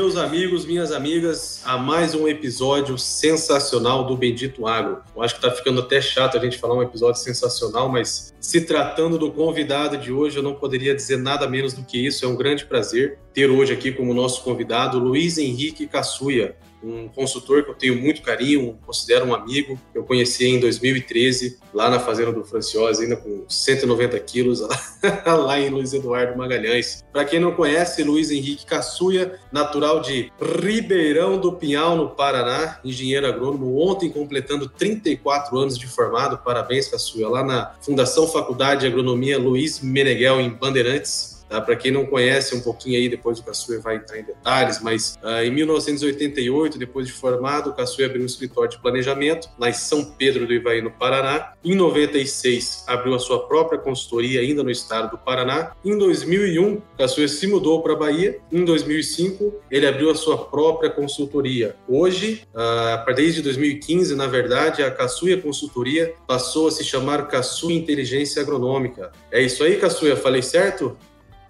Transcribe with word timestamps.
Meus 0.00 0.16
amigos, 0.16 0.64
minhas 0.64 0.92
amigas, 0.92 1.60
a 1.62 1.76
mais 1.76 2.14
um 2.14 2.26
episódio 2.26 2.96
sensacional 2.96 4.06
do 4.06 4.16
Bendito 4.16 4.66
Agro. 4.66 5.02
Eu 5.14 5.22
acho 5.22 5.34
que 5.34 5.42
tá 5.42 5.50
ficando 5.50 5.80
até 5.80 6.00
chato 6.00 6.38
a 6.38 6.40
gente 6.40 6.56
falar 6.56 6.74
um 6.74 6.82
episódio 6.82 7.20
sensacional, 7.20 7.86
mas 7.86 8.32
se 8.40 8.62
tratando 8.62 9.18
do 9.18 9.30
convidado 9.30 9.98
de 9.98 10.10
hoje, 10.10 10.38
eu 10.38 10.42
não 10.42 10.54
poderia 10.54 10.94
dizer 10.94 11.18
nada 11.18 11.46
menos 11.46 11.74
do 11.74 11.84
que 11.84 11.98
isso. 11.98 12.24
É 12.24 12.28
um 12.28 12.34
grande 12.34 12.64
prazer 12.64 13.18
ter 13.34 13.50
hoje 13.50 13.74
aqui 13.74 13.92
como 13.92 14.14
nosso 14.14 14.42
convidado 14.42 14.98
Luiz 14.98 15.36
Henrique 15.36 15.86
Caçuia, 15.86 16.56
um 16.82 17.08
consultor 17.08 17.64
que 17.64 17.70
eu 17.70 17.74
tenho 17.74 18.00
muito 18.00 18.22
carinho, 18.22 18.78
considero 18.84 19.26
um 19.26 19.34
amigo. 19.34 19.78
Eu 19.94 20.04
conheci 20.04 20.46
em 20.46 20.60
2013, 20.60 21.58
lá 21.72 21.90
na 21.90 22.00
fazenda 22.00 22.32
do 22.32 22.44
Franciosa, 22.44 23.02
ainda 23.02 23.16
com 23.16 23.44
190 23.48 24.18
quilos, 24.20 24.60
lá 25.26 25.58
em 25.58 25.68
Luiz 25.68 25.92
Eduardo 25.92 26.36
Magalhães. 26.36 27.04
Para 27.12 27.24
quem 27.24 27.40
não 27.40 27.52
conhece, 27.52 28.02
Luiz 28.02 28.30
Henrique 28.30 28.66
Caçuia, 28.66 29.38
natural 29.52 30.00
de 30.00 30.32
Ribeirão 30.40 31.38
do 31.38 31.52
Pinhal, 31.52 31.96
no 31.96 32.10
Paraná, 32.10 32.78
engenheiro 32.84 33.26
agrônomo, 33.26 33.78
ontem 33.78 34.10
completando 34.10 34.68
34 34.68 35.56
anos 35.58 35.78
de 35.78 35.86
formado. 35.86 36.38
Parabéns, 36.38 36.88
Caçuia, 36.88 37.28
lá 37.28 37.44
na 37.44 37.74
Fundação 37.80 38.26
Faculdade 38.26 38.82
de 38.82 38.86
Agronomia 38.86 39.38
Luiz 39.38 39.80
Meneghel, 39.80 40.40
em 40.40 40.50
Bandeirantes. 40.50 41.39
Tá? 41.50 41.60
Para 41.60 41.74
quem 41.74 41.90
não 41.90 42.06
conhece 42.06 42.54
um 42.54 42.60
pouquinho 42.60 42.96
aí, 42.96 43.08
depois 43.08 43.40
o 43.40 43.44
Caçuia 43.44 43.80
vai 43.80 43.96
entrar 43.96 44.16
em 44.20 44.22
detalhes, 44.22 44.80
mas 44.80 45.18
uh, 45.20 45.42
em 45.44 45.50
1988, 45.50 46.78
depois 46.78 47.08
de 47.08 47.12
formado, 47.12 47.70
o 47.70 47.74
Caçuia 47.74 48.06
abriu 48.06 48.22
um 48.22 48.26
escritório 48.26 48.70
de 48.70 48.78
planejamento 48.78 49.48
lá 49.58 49.68
em 49.68 49.72
São 49.72 50.04
Pedro 50.12 50.46
do 50.46 50.54
Ivaí, 50.54 50.80
no 50.80 50.92
Paraná. 50.92 51.54
Em 51.64 51.74
96, 51.74 52.84
abriu 52.86 53.16
a 53.16 53.18
sua 53.18 53.48
própria 53.48 53.80
consultoria 53.80 54.40
ainda 54.40 54.62
no 54.62 54.70
estado 54.70 55.10
do 55.10 55.18
Paraná. 55.18 55.72
Em 55.84 55.98
2001, 55.98 56.74
o 56.74 56.82
Caçuia 56.96 57.26
se 57.26 57.48
mudou 57.48 57.82
para 57.82 57.94
a 57.94 57.96
Bahia. 57.96 58.38
Em 58.52 58.64
2005, 58.64 59.52
ele 59.68 59.88
abriu 59.88 60.08
a 60.08 60.14
sua 60.14 60.38
própria 60.38 60.88
consultoria. 60.88 61.74
Hoje, 61.88 62.44
uh, 62.54 63.12
desde 63.12 63.42
2015, 63.42 64.14
na 64.14 64.28
verdade, 64.28 64.84
a 64.84 64.90
Caçuia 64.90 65.36
Consultoria 65.36 66.14
passou 66.28 66.68
a 66.68 66.70
se 66.70 66.84
chamar 66.84 67.26
Caçuia 67.26 67.76
Inteligência 67.76 68.40
Agronômica. 68.40 69.10
É 69.32 69.42
isso 69.42 69.64
aí, 69.64 69.76
Caçuia? 69.76 70.16
Falei 70.16 70.42
certo? 70.42 70.96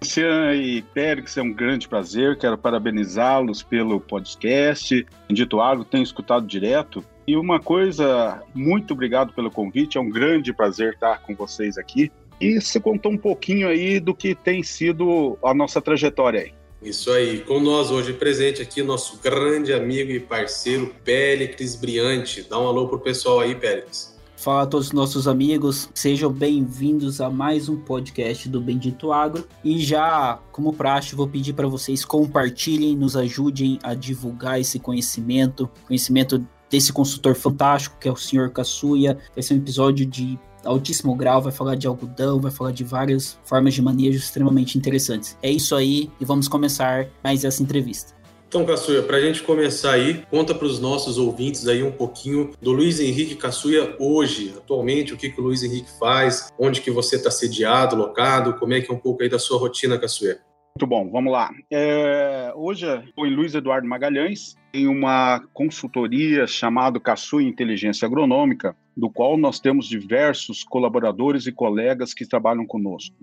Lucian 0.03 0.55
e 0.55 0.81
Périx, 0.81 1.37
é 1.37 1.43
um 1.43 1.53
grande 1.53 1.87
prazer. 1.87 2.35
Quero 2.35 2.57
parabenizá-los 2.57 3.61
pelo 3.61 3.99
podcast. 3.99 5.05
Dito 5.29 5.61
Agro, 5.61 5.85
tenho 5.85 6.03
escutado 6.03 6.47
direto. 6.47 7.05
E 7.27 7.35
uma 7.35 7.59
coisa, 7.59 8.41
muito 8.53 8.93
obrigado 8.93 9.31
pelo 9.31 9.51
convite. 9.51 9.99
É 9.99 10.01
um 10.01 10.09
grande 10.09 10.51
prazer 10.51 10.93
estar 10.93 11.21
com 11.21 11.35
vocês 11.35 11.77
aqui. 11.77 12.11
E 12.39 12.59
você 12.59 12.79
contou 12.79 13.11
um 13.11 13.17
pouquinho 13.17 13.67
aí 13.67 13.99
do 13.99 14.15
que 14.15 14.33
tem 14.33 14.63
sido 14.63 15.37
a 15.43 15.53
nossa 15.53 15.79
trajetória 15.79 16.41
aí. 16.41 16.53
Isso 16.81 17.11
aí, 17.11 17.41
com 17.41 17.59
nós 17.59 17.91
hoje 17.91 18.11
presente 18.11 18.59
aqui, 18.59 18.81
nosso 18.81 19.19
grande 19.21 19.71
amigo 19.71 20.09
e 20.09 20.19
parceiro 20.19 20.95
Péricles 21.05 21.75
Briante. 21.75 22.41
Dá 22.41 22.59
um 22.59 22.65
alô 22.65 22.87
pro 22.87 22.99
pessoal 22.99 23.41
aí, 23.41 23.53
Péricles. 23.53 24.10
Fala 24.41 24.63
a 24.63 24.65
todos 24.65 24.87
os 24.87 24.91
nossos 24.91 25.27
amigos, 25.27 25.87
sejam 25.93 26.31
bem-vindos 26.31 27.21
a 27.21 27.29
mais 27.29 27.69
um 27.69 27.77
podcast 27.77 28.49
do 28.49 28.59
Bendito 28.59 29.13
Agro. 29.13 29.47
E 29.63 29.77
já, 29.77 30.39
como 30.51 30.73
praxe, 30.73 31.13
vou 31.15 31.27
pedir 31.27 31.53
para 31.53 31.67
vocês 31.67 32.03
compartilhem, 32.03 32.95
nos 32.95 33.15
ajudem 33.15 33.77
a 33.83 33.93
divulgar 33.93 34.59
esse 34.59 34.79
conhecimento, 34.79 35.69
conhecimento 35.85 36.43
desse 36.71 36.91
consultor 36.91 37.35
fantástico 37.35 37.97
que 37.99 38.07
é 38.07 38.11
o 38.11 38.15
Sr. 38.15 38.49
Caçuia. 38.49 39.15
Vai 39.35 39.43
ser 39.43 39.53
um 39.53 39.57
episódio 39.57 40.07
de 40.07 40.39
altíssimo 40.65 41.15
grau, 41.15 41.39
vai 41.39 41.51
falar 41.51 41.75
de 41.75 41.85
algodão, 41.85 42.39
vai 42.39 42.49
falar 42.49 42.71
de 42.71 42.83
várias 42.83 43.37
formas 43.43 43.75
de 43.75 43.81
manejo 43.83 44.17
extremamente 44.17 44.75
interessantes. 44.75 45.37
É 45.43 45.51
isso 45.51 45.75
aí 45.75 46.09
e 46.19 46.25
vamos 46.25 46.47
começar 46.47 47.07
mais 47.23 47.45
essa 47.45 47.61
entrevista. 47.61 48.19
Então, 48.51 48.65
Caçuia, 48.65 49.01
para 49.01 49.15
a 49.15 49.21
gente 49.21 49.43
começar 49.43 49.93
aí, 49.93 50.25
conta 50.29 50.53
para 50.53 50.67
os 50.67 50.77
nossos 50.77 51.17
ouvintes 51.17 51.69
aí 51.69 51.81
um 51.81 51.91
pouquinho 51.93 52.51
do 52.61 52.73
Luiz 52.73 52.99
Henrique 52.99 53.35
Caçuia 53.35 53.95
hoje, 53.97 54.53
atualmente, 54.57 55.13
o 55.13 55.17
que, 55.17 55.29
que 55.29 55.39
o 55.39 55.43
Luiz 55.45 55.63
Henrique 55.63 55.89
faz, 55.97 56.51
onde 56.59 56.81
que 56.81 56.91
você 56.91 57.15
está 57.15 57.31
sediado, 57.31 57.95
locado, 57.95 58.55
como 58.55 58.73
é 58.73 58.81
que 58.81 58.91
é 58.91 58.93
um 58.93 58.99
pouco 58.99 59.23
aí 59.23 59.29
da 59.29 59.39
sua 59.39 59.57
rotina, 59.57 59.97
Caçuia? 59.97 60.41
Muito 60.77 60.85
bom, 60.85 61.09
vamos 61.09 61.31
lá. 61.31 61.49
É, 61.71 62.51
hoje 62.53 62.85
estou 63.05 63.25
em 63.25 63.33
Luiz 63.33 63.55
Eduardo 63.55 63.87
Magalhães, 63.87 64.57
em 64.73 64.85
uma 64.85 65.41
consultoria 65.53 66.45
chamada 66.45 66.99
Caçuia 66.99 67.47
Inteligência 67.47 68.05
Agronômica, 68.05 68.75
do 68.97 69.09
qual 69.09 69.37
nós 69.37 69.61
temos 69.61 69.87
diversos 69.87 70.61
colaboradores 70.61 71.47
e 71.47 71.53
colegas 71.53 72.13
que 72.13 72.27
trabalham 72.27 72.65
conosco. 72.65 73.15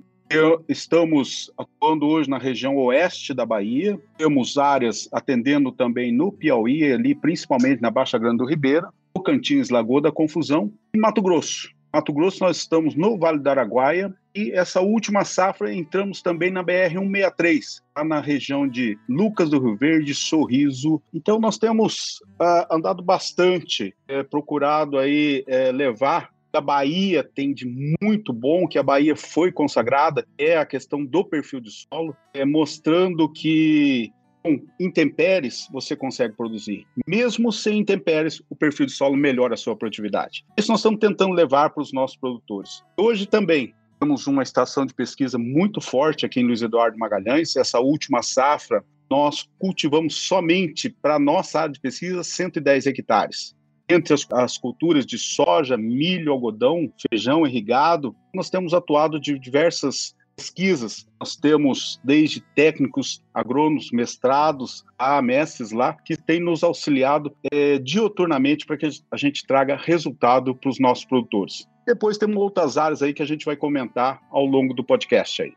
Estamos 0.69 1.50
atuando 1.56 2.06
hoje 2.06 2.28
na 2.28 2.37
região 2.37 2.77
oeste 2.77 3.33
da 3.33 3.47
Bahia, 3.47 3.99
temos 4.19 4.59
áreas 4.59 5.09
atendendo 5.11 5.72
também 5.72 6.12
no 6.12 6.31
Piauí, 6.31 6.93
ali 6.93 7.15
principalmente 7.15 7.81
na 7.81 7.91
Baixa 7.91 8.19
Grande 8.19 8.39
do 8.39 8.44
Ribeira, 8.44 8.93
Tocantins, 9.15 9.71
Lagoa 9.71 10.03
da 10.03 10.12
Confusão 10.12 10.71
e 10.93 10.99
Mato 10.99 11.22
Grosso. 11.22 11.71
Mato 11.91 12.12
Grosso 12.12 12.44
nós 12.44 12.59
estamos 12.59 12.94
no 12.94 13.19
Vale 13.19 13.39
do 13.39 13.49
Araguaia 13.49 14.15
e 14.34 14.53
essa 14.53 14.83
última 14.83 15.25
safra 15.25 15.72
entramos 15.72 16.21
também 16.21 16.50
na 16.50 16.62
BR-163, 16.62 17.81
lá 17.97 18.05
na 18.05 18.21
região 18.21 18.69
de 18.69 18.99
Lucas 19.09 19.49
do 19.49 19.59
Rio 19.59 19.77
Verde, 19.77 20.15
Sorriso. 20.15 21.00
Então 21.15 21.41
nós 21.41 21.56
temos 21.56 22.21
uh, 22.39 22.71
andado 22.71 23.03
bastante, 23.03 23.95
é, 24.06 24.22
procurado 24.22 24.99
aí 24.99 25.43
é, 25.47 25.72
levar 25.72 26.31
a 26.58 26.60
Bahia 26.60 27.22
tem 27.22 27.54
de 27.54 27.66
muito 28.02 28.32
bom, 28.32 28.66
que 28.66 28.78
a 28.78 28.82
Bahia 28.82 29.14
foi 29.14 29.52
consagrada, 29.52 30.26
é 30.36 30.56
a 30.56 30.66
questão 30.66 31.04
do 31.04 31.24
perfil 31.24 31.60
de 31.60 31.70
solo, 31.70 32.16
é 32.34 32.44
mostrando 32.44 33.32
que 33.32 34.12
com 34.42 34.60
intempéries 34.80 35.68
você 35.70 35.94
consegue 35.94 36.36
produzir. 36.36 36.84
Mesmo 37.06 37.52
sem 37.52 37.78
intempéries, 37.78 38.42
o 38.50 38.56
perfil 38.56 38.86
de 38.86 38.92
solo 38.92 39.16
melhora 39.16 39.54
a 39.54 39.56
sua 39.56 39.76
produtividade. 39.76 40.44
Isso 40.56 40.70
nós 40.70 40.80
estamos 40.80 40.98
tentando 40.98 41.32
levar 41.32 41.70
para 41.70 41.82
os 41.82 41.92
nossos 41.92 42.16
produtores. 42.16 42.82
Hoje 42.97 43.26
também 43.26 43.72
temos 44.00 44.26
uma 44.26 44.42
estação 44.42 44.84
de 44.84 44.94
pesquisa 44.94 45.38
muito 45.38 45.80
forte 45.80 46.26
aqui 46.26 46.41
em 46.41 46.44
Luiz 46.44 46.62
Eduardo 46.62 46.98
Magalhães. 46.98 47.56
Essa 47.56 47.78
última 47.78 48.22
safra, 48.22 48.84
nós 49.08 49.48
cultivamos 49.58 50.14
somente 50.14 50.88
para 50.91 51.18
nossa 51.18 51.60
área 51.60 51.72
de 51.72 51.80
pesquisa 51.80 52.22
110 52.22 52.86
hectares 52.86 53.57
entre 53.88 54.15
as, 54.15 54.26
as, 54.32 54.59
culturas 54.59 55.06
de 55.06 55.19
soja, 55.19 55.76
milho, 55.76 56.32
algodão, 56.32 56.93
feijão 57.10 57.47
irrigado, 57.47 58.15
nós 58.34 58.50
temos 58.50 58.75
atuado 58.75 59.19
de 59.19 59.38
diversas 59.38 60.15
pesquisas. 60.37 61.06
Nós 61.19 61.34
temos 61.34 62.00
desde 62.04 62.41
técnicos, 62.54 63.22
agrônomos, 63.34 63.91
mestrados, 63.91 64.84
a 64.97 65.21
mestres 65.21 65.72
lá, 65.72 65.93
que 65.93 66.16
têm 66.16 66.41
nos 66.41 66.62
auxiliado 66.62 67.34
é, 67.53 67.78
dioturnamente 67.78 68.65
para 68.65 68.77
que 68.77 68.88
a 69.10 69.16
gente 69.16 69.44
traga 69.47 69.77
resultado 69.77 70.54
para 70.54 70.71
os 70.71 70.78
nossos 70.78 71.04
produtores. 71.04 71.66
Depois 71.84 72.19
temos 72.19 72.37
outras 72.37 72.78
áreas 72.78 73.03
aí 73.03 73.12
que 73.12 73.22
a 73.22 73.27
gente 73.27 73.44
vai 73.44 73.56
comentar 73.56 74.22
ao 74.31 74.44
longo 74.44 74.72
do 74.75 74.84
podcast 74.84 75.43
aí. 75.43 75.54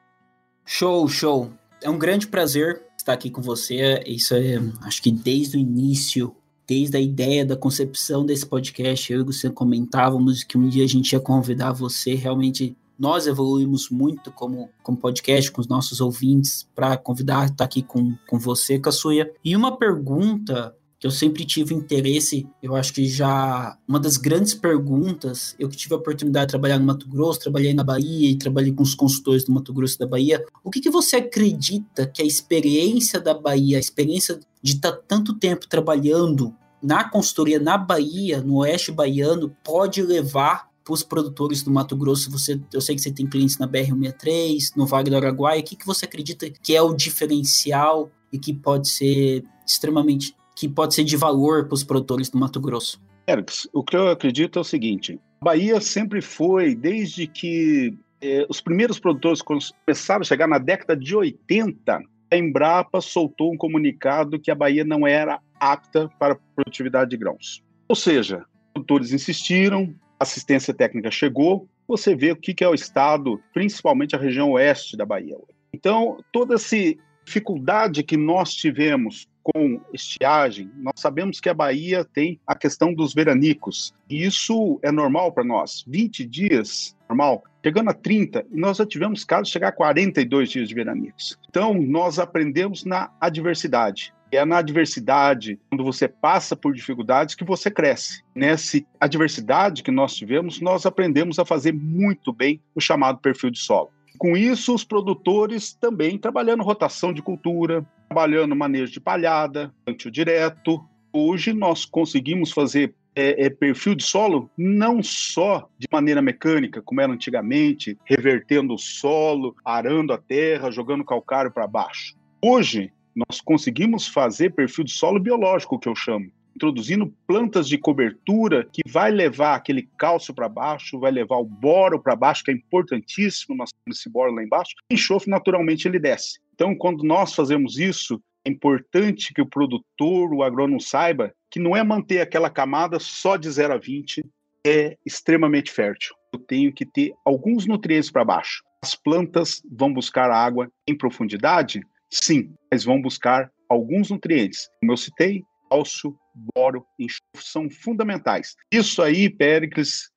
Show, 0.66 1.08
show. 1.08 1.52
É 1.84 1.90
um 1.90 2.00
grande 2.00 2.28
prazer 2.28 2.84
estar 2.98 3.14
aqui 3.14 3.30
com 3.30 3.42
você. 3.42 4.02
Isso 4.06 4.34
é, 4.34 4.58
acho 4.84 5.02
que 5.02 5.12
desde 5.12 5.58
o 5.58 5.60
início 5.60 6.36
desde 6.72 6.96
a 6.96 7.02
ideia 7.02 7.46
da 7.46 7.58
concepção 7.58 8.26
desse 8.26 8.46
podcast, 8.46 9.12
eu 9.12 9.20
e 9.20 9.26
você 9.26 9.50
comentávamos 9.50 10.42
que 10.42 10.58
um 10.58 10.70
dia 10.70 10.86
a 10.86 10.88
gente 10.88 11.12
ia 11.12 11.20
convidar 11.20 11.74
você, 11.74 12.16
realmente 12.16 12.78
nós 12.98 13.28
evoluímos 13.28 13.90
muito 13.90 14.32
como, 14.32 14.70
como 14.82 14.98
podcast, 14.98 15.52
com 15.52 15.60
os 15.60 15.68
nossos 15.68 16.00
ouvintes, 16.00 16.66
para 16.74 16.96
convidar, 16.96 17.44
estar 17.44 17.56
tá 17.58 17.66
aqui 17.66 17.82
com, 17.82 18.16
com 18.26 18.40
você, 18.40 18.80
Caçuia. 18.80 19.30
E 19.44 19.54
uma 19.54 19.76
pergunta 19.76 20.74
que 20.98 21.06
eu 21.06 21.12
sempre 21.12 21.44
tive 21.44 21.76
interesse, 21.76 22.48
eu 22.64 22.74
acho 22.74 22.94
que 22.94 23.06
já 23.06 23.78
uma 23.86 24.00
das 24.00 24.16
grandes 24.16 24.54
perguntas, 24.54 25.54
eu 25.60 25.68
que 25.68 25.76
tive 25.76 25.94
a 25.94 25.98
oportunidade 25.98 26.46
de 26.46 26.52
trabalhar 26.52 26.80
no 26.80 26.86
Mato 26.86 27.10
Grosso, 27.10 27.42
trabalhei 27.42 27.74
na 27.74 27.84
Bahia 27.84 28.30
e 28.30 28.38
trabalhei 28.38 28.72
com 28.72 28.84
os 28.84 28.96
consultores 28.96 29.44
do 29.44 29.52
Mato 29.52 29.74
Grosso 29.74 30.00
da 30.00 30.08
Bahia, 30.08 30.42
o 30.64 30.72
que, 30.72 30.80
que 30.80 30.90
você 30.90 31.18
acredita 31.18 32.08
que 32.08 32.22
a 32.22 32.26
experiência 32.26 33.20
da 33.20 33.34
Bahia, 33.34 33.76
a 33.76 33.80
experiência 33.82 34.40
de 34.64 34.74
estar 34.74 34.94
tá 34.94 35.02
tanto 35.06 35.34
tempo 35.34 35.68
trabalhando 35.68 36.56
na 36.82 37.04
consultoria 37.04 37.60
na 37.60 37.78
Bahia, 37.78 38.42
no 38.42 38.58
oeste 38.58 38.92
baiano, 38.92 39.56
pode 39.64 40.02
levar 40.02 40.70
para 40.84 40.94
os 40.94 41.04
produtores 41.04 41.64
do 41.64 41.72
Mato 41.72 41.96
Grosso? 41.96 42.32
Você, 42.32 42.60
eu 42.74 42.82
sei 42.82 42.96
que 42.96 43.02
você 43.02 43.12
tem 43.12 43.28
clientes 43.28 43.58
na 43.58 43.68
BR-163, 43.68 44.76
no 44.76 44.86
Vale 44.86 45.10
do 45.10 45.16
Araguaia. 45.16 45.62
O 45.62 45.64
que, 45.64 45.76
que 45.76 45.86
você 45.86 46.06
acredita 46.06 46.50
que 46.50 46.76
é 46.76 46.82
o 46.82 46.94
diferencial 46.94 48.12
e 48.32 48.40
que 48.40 48.54
pode 48.54 48.90
ser 48.90 49.44
extremamente, 49.66 50.36
que 50.56 50.68
pode 50.68 50.96
ser 50.96 51.04
de 51.04 51.16
valor 51.16 51.66
para 51.66 51.76
os 51.76 51.84
produtores 51.84 52.30
do 52.30 52.38
Mato 52.38 52.60
Grosso? 52.60 53.00
Erics, 53.30 53.68
o 53.72 53.84
que 53.84 53.96
eu 53.96 54.10
acredito 54.10 54.58
é 54.58 54.62
o 54.62 54.66
seguinte: 54.66 55.20
Bahia 55.44 55.80
sempre 55.80 56.22
foi, 56.22 56.76
desde 56.76 57.28
que 57.28 57.98
eh, 58.22 58.46
os 58.50 58.60
primeiros 58.60 59.00
produtores 59.00 59.42
começaram 59.42 60.22
a 60.22 60.26
chegar 60.26 60.48
na 60.48 60.58
década 60.58 60.96
de 60.98 61.16
80, 61.16 62.02
a 62.32 62.38
Embrapa 62.38 63.02
soltou 63.02 63.54
um 63.54 63.58
comunicado 63.58 64.40
que 64.40 64.50
a 64.50 64.56
Bahia 64.56 64.84
não 64.84 65.06
era 65.06 65.40
apta 65.62 66.10
para 66.18 66.40
produtividade 66.56 67.12
de 67.12 67.18
grãos. 67.18 67.64
Ou 67.88 67.96
seja, 67.96 68.44
produtores 68.74 69.14
insistiram, 69.14 69.94
assistência 70.20 70.74
técnica 70.74 71.12
chegou, 71.12 71.70
você 71.88 72.16
vê 72.16 72.32
o 72.32 72.36
que 72.36 72.64
é 72.64 72.68
o 72.68 72.74
estado, 72.74 73.40
principalmente 73.54 74.16
a 74.16 74.20
região 74.20 74.52
oeste 74.52 74.98
da 74.98 75.06
Bahia. 75.06 75.38
Então, 75.74 76.18
toda 76.32 76.56
essa 76.56 76.76
dificuldade 77.24 78.04
que 78.04 78.18
nós 78.18 78.54
tivemos 78.54 79.28
com 79.44 79.80
estiagem, 79.94 80.70
nós 80.78 80.94
sabemos 80.98 81.40
que 81.40 81.50
a 81.50 81.54
Bahia 81.54 82.06
tem 82.06 82.40
a 82.46 82.56
questão 82.56 82.94
dos 82.94 83.14
veranicos, 83.14 83.94
e 84.10 84.24
isso 84.24 84.80
é 84.84 84.92
normal 84.92 85.32
para 85.32 85.44
nós. 85.44 85.84
20 85.88 86.26
dias, 86.26 86.96
normal, 87.10 87.44
chegando 87.64 87.90
a 87.90 87.94
30, 87.94 88.46
e 88.52 88.60
nós 88.60 88.78
já 88.78 88.86
tivemos 88.86 89.24
casos 89.24 89.50
chegar 89.50 89.70
a 89.70 89.74
42 89.74 90.50
dias 90.50 90.70
de 90.70 90.76
veranicos. 90.76 91.38
Então, 91.50 91.74
nós 91.74 92.20
aprendemos 92.20 92.86
na 92.86 93.12
adversidade. 93.20 94.14
É 94.32 94.46
na 94.46 94.60
adversidade, 94.60 95.60
quando 95.70 95.84
você 95.84 96.08
passa 96.08 96.56
por 96.56 96.74
dificuldades, 96.74 97.36
que 97.36 97.44
você 97.44 97.70
cresce. 97.70 98.24
Nessa 98.34 98.82
adversidade 99.00 99.84
que 99.84 99.92
nós 99.92 100.16
tivemos, 100.16 100.62
nós 100.62 100.86
aprendemos 100.86 101.38
a 101.38 101.46
fazer 101.46 101.74
muito 101.74 102.32
bem 102.32 102.62
o 102.74 102.80
chamado 102.80 103.20
perfil 103.20 103.52
de 103.52 103.60
solo. 103.60 103.90
Com 104.18 104.38
isso, 104.38 104.74
os 104.74 104.84
produtores 104.84 105.74
também 105.74 106.18
trabalhando 106.18 106.64
rotação 106.64 107.12
de 107.12 107.22
cultura, 107.22 107.86
trabalhando 108.08 108.56
manejo 108.56 108.92
de 108.92 109.00
palhada, 109.00 109.74
plantio 109.84 110.12
direto. 110.12 110.84
Hoje 111.12 111.54
nós 111.54 111.86
conseguimos 111.86 112.52
fazer 112.52 112.94
é, 113.16 113.46
é, 113.46 113.50
perfil 113.50 113.96
de 113.96 114.04
solo 114.04 114.50
não 114.58 115.04
só 115.04 115.68
de 115.78 115.88
maneira 115.92 116.22
mecânica, 116.22 116.82
como 116.82 117.02
era 117.02 117.12
antigamente, 117.12 117.98
revertendo 118.06 118.74
o 118.74 118.78
solo, 118.78 119.56
arando 119.66 120.14
a 120.14 120.18
terra, 120.18 120.72
jogando 120.72 121.04
calcário 121.04 121.52
para 121.52 121.68
baixo. 121.68 122.16
Hoje, 122.42 122.92
nós 123.16 123.42
conseguimos 123.42 124.08
fazer 124.08 124.54
perfil 124.54 124.84
de 124.84 124.92
solo 124.92 125.20
biológico, 125.20 125.80
que 125.80 125.90
eu 125.90 125.96
chamo, 125.96 126.32
introduzindo 126.56 127.14
plantas 127.26 127.68
de 127.68 127.78
cobertura 127.78 128.68
que 128.72 128.82
vai 128.88 129.12
levar 129.12 129.56
aquele 129.56 129.90
cálcio 129.98 130.34
para 130.34 130.50
baixo, 130.50 131.00
vai 131.00 131.12
levar 131.12 131.38
o 131.38 131.46
boro 131.46 132.02
para 132.02 132.16
baixo, 132.16 132.44
que 132.44 132.52
é 132.52 132.54
importantíssimo, 132.54 133.56
nós 133.56 133.70
temos 133.72 134.00
esse 134.00 134.10
boro 134.10 134.34
lá 134.34 134.44
embaixo, 134.44 134.74
o 134.92 134.94
enxofre 134.94 135.30
naturalmente 135.30 135.88
ele 135.88 136.00
desce. 136.00 136.40
Então, 136.54 136.76
quando 136.76 137.04
nós 137.04 137.34
fazemos 137.34 137.78
isso, 137.78 138.22
é 138.46 138.50
importante 138.50 139.34
que 139.34 139.42
o 139.42 139.46
produtor, 139.46 140.34
o 140.34 140.44
agrônomo 140.44 140.82
saiba 140.82 141.34
que 141.50 141.60
não 141.60 141.76
é 141.76 141.84
manter 141.84 142.22
aquela 142.22 142.50
camada 142.50 143.00
só 143.00 143.38
de 143.38 143.50
0 143.50 143.74
a 143.74 143.78
20, 143.78 144.24
é 144.66 144.98
extremamente 145.06 145.72
fértil. 145.72 146.16
Eu 146.34 146.40
tenho 146.40 146.72
que 146.74 146.86
ter 146.86 147.14
alguns 147.26 147.66
nutrientes 147.66 148.12
para 148.12 148.24
baixo. 148.24 148.64
As 148.84 148.96
plantas 148.96 149.62
vão 149.70 149.94
buscar 149.94 150.32
água 150.32 150.72
em 150.88 150.98
profundidade? 150.98 151.82
Sim, 152.12 152.54
mas 152.72 152.84
vão 152.84 153.02
buscar 153.02 153.50
alguns 153.70 154.10
nutrientes. 154.10 154.70
Como 154.80 154.92
eu 154.92 154.98
citei, 154.98 155.44
cálcio, 155.70 156.18
boro, 156.54 156.86
enxofre 157.00 157.22
são 157.42 157.70
fundamentais. 157.70 158.56
Isso 158.72 159.02
aí, 159.02 159.30
Péricles 159.30 160.12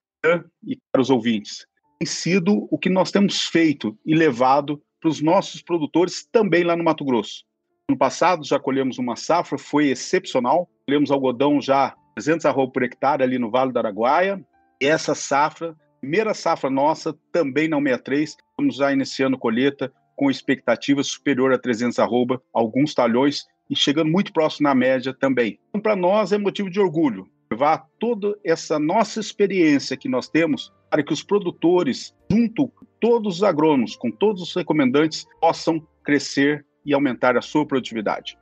e 0.67 0.79
para 0.91 1.03
os 1.03 1.11
ouvintes, 1.11 1.67
tem 1.99 2.07
sido 2.07 2.67
o 2.71 2.79
que 2.79 2.89
nós 2.89 3.11
temos 3.11 3.43
feito 3.43 3.97
e 4.05 4.15
levado 4.15 4.83
para 5.01 5.11
os 5.11 5.21
nossos 5.21 5.63
produtores 5.63 6.27
também 6.33 6.65
lá 6.65 6.75
no 6.75 6.83
Mato 6.83 7.05
Grosso. 7.05 7.45
No 7.89 7.97
passado 7.97 8.45
já 8.45 8.59
colhemos 8.59 8.99
uma 8.99 9.15
safra, 9.15 9.59
foi 9.59 9.89
excepcional. 9.89 10.69
Colhemos 10.87 11.11
algodão 11.11 11.61
já 11.61 11.95
300 12.17 12.47
arroba 12.47 12.73
por 12.73 12.83
hectare 12.83 13.23
ali 13.23 13.39
no 13.39 13.51
Vale 13.51 13.73
do 13.73 13.79
Araguaia. 13.79 14.45
E 14.81 14.87
essa 14.87 15.15
safra, 15.15 15.77
primeira 16.01 16.33
safra 16.33 16.71
nossa, 16.71 17.15
também 17.31 17.69
na 17.69 17.77
63, 17.77 18.31
estamos 18.31 18.77
já 18.77 18.93
iniciando 18.93 19.39
colheita 19.39 19.93
com 20.15 20.31
expectativa 20.31 21.03
superior 21.03 21.53
a 21.53 21.59
300 21.59 21.99
arroba, 21.99 22.43
alguns 22.53 22.95
talhões 22.95 23.45
e 23.69 23.77
chegando 23.77 24.11
muito 24.11 24.33
próximo 24.33 24.69
na 24.69 24.75
média 24.75 25.15
também. 25.15 25.59
Então, 25.69 25.81
para 25.81 25.97
nós 25.97 26.33
é 26.33 26.39
motivo 26.39 26.71
de 26.71 26.81
orgulho 26.81 27.29
levar 27.51 27.87
toda 27.99 28.37
essa 28.45 28.79
nossa 28.79 29.21
experiência 29.21 29.97
que 29.97 30.09
nós 30.09 30.29
temos 30.29 30.73
para 30.91 31.03
que 31.03 31.13
os 31.13 31.23
produtores, 31.23 32.15
junto 32.31 32.69
com 32.69 32.87
todos 33.01 33.37
os 33.37 33.43
agrônomos, 33.43 33.97
com 33.97 34.11
todos 34.11 34.43
os 34.43 34.55
recomendantes, 34.55 35.27
possam 35.41 35.87
crescer 36.03 36.65
e 36.85 36.93
aumentar 36.93 37.37
a 37.37 37.43
sua 37.43 37.67
produtividade. 37.67 38.39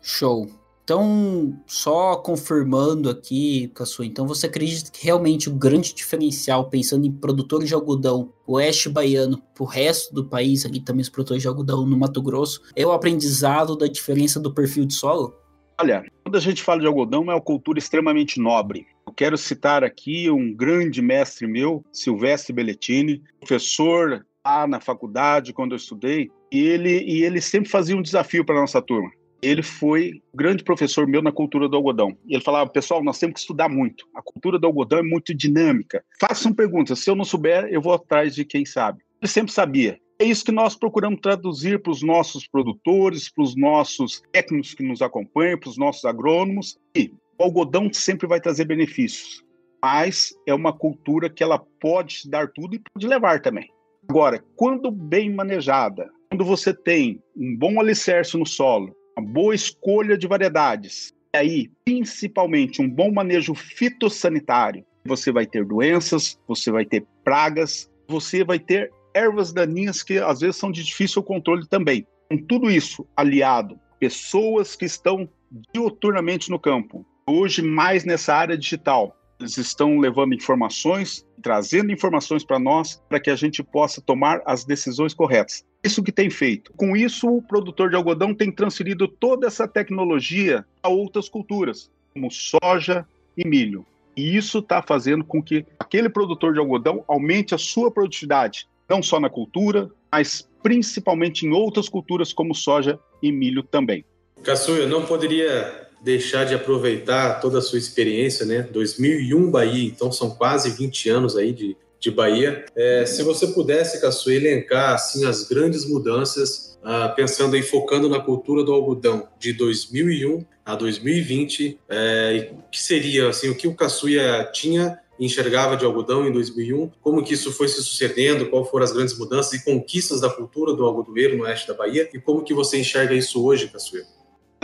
Show. 0.00 0.63
Então, 0.84 1.58
só 1.66 2.14
confirmando 2.16 3.08
aqui, 3.08 3.68
Cassu, 3.68 4.04
então 4.04 4.26
você 4.26 4.46
acredita 4.46 4.90
que 4.90 5.02
realmente 5.02 5.48
o 5.48 5.54
grande 5.54 5.94
diferencial, 5.94 6.68
pensando 6.68 7.06
em 7.06 7.10
produtores 7.10 7.68
de 7.68 7.74
algodão 7.74 8.34
oeste 8.46 8.90
baiano 8.90 9.42
o 9.58 9.64
resto 9.64 10.14
do 10.14 10.26
país, 10.26 10.66
aqui 10.66 10.80
também 10.80 11.00
os 11.00 11.08
produtores 11.08 11.40
de 11.40 11.48
algodão 11.48 11.86
no 11.86 11.96
Mato 11.96 12.20
Grosso, 12.20 12.60
é 12.76 12.84
o 12.84 12.92
aprendizado 12.92 13.74
da 13.76 13.86
diferença 13.86 14.38
do 14.38 14.52
perfil 14.52 14.84
de 14.84 14.92
solo? 14.92 15.34
Olha, 15.80 16.04
quando 16.22 16.36
a 16.36 16.40
gente 16.40 16.62
fala 16.62 16.82
de 16.82 16.86
algodão, 16.86 17.22
é 17.22 17.34
uma 17.34 17.40
cultura 17.40 17.78
extremamente 17.78 18.38
nobre. 18.38 18.86
Eu 19.06 19.12
quero 19.14 19.38
citar 19.38 19.82
aqui 19.82 20.30
um 20.30 20.54
grande 20.54 21.00
mestre 21.00 21.46
meu, 21.46 21.82
Silvestre 21.90 22.52
Belletini, 22.52 23.22
professor 23.40 24.26
lá 24.44 24.66
na 24.66 24.80
faculdade, 24.80 25.54
quando 25.54 25.72
eu 25.72 25.76
estudei, 25.76 26.30
e 26.52 26.60
ele, 26.60 27.00
e 27.00 27.24
ele 27.24 27.40
sempre 27.40 27.70
fazia 27.70 27.96
um 27.96 28.02
desafio 28.02 28.44
para 28.44 28.58
a 28.58 28.60
nossa 28.60 28.82
turma. 28.82 29.10
Ele 29.44 29.62
foi 29.62 30.22
grande 30.34 30.64
professor 30.64 31.06
meu 31.06 31.22
na 31.22 31.32
cultura 31.32 31.68
do 31.68 31.76
algodão. 31.76 32.16
Ele 32.28 32.42
falava, 32.42 32.70
pessoal, 32.70 33.02
nós 33.02 33.18
temos 33.18 33.34
que 33.34 33.40
estudar 33.40 33.68
muito. 33.68 34.06
A 34.14 34.22
cultura 34.22 34.58
do 34.58 34.66
algodão 34.66 34.98
é 34.98 35.02
muito 35.02 35.34
dinâmica. 35.34 36.04
Façam 36.20 36.52
perguntas. 36.52 36.98
Se 37.00 37.10
eu 37.10 37.14
não 37.14 37.24
souber, 37.24 37.68
eu 37.70 37.80
vou 37.80 37.92
atrás 37.92 38.34
de 38.34 38.44
quem 38.44 38.64
sabe. 38.64 39.02
Ele 39.20 39.30
sempre 39.30 39.52
sabia. 39.52 39.98
É 40.18 40.24
isso 40.24 40.44
que 40.44 40.52
nós 40.52 40.76
procuramos 40.76 41.20
traduzir 41.20 41.82
para 41.82 41.90
os 41.90 42.02
nossos 42.02 42.46
produtores, 42.46 43.30
para 43.30 43.42
os 43.42 43.56
nossos 43.56 44.22
técnicos 44.32 44.72
que 44.72 44.82
nos 44.82 45.02
acompanham, 45.02 45.58
para 45.58 45.68
os 45.68 45.76
nossos 45.76 46.04
agrônomos. 46.04 46.78
E 46.96 47.12
o 47.38 47.42
algodão 47.42 47.92
sempre 47.92 48.26
vai 48.26 48.40
trazer 48.40 48.64
benefícios, 48.64 49.44
mas 49.82 50.32
é 50.46 50.54
uma 50.54 50.72
cultura 50.72 51.28
que 51.28 51.42
ela 51.42 51.58
pode 51.80 52.30
dar 52.30 52.48
tudo 52.52 52.76
e 52.76 52.80
pode 52.92 53.06
levar 53.06 53.42
também. 53.42 53.68
Agora, 54.08 54.42
quando 54.54 54.90
bem 54.90 55.34
manejada, 55.34 56.08
quando 56.30 56.44
você 56.44 56.72
tem 56.72 57.20
um 57.36 57.56
bom 57.56 57.80
alicerce 57.80 58.36
no 58.38 58.46
solo, 58.46 58.94
boa 59.20 59.54
escolha 59.54 60.16
de 60.16 60.26
variedades, 60.26 61.14
e 61.34 61.36
aí, 61.36 61.70
principalmente, 61.84 62.80
um 62.80 62.88
bom 62.88 63.10
manejo 63.12 63.54
fitossanitário, 63.54 64.84
você 65.04 65.32
vai 65.32 65.44
ter 65.44 65.64
doenças, 65.64 66.38
você 66.46 66.70
vai 66.70 66.84
ter 66.84 67.04
pragas, 67.24 67.90
você 68.08 68.44
vai 68.44 68.58
ter 68.58 68.92
ervas 69.12 69.52
daninhas 69.52 70.02
que 70.02 70.18
às 70.18 70.40
vezes 70.40 70.56
são 70.56 70.70
de 70.70 70.84
difícil 70.84 71.22
controle 71.22 71.66
também. 71.66 72.06
Com 72.30 72.38
tudo 72.38 72.70
isso 72.70 73.06
aliado, 73.16 73.78
pessoas 73.98 74.76
que 74.76 74.84
estão 74.84 75.28
diuturnamente 75.72 76.50
no 76.50 76.58
campo, 76.58 77.04
hoje 77.26 77.62
mais 77.62 78.04
nessa 78.04 78.34
área 78.34 78.56
digital, 78.56 79.16
eles 79.38 79.56
estão 79.56 79.98
levando 79.98 80.34
informações, 80.34 81.26
trazendo 81.42 81.92
informações 81.92 82.44
para 82.44 82.58
nós, 82.58 83.02
para 83.08 83.20
que 83.20 83.30
a 83.30 83.36
gente 83.36 83.62
possa 83.62 84.00
tomar 84.00 84.40
as 84.46 84.64
decisões 84.64 85.12
corretas 85.14 85.64
isso 85.84 86.02
que 86.02 86.10
tem 86.10 86.30
feito. 86.30 86.72
Com 86.72 86.96
isso, 86.96 87.28
o 87.28 87.42
produtor 87.42 87.90
de 87.90 87.96
algodão 87.96 88.34
tem 88.34 88.50
transferido 88.50 89.06
toda 89.06 89.46
essa 89.46 89.68
tecnologia 89.68 90.64
a 90.82 90.88
outras 90.88 91.28
culturas, 91.28 91.90
como 92.14 92.30
soja 92.30 93.06
e 93.36 93.46
milho. 93.46 93.84
E 94.16 94.34
isso 94.34 94.60
está 94.60 94.80
fazendo 94.80 95.24
com 95.24 95.42
que 95.42 95.66
aquele 95.78 96.08
produtor 96.08 96.54
de 96.54 96.58
algodão 96.58 97.04
aumente 97.06 97.54
a 97.54 97.58
sua 97.58 97.90
produtividade, 97.90 98.66
não 98.88 99.02
só 99.02 99.20
na 99.20 99.28
cultura, 99.28 99.90
mas 100.10 100.48
principalmente 100.62 101.44
em 101.44 101.52
outras 101.52 101.88
culturas 101.88 102.32
como 102.32 102.54
soja 102.54 102.98
e 103.22 103.30
milho 103.30 103.62
também. 103.62 104.04
Cassu, 104.42 104.72
eu 104.72 104.88
não 104.88 105.04
poderia 105.04 105.83
deixar 106.04 106.44
de 106.44 106.54
aproveitar 106.54 107.40
toda 107.40 107.58
a 107.58 107.62
sua 107.62 107.78
experiência, 107.78 108.44
né? 108.44 108.68
2001 108.70 109.50
Bahia, 109.50 109.88
então 109.88 110.12
são 110.12 110.30
quase 110.30 110.70
20 110.70 111.08
anos 111.08 111.34
aí 111.34 111.50
de, 111.50 111.74
de 111.98 112.10
Bahia. 112.10 112.66
É, 112.76 113.06
se 113.06 113.22
você 113.22 113.46
pudesse, 113.46 114.00
Cassu, 114.02 114.30
elencar 114.30 114.94
assim, 114.94 115.24
as 115.24 115.48
grandes 115.48 115.88
mudanças, 115.88 116.78
ah, 116.84 117.08
pensando 117.08 117.56
aí, 117.56 117.62
focando 117.62 118.06
na 118.10 118.20
cultura 118.20 118.62
do 118.62 118.70
algodão 118.70 119.26
de 119.38 119.54
2001 119.54 120.44
a 120.62 120.74
2020, 120.74 121.80
é, 121.88 122.50
que 122.70 122.82
seria 122.82 123.30
assim, 123.30 123.48
o 123.48 123.56
que 123.56 123.66
o 123.66 123.74
Caçuia 123.74 124.44
tinha 124.52 125.00
enxergava 125.18 125.76
de 125.76 125.84
algodão 125.86 126.26
em 126.26 126.32
2001, 126.32 126.90
como 127.00 127.22
que 127.22 127.32
isso 127.32 127.52
foi 127.52 127.68
se 127.68 127.82
sucedendo, 127.82 128.50
qual 128.50 128.68
foram 128.68 128.84
as 128.84 128.92
grandes 128.92 129.16
mudanças 129.16 129.52
e 129.54 129.64
conquistas 129.64 130.20
da 130.20 130.28
cultura 130.28 130.74
do 130.74 130.84
algodoeiro 130.84 131.38
no 131.38 131.44
oeste 131.44 131.68
da 131.68 131.74
Bahia 131.74 132.10
e 132.12 132.18
como 132.18 132.42
que 132.42 132.52
você 132.52 132.78
enxerga 132.78 133.14
isso 133.14 133.42
hoje, 133.42 133.68
Caçuia? 133.68 134.04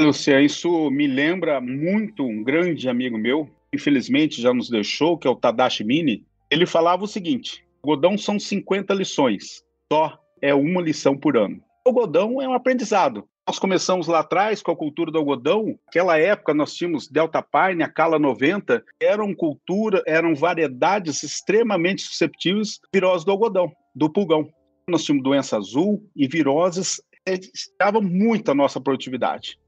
Lúcia, 0.00 0.40
isso 0.40 0.90
me 0.90 1.06
lembra 1.06 1.60
muito 1.60 2.24
um 2.24 2.42
grande 2.42 2.88
amigo 2.88 3.18
meu, 3.18 3.50
infelizmente 3.72 4.40
já 4.40 4.52
nos 4.52 4.70
deixou, 4.70 5.18
que 5.18 5.28
é 5.28 5.30
o 5.30 5.36
Tadashi 5.36 5.84
Mini, 5.84 6.24
ele 6.50 6.64
falava 6.64 7.04
o 7.04 7.08
seguinte: 7.08 7.62
algodão 7.82 8.16
são 8.16 8.38
50 8.38 8.94
lições, 8.94 9.62
só 9.92 10.18
é 10.40 10.54
uma 10.54 10.80
lição 10.80 11.16
por 11.16 11.36
ano. 11.36 11.62
O 11.84 11.90
algodão 11.90 12.40
é 12.40 12.48
um 12.48 12.54
aprendizado. 12.54 13.28
Nós 13.46 13.58
começamos 13.58 14.06
lá 14.06 14.20
atrás 14.20 14.62
com 14.62 14.70
a 14.70 14.76
cultura 14.76 15.10
do 15.10 15.18
algodão. 15.18 15.78
Naquela 15.86 16.18
época 16.18 16.54
nós 16.54 16.74
tínhamos 16.74 17.08
Delta 17.08 17.42
Pine, 17.42 17.82
a 17.82 17.88
Cala 17.88 18.18
90, 18.18 18.82
eram 19.00 19.34
cultura, 19.34 20.02
eram 20.06 20.34
variedades 20.34 21.22
extremamente 21.22 22.02
susceptíveis 22.02 22.78
à 22.84 22.88
virose 22.94 23.26
do 23.26 23.32
algodão, 23.32 23.70
do 23.94 24.08
pulgão. 24.08 24.48
Nós 24.88 25.04
tínhamos 25.04 25.24
doença 25.24 25.58
azul 25.58 26.02
e 26.16 26.26
viroses 26.26 27.02
estavam 27.26 28.00
muito 28.00 28.50
a 28.50 28.54
nossa 28.54 28.80
produtividade. 28.80 29.58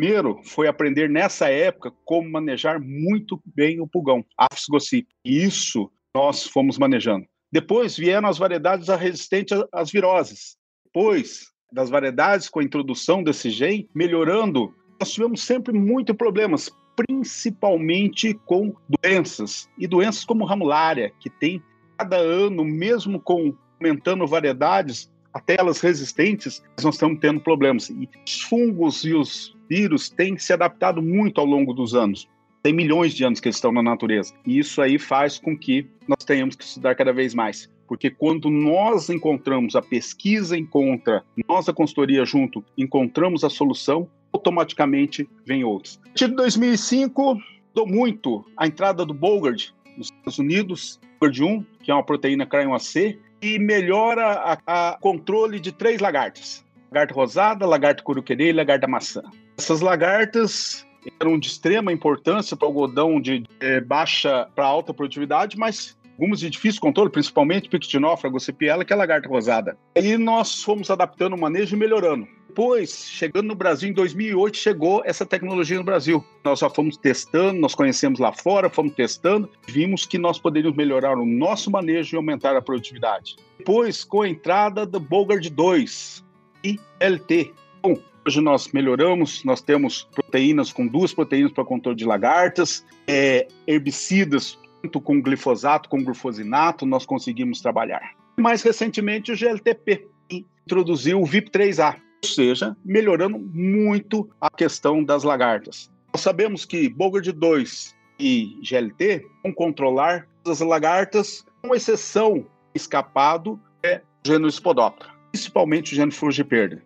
Primeiro 0.00 0.40
foi 0.42 0.66
aprender 0.66 1.10
nessa 1.10 1.50
época 1.50 1.92
como 2.06 2.30
manejar 2.30 2.80
muito 2.80 3.38
bem 3.44 3.82
o 3.82 3.86
pulgão, 3.86 4.24
Apis. 4.34 4.64
E 4.94 5.04
isso 5.26 5.92
nós 6.14 6.44
fomos 6.44 6.78
manejando. 6.78 7.26
Depois 7.52 7.98
vieram 7.98 8.26
as 8.26 8.38
variedades 8.38 8.88
resistentes 8.88 9.62
às 9.70 9.90
viroses. 9.90 10.56
Depois 10.86 11.50
das 11.70 11.90
variedades 11.90 12.48
com 12.48 12.60
a 12.60 12.64
introdução 12.64 13.22
desse 13.22 13.50
gene, 13.50 13.90
melhorando, 13.94 14.74
nós 14.98 15.12
tivemos 15.12 15.42
sempre 15.42 15.70
muitos 15.74 16.16
problemas, 16.16 16.70
principalmente 16.96 18.32
com 18.46 18.74
doenças, 19.02 19.68
e 19.76 19.86
doenças 19.86 20.24
como 20.24 20.46
ramulária, 20.46 21.12
que 21.20 21.28
tem 21.28 21.62
cada 21.98 22.16
ano, 22.16 22.64
mesmo 22.64 23.20
com 23.20 23.54
aumentando 23.78 24.26
variedades, 24.26 25.12
até 25.30 25.56
elas 25.58 25.78
resistentes, 25.78 26.62
nós 26.82 26.94
estamos 26.94 27.20
tendo 27.20 27.38
problemas. 27.38 27.90
E 27.90 28.08
os 28.26 28.40
fungos 28.40 29.04
e 29.04 29.12
os 29.12 29.59
vírus 29.70 30.10
têm 30.10 30.36
se 30.36 30.52
adaptado 30.52 31.00
muito 31.00 31.40
ao 31.40 31.46
longo 31.46 31.72
dos 31.72 31.94
anos. 31.94 32.28
Tem 32.60 32.72
milhões 32.72 33.14
de 33.14 33.24
anos 33.24 33.38
que 33.38 33.46
eles 33.46 33.56
estão 33.56 33.70
na 33.70 33.82
natureza. 33.82 34.34
E 34.44 34.58
isso 34.58 34.82
aí 34.82 34.98
faz 34.98 35.38
com 35.38 35.56
que 35.56 35.86
nós 36.08 36.24
tenhamos 36.26 36.56
que 36.56 36.64
estudar 36.64 36.96
cada 36.96 37.12
vez 37.12 37.32
mais. 37.32 37.70
Porque 37.86 38.10
quando 38.10 38.50
nós 38.50 39.08
encontramos, 39.08 39.76
a 39.76 39.82
pesquisa 39.82 40.58
encontra, 40.58 41.24
nós, 41.48 41.68
a 41.68 41.72
consultoria 41.72 42.24
junto, 42.24 42.64
encontramos 42.76 43.44
a 43.44 43.50
solução, 43.50 44.08
automaticamente 44.32 45.28
vem 45.46 45.64
outros. 45.64 45.98
A 46.02 46.08
partir 46.08 46.28
de 46.28 46.34
2005, 46.34 47.38
dou 47.72 47.86
muito 47.86 48.44
a 48.56 48.66
entrada 48.66 49.06
do 49.06 49.14
Bogard 49.14 49.72
nos 49.96 50.08
Estados 50.08 50.38
Unidos, 50.38 51.00
Bogard 51.20 51.42
1, 51.42 51.64
que 51.82 51.90
é 51.90 51.94
uma 51.94 52.04
proteína 52.04 52.46
cryon 52.46 52.74
AC, 52.74 53.18
e 53.42 53.58
melhora 53.58 54.58
a 54.66 54.98
controle 55.00 55.58
de 55.58 55.72
três 55.72 56.00
lagartas. 56.00 56.64
Lagarta 56.92 57.14
rosada, 57.14 57.66
lagarta 57.66 58.02
curuquerê 58.02 58.50
e 58.50 58.52
lagarta 58.52 58.86
maçã. 58.86 59.22
Essas 59.60 59.82
lagartas 59.82 60.86
eram 61.20 61.38
de 61.38 61.48
extrema 61.48 61.92
importância 61.92 62.56
para 62.56 62.64
o 62.64 62.68
algodão 62.68 63.20
de 63.20 63.44
é, 63.60 63.78
baixa 63.78 64.48
para 64.54 64.64
alta 64.64 64.94
produtividade, 64.94 65.58
mas 65.58 65.98
algumas 66.12 66.40
de 66.40 66.48
difícil 66.48 66.80
controle, 66.80 67.10
principalmente 67.10 67.68
Pictinófora, 67.68 68.32
Gossipiela, 68.32 68.86
que 68.86 68.92
é 68.94 68.96
a 68.96 68.98
lagarta 68.98 69.28
rosada. 69.28 69.76
Aí 69.94 70.16
nós 70.16 70.62
fomos 70.62 70.90
adaptando 70.90 71.34
o 71.34 71.38
manejo 71.38 71.76
e 71.76 71.78
melhorando. 71.78 72.26
Depois, 72.48 73.04
chegando 73.06 73.48
no 73.48 73.54
Brasil, 73.54 73.90
em 73.90 73.92
2008, 73.92 74.56
chegou 74.56 75.02
essa 75.04 75.26
tecnologia 75.26 75.76
no 75.76 75.84
Brasil. 75.84 76.24
Nós 76.42 76.60
já 76.60 76.70
fomos 76.70 76.96
testando, 76.96 77.60
nós 77.60 77.74
conhecemos 77.74 78.18
lá 78.18 78.32
fora, 78.32 78.70
fomos 78.70 78.94
testando, 78.94 79.46
vimos 79.68 80.06
que 80.06 80.16
nós 80.16 80.38
poderíamos 80.38 80.74
melhorar 80.74 81.18
o 81.18 81.26
nosso 81.26 81.70
manejo 81.70 82.16
e 82.16 82.16
aumentar 82.16 82.56
a 82.56 82.62
produtividade. 82.62 83.36
Depois, 83.58 84.04
com 84.04 84.22
a 84.22 84.28
entrada 84.28 84.86
do 84.86 84.98
Bogard 84.98 85.50
2 85.50 86.24
e 86.64 86.80
LT. 86.98 87.52
Bom, 87.82 87.96
hoje 88.26 88.40
nós 88.40 88.72
melhoramos, 88.72 89.44
nós 89.44 89.60
temos 89.60 90.08
proteínas 90.14 90.72
com 90.72 90.86
duas 90.86 91.12
proteínas 91.12 91.52
para 91.52 91.64
controle 91.64 91.96
de 91.96 92.04
lagartas, 92.04 92.84
é, 93.06 93.46
herbicidas 93.66 94.58
tanto 94.82 95.00
com 95.00 95.20
glifosato 95.20 95.88
como 95.88 96.04
glufosinato, 96.04 96.86
nós 96.86 97.04
conseguimos 97.04 97.60
trabalhar. 97.60 98.14
Mais 98.38 98.62
recentemente, 98.62 99.32
o 99.32 99.36
GLTP 99.36 100.08
introduziu 100.30 101.20
o 101.20 101.24
VIP3A, 101.24 101.96
ou 102.24 102.28
seja, 102.28 102.76
melhorando 102.84 103.38
muito 103.38 104.28
a 104.40 104.50
questão 104.50 105.04
das 105.04 105.22
lagartas. 105.22 105.90
Nós 106.12 106.22
sabemos 106.22 106.64
que 106.64 106.88
Bogard 106.88 107.30
2 107.30 107.94
e 108.18 108.58
GLT 108.62 109.26
vão 109.42 109.52
controlar 109.52 110.26
as 110.46 110.60
lagartas, 110.60 111.44
com 111.62 111.74
exceção 111.74 112.46
escapado 112.74 113.60
é 113.82 114.00
o 114.24 114.28
gênero 114.28 114.50
Spodoptera, 114.50 115.10
principalmente 115.32 115.92
o 115.92 115.96
gênero 115.96 116.14
Frugiperda. 116.14 116.82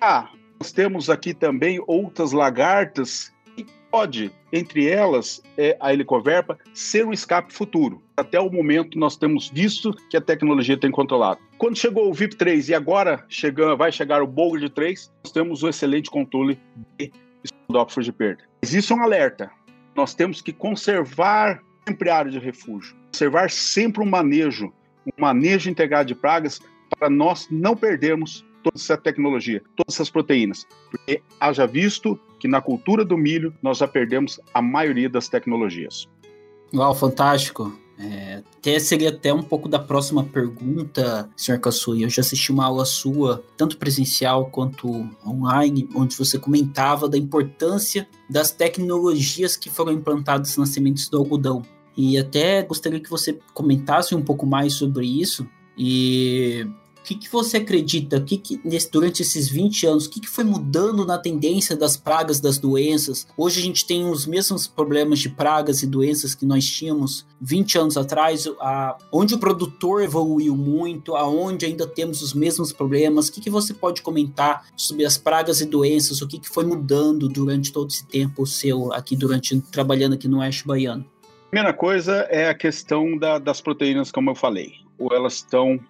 Ah, 0.00 0.30
nós 0.60 0.72
temos 0.72 1.08
aqui 1.08 1.32
também 1.32 1.82
outras 1.86 2.32
lagartas 2.32 3.32
pode, 3.90 4.30
entre 4.52 4.88
elas, 4.88 5.42
é, 5.58 5.76
a 5.80 5.92
helicoverpa, 5.92 6.56
ser 6.72 7.04
um 7.04 7.12
escape 7.12 7.52
futuro. 7.52 8.00
Até 8.16 8.38
o 8.38 8.50
momento, 8.50 8.98
nós 8.98 9.16
temos 9.16 9.50
visto 9.50 9.92
que 10.08 10.16
a 10.16 10.20
tecnologia 10.20 10.76
tem 10.76 10.90
controlado. 10.90 11.40
Quando 11.58 11.76
chegou 11.76 12.08
o 12.08 12.14
VIP3 12.14 12.68
e 12.68 12.74
agora 12.74 13.24
chegando, 13.28 13.76
vai 13.76 13.90
chegar 13.90 14.22
o 14.22 14.26
Boulder 14.26 14.70
3, 14.70 15.12
nós 15.24 15.32
temos 15.32 15.62
o 15.62 15.68
excelente 15.68 16.08
controle 16.08 16.58
de 16.98 17.12
estudófagos 17.42 18.04
de 18.04 18.12
perda. 18.12 18.44
Existe 18.62 18.92
um 18.92 19.02
alerta. 19.02 19.50
Nós 19.96 20.14
temos 20.14 20.40
que 20.40 20.52
conservar 20.52 21.60
sempre 21.86 22.10
a 22.10 22.16
área 22.16 22.30
de 22.30 22.38
refúgio, 22.38 22.94
conservar 23.12 23.50
sempre 23.50 24.02
um 24.02 24.06
manejo, 24.06 24.72
um 25.06 25.20
manejo 25.20 25.68
integrado 25.68 26.06
de 26.06 26.14
pragas 26.14 26.60
para 26.96 27.10
nós 27.10 27.48
não 27.50 27.74
perdermos 27.74 28.44
toda 28.62 28.76
essa 28.76 28.96
tecnologia, 28.96 29.62
todas 29.76 29.94
essas 29.94 30.10
proteínas. 30.10 30.66
Porque 30.90 31.22
haja 31.38 31.66
visto 31.66 32.18
que 32.38 32.48
na 32.48 32.60
cultura 32.60 33.04
do 33.04 33.16
milho 33.16 33.54
nós 33.62 33.78
já 33.78 33.88
perdemos 33.88 34.40
a 34.52 34.62
maioria 34.62 35.08
das 35.08 35.28
tecnologias. 35.28 36.08
Uau, 36.72 36.94
fantástico. 36.94 37.72
É, 38.02 38.42
até 38.56 38.78
seria 38.78 39.10
até 39.10 39.32
um 39.32 39.42
pouco 39.42 39.68
da 39.68 39.78
próxima 39.78 40.24
pergunta, 40.24 41.28
Sr. 41.36 41.60
Kassui. 41.60 42.02
Eu 42.02 42.08
já 42.08 42.20
assisti 42.20 42.50
uma 42.50 42.64
aula 42.64 42.86
sua, 42.86 43.44
tanto 43.58 43.76
presencial 43.76 44.46
quanto 44.46 45.06
online, 45.26 45.86
onde 45.94 46.16
você 46.16 46.38
comentava 46.38 47.08
da 47.08 47.18
importância 47.18 48.08
das 48.28 48.50
tecnologias 48.50 49.54
que 49.54 49.68
foram 49.68 49.92
implantadas 49.92 50.56
nas 50.56 50.70
sementes 50.70 51.10
do 51.10 51.18
algodão. 51.18 51.62
E 51.94 52.16
até 52.16 52.62
gostaria 52.62 53.00
que 53.00 53.10
você 53.10 53.38
comentasse 53.52 54.14
um 54.14 54.22
pouco 54.22 54.46
mais 54.46 54.72
sobre 54.72 55.06
isso 55.06 55.46
e 55.76 56.66
o 57.00 57.02
que, 57.02 57.14
que 57.14 57.32
você 57.32 57.56
acredita? 57.56 58.20
Que, 58.20 58.36
que 58.36 58.60
nesse, 58.62 58.90
durante 58.90 59.22
esses 59.22 59.48
20 59.48 59.86
anos, 59.86 60.06
o 60.06 60.10
que, 60.10 60.20
que 60.20 60.28
foi 60.28 60.44
mudando 60.44 61.04
na 61.04 61.18
tendência 61.18 61.74
das 61.74 61.96
pragas, 61.96 62.40
das 62.40 62.58
doenças? 62.58 63.26
Hoje 63.36 63.60
a 63.60 63.62
gente 63.62 63.86
tem 63.86 64.08
os 64.08 64.26
mesmos 64.26 64.66
problemas 64.66 65.18
de 65.18 65.30
pragas 65.30 65.82
e 65.82 65.86
doenças 65.86 66.34
que 66.34 66.44
nós 66.44 66.64
tínhamos 66.64 67.26
20 67.40 67.78
anos 67.78 67.96
atrás, 67.96 68.46
a, 68.60 68.98
onde 69.10 69.34
o 69.34 69.38
produtor 69.38 70.02
evoluiu 70.02 70.54
muito, 70.54 71.16
aonde 71.16 71.64
ainda 71.64 71.86
temos 71.86 72.20
os 72.22 72.34
mesmos 72.34 72.70
problemas. 72.70 73.28
O 73.28 73.32
que, 73.32 73.40
que 73.40 73.50
você 73.50 73.72
pode 73.72 74.02
comentar 74.02 74.66
sobre 74.76 75.06
as 75.06 75.16
pragas 75.16 75.60
e 75.60 75.66
doenças? 75.66 76.20
O 76.20 76.28
que, 76.28 76.38
que 76.38 76.48
foi 76.48 76.64
mudando 76.64 77.28
durante 77.28 77.72
todo 77.72 77.90
esse 77.90 78.06
tempo 78.06 78.46
seu 78.46 78.92
aqui 78.92 79.16
durante 79.16 79.58
trabalhando 79.72 80.14
aqui 80.14 80.28
no 80.28 80.40
Oeste 80.40 80.66
Baiano? 80.66 81.04
Primeira 81.50 81.72
coisa 81.72 82.28
é 82.30 82.48
a 82.48 82.54
questão 82.54 83.16
da, 83.16 83.38
das 83.38 83.60
proteínas, 83.60 84.12
como 84.12 84.30
eu 84.30 84.34
falei. 84.34 84.74
Ou 84.98 85.12
elas 85.12 85.34
estão 85.34 85.80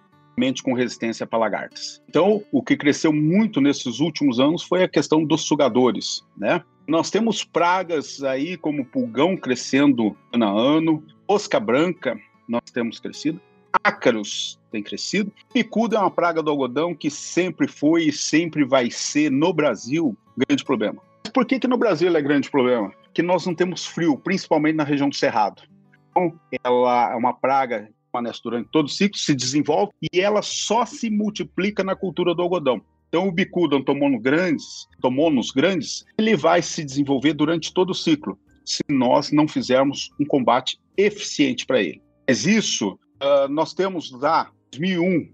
com 0.63 0.73
resistência 0.73 1.27
para 1.27 1.37
lagartas. 1.37 2.01
Então, 2.09 2.43
o 2.51 2.63
que 2.63 2.75
cresceu 2.75 3.13
muito 3.13 3.61
nesses 3.61 3.99
últimos 3.99 4.39
anos 4.39 4.63
foi 4.63 4.83
a 4.83 4.87
questão 4.87 5.23
dos 5.23 5.41
sugadores, 5.41 6.23
né? 6.37 6.63
Nós 6.87 7.11
temos 7.11 7.43
pragas 7.43 8.23
aí 8.23 8.57
como 8.57 8.85
pulgão 8.85 9.37
crescendo 9.37 10.17
ano 10.33 10.45
a 10.45 10.49
ano, 10.49 11.03
osca 11.27 11.59
branca 11.59 12.19
nós 12.47 12.63
temos 12.73 12.99
crescido, 12.99 13.39
ácaros 13.83 14.59
tem 14.71 14.81
crescido, 14.81 15.31
picudo 15.53 15.95
é 15.95 15.99
uma 15.99 16.11
praga 16.11 16.41
do 16.41 16.49
algodão 16.49 16.93
que 16.93 17.09
sempre 17.09 17.67
foi 17.67 18.05
e 18.05 18.11
sempre 18.11 18.65
vai 18.65 18.89
ser 18.89 19.31
no 19.31 19.53
Brasil 19.53 20.17
grande 20.37 20.63
problema. 20.63 21.01
Mas 21.23 21.31
por 21.31 21.45
que 21.45 21.59
que 21.59 21.67
no 21.67 21.77
Brasil 21.77 22.13
é 22.15 22.21
grande 22.21 22.49
problema? 22.49 22.91
Que 23.13 23.21
nós 23.21 23.45
não 23.45 23.53
temos 23.53 23.85
frio, 23.85 24.17
principalmente 24.17 24.75
na 24.75 24.83
região 24.83 25.07
do 25.07 25.15
Cerrado. 25.15 25.63
Então, 26.09 26.33
ela 26.63 27.11
é 27.11 27.15
uma 27.15 27.33
praga 27.33 27.89
permanece 28.11 28.41
durante 28.43 28.69
todo 28.69 28.85
o 28.85 28.89
ciclo, 28.89 29.17
se 29.17 29.33
desenvolve 29.33 29.93
e 30.13 30.19
ela 30.19 30.41
só 30.41 30.85
se 30.85 31.09
multiplica 31.09 31.83
na 31.83 31.95
cultura 31.95 32.35
do 32.35 32.41
algodão. 32.41 32.81
Então, 33.07 33.27
o 33.27 33.31
bicudo 33.31 33.83
tomono 33.83 34.19
grandes, 34.19 34.87
tomonos 35.01 35.51
grandes, 35.51 36.05
ele 36.17 36.35
vai 36.35 36.61
se 36.61 36.83
desenvolver 36.83 37.33
durante 37.33 37.73
todo 37.73 37.89
o 37.89 37.95
ciclo, 37.95 38.37
se 38.65 38.81
nós 38.89 39.31
não 39.31 39.47
fizermos 39.47 40.09
um 40.19 40.25
combate 40.25 40.79
eficiente 40.95 41.65
para 41.65 41.81
ele. 41.81 42.01
Mas 42.27 42.45
isso, 42.45 42.97
uh, 43.21 43.49
nós 43.49 43.73
temos 43.73 44.11
lá, 44.11 44.49
2001, 44.71 45.29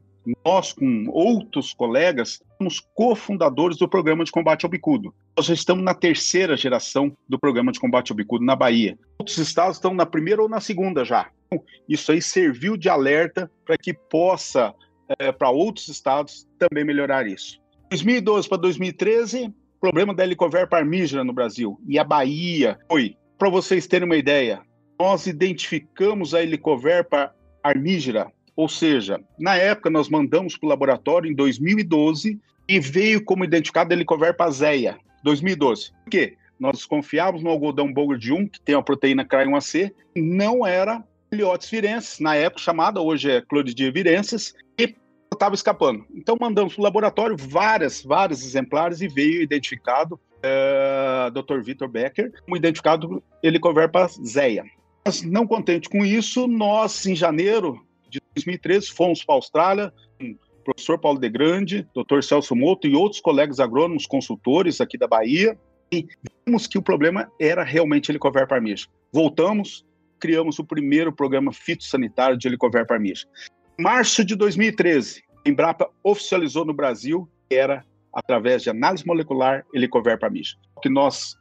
nós 0.46 0.74
com 0.74 1.06
outros 1.10 1.74
colegas, 1.74 2.42
somos 2.58 2.80
cofundadores 2.94 3.78
do 3.78 3.88
programa 3.88 4.24
de 4.24 4.32
combate 4.32 4.66
ao 4.66 4.70
bicudo. 4.70 5.14
Nós 5.36 5.46
já 5.46 5.54
estamos 5.54 5.84
na 5.84 5.94
terceira 5.94 6.58
geração 6.58 7.16
do 7.28 7.40
programa 7.40 7.72
de 7.72 7.80
combate 7.80 8.12
ao 8.12 8.16
bicudo 8.16 8.44
na 8.44 8.56
Bahia. 8.56 8.98
Outros 9.20 9.38
estados 9.38 9.78
estão 9.78 9.94
na 9.94 10.06
primeira 10.06 10.42
ou 10.42 10.50
na 10.50 10.60
segunda 10.60 11.06
já. 11.06 11.30
Isso 11.88 12.12
aí 12.12 12.22
serviu 12.22 12.76
de 12.76 12.90
alerta 12.90 13.50
para 13.66 13.78
que 13.78 13.94
possa, 13.94 14.74
é, 15.20 15.32
para 15.32 15.50
outros 15.50 15.88
estados, 15.88 16.48
também 16.58 16.84
melhorar 16.84 17.28
isso. 17.28 17.60
2012 17.90 18.50
para 18.50 18.58
2013, 18.58 19.54
problema 19.80 20.14
da 20.14 20.24
helicover 20.24 20.68
parmígera 20.68 21.24
no 21.24 21.34
Brasil. 21.34 21.80
E 21.88 21.98
a 21.98 22.04
Bahia 22.04 22.78
foi, 22.90 23.16
para 23.38 23.50
vocês 23.50 23.88
terem 23.88 24.06
uma 24.06 24.18
ideia, 24.18 24.62
nós 25.00 25.28
identificamos 25.28 26.34
a 26.34 26.42
helicover 26.42 27.08
parmígera, 27.62 28.32
ou 28.58 28.68
seja, 28.68 29.22
na 29.40 29.56
época 29.56 29.88
nós 29.88 30.10
mandamos 30.10 30.58
para 30.58 30.66
o 30.66 30.70
laboratório, 30.70 31.32
em 31.32 31.36
2012, 31.36 32.40
e 32.68 32.80
veio 32.80 33.24
como 33.24 33.46
identificado 33.46 33.94
Helicoverpa 33.94 34.50
zeia, 34.50 34.98
2012. 35.24 35.92
Por 36.04 36.10
quê? 36.10 36.36
Nós 36.60 36.78
desconfiávamos 36.78 37.44
no 37.44 37.52
algodão 37.52 37.94
Bogard 37.94 38.34
1, 38.34 38.48
que 38.48 38.60
tem 38.60 38.74
a 38.74 38.82
proteína 38.82 39.24
CRY1C, 39.24 39.94
não 40.16 40.66
era 40.66 41.04
Liotes 41.32 41.70
virensis, 41.70 42.20
na 42.20 42.36
época 42.36 42.64
chamada, 42.64 43.00
hoje 43.00 43.30
é 43.30 43.42
Cloridia 43.42 43.92
virensis, 43.92 44.56
e 44.80 44.96
estava 45.32 45.54
escapando. 45.54 46.04
Então 46.16 46.36
mandamos 46.42 46.74
para 46.74 46.82
o 46.82 46.84
laboratório 46.84 47.38
várias, 47.38 48.04
vários 48.04 48.44
exemplares 48.44 49.02
e 49.02 49.08
veio 49.08 49.44
identificado 49.44 50.20
é, 50.42 51.30
Dr. 51.32 51.62
Victor 51.62 51.88
Becker, 51.88 52.34
como 52.44 52.58
identificado 52.58 53.22
Helicoverpa 53.44 54.08
zeia. 54.26 54.66
Mas 55.06 55.22
não 55.22 55.46
contente 55.46 55.88
com 55.90 56.04
isso, 56.04 56.48
nós, 56.48 57.06
em 57.06 57.16
janeiro 57.16 57.74
de 57.74 57.87
2013, 58.38 58.92
fomos 58.92 59.24
para 59.24 59.36
a 59.36 59.38
Austrália, 59.38 59.94
o 60.22 60.64
professor 60.64 61.00
Paulo 61.00 61.20
de 61.20 61.30
Grande, 61.30 61.88
Dr. 61.96 62.22
Celso 62.22 62.56
Moto 62.56 62.88
e 62.88 62.96
outros 62.96 63.22
colegas 63.22 63.60
agrônomos 63.60 64.06
consultores 64.06 64.82
aqui 64.82 64.98
da 64.98 65.08
Bahia, 65.08 65.58
e 65.92 66.06
vimos 66.46 66.68
que 66.68 66.78
o 66.78 66.82
problema 66.82 67.32
era 67.40 67.64
realmente 67.64 68.12
Helicoverpa 68.12 68.56
parmija. 68.56 68.88
Voltamos, 69.12 69.86
criamos 70.20 70.60
o 70.60 70.66
primeiro 70.66 71.14
programa 71.14 71.54
fitossanitário 71.54 72.38
de 72.38 72.48
Helicoverpa 72.48 72.90
parmija. 72.90 73.26
Em 73.80 73.84
março 73.84 74.26
de 74.26 74.36
2013, 74.36 75.24
a 75.46 75.50
Embrapa 75.50 75.90
oficializou 76.04 76.66
no 76.66 76.74
Brasil 76.74 77.30
que 77.50 77.56
era 77.56 77.86
através 78.12 78.64
de 78.64 78.70
análise 78.70 79.06
molecular 79.06 79.66
Helicoverpa 79.74 80.22
parmija, 80.22 80.56
que 80.82 80.90
nós 80.90 81.38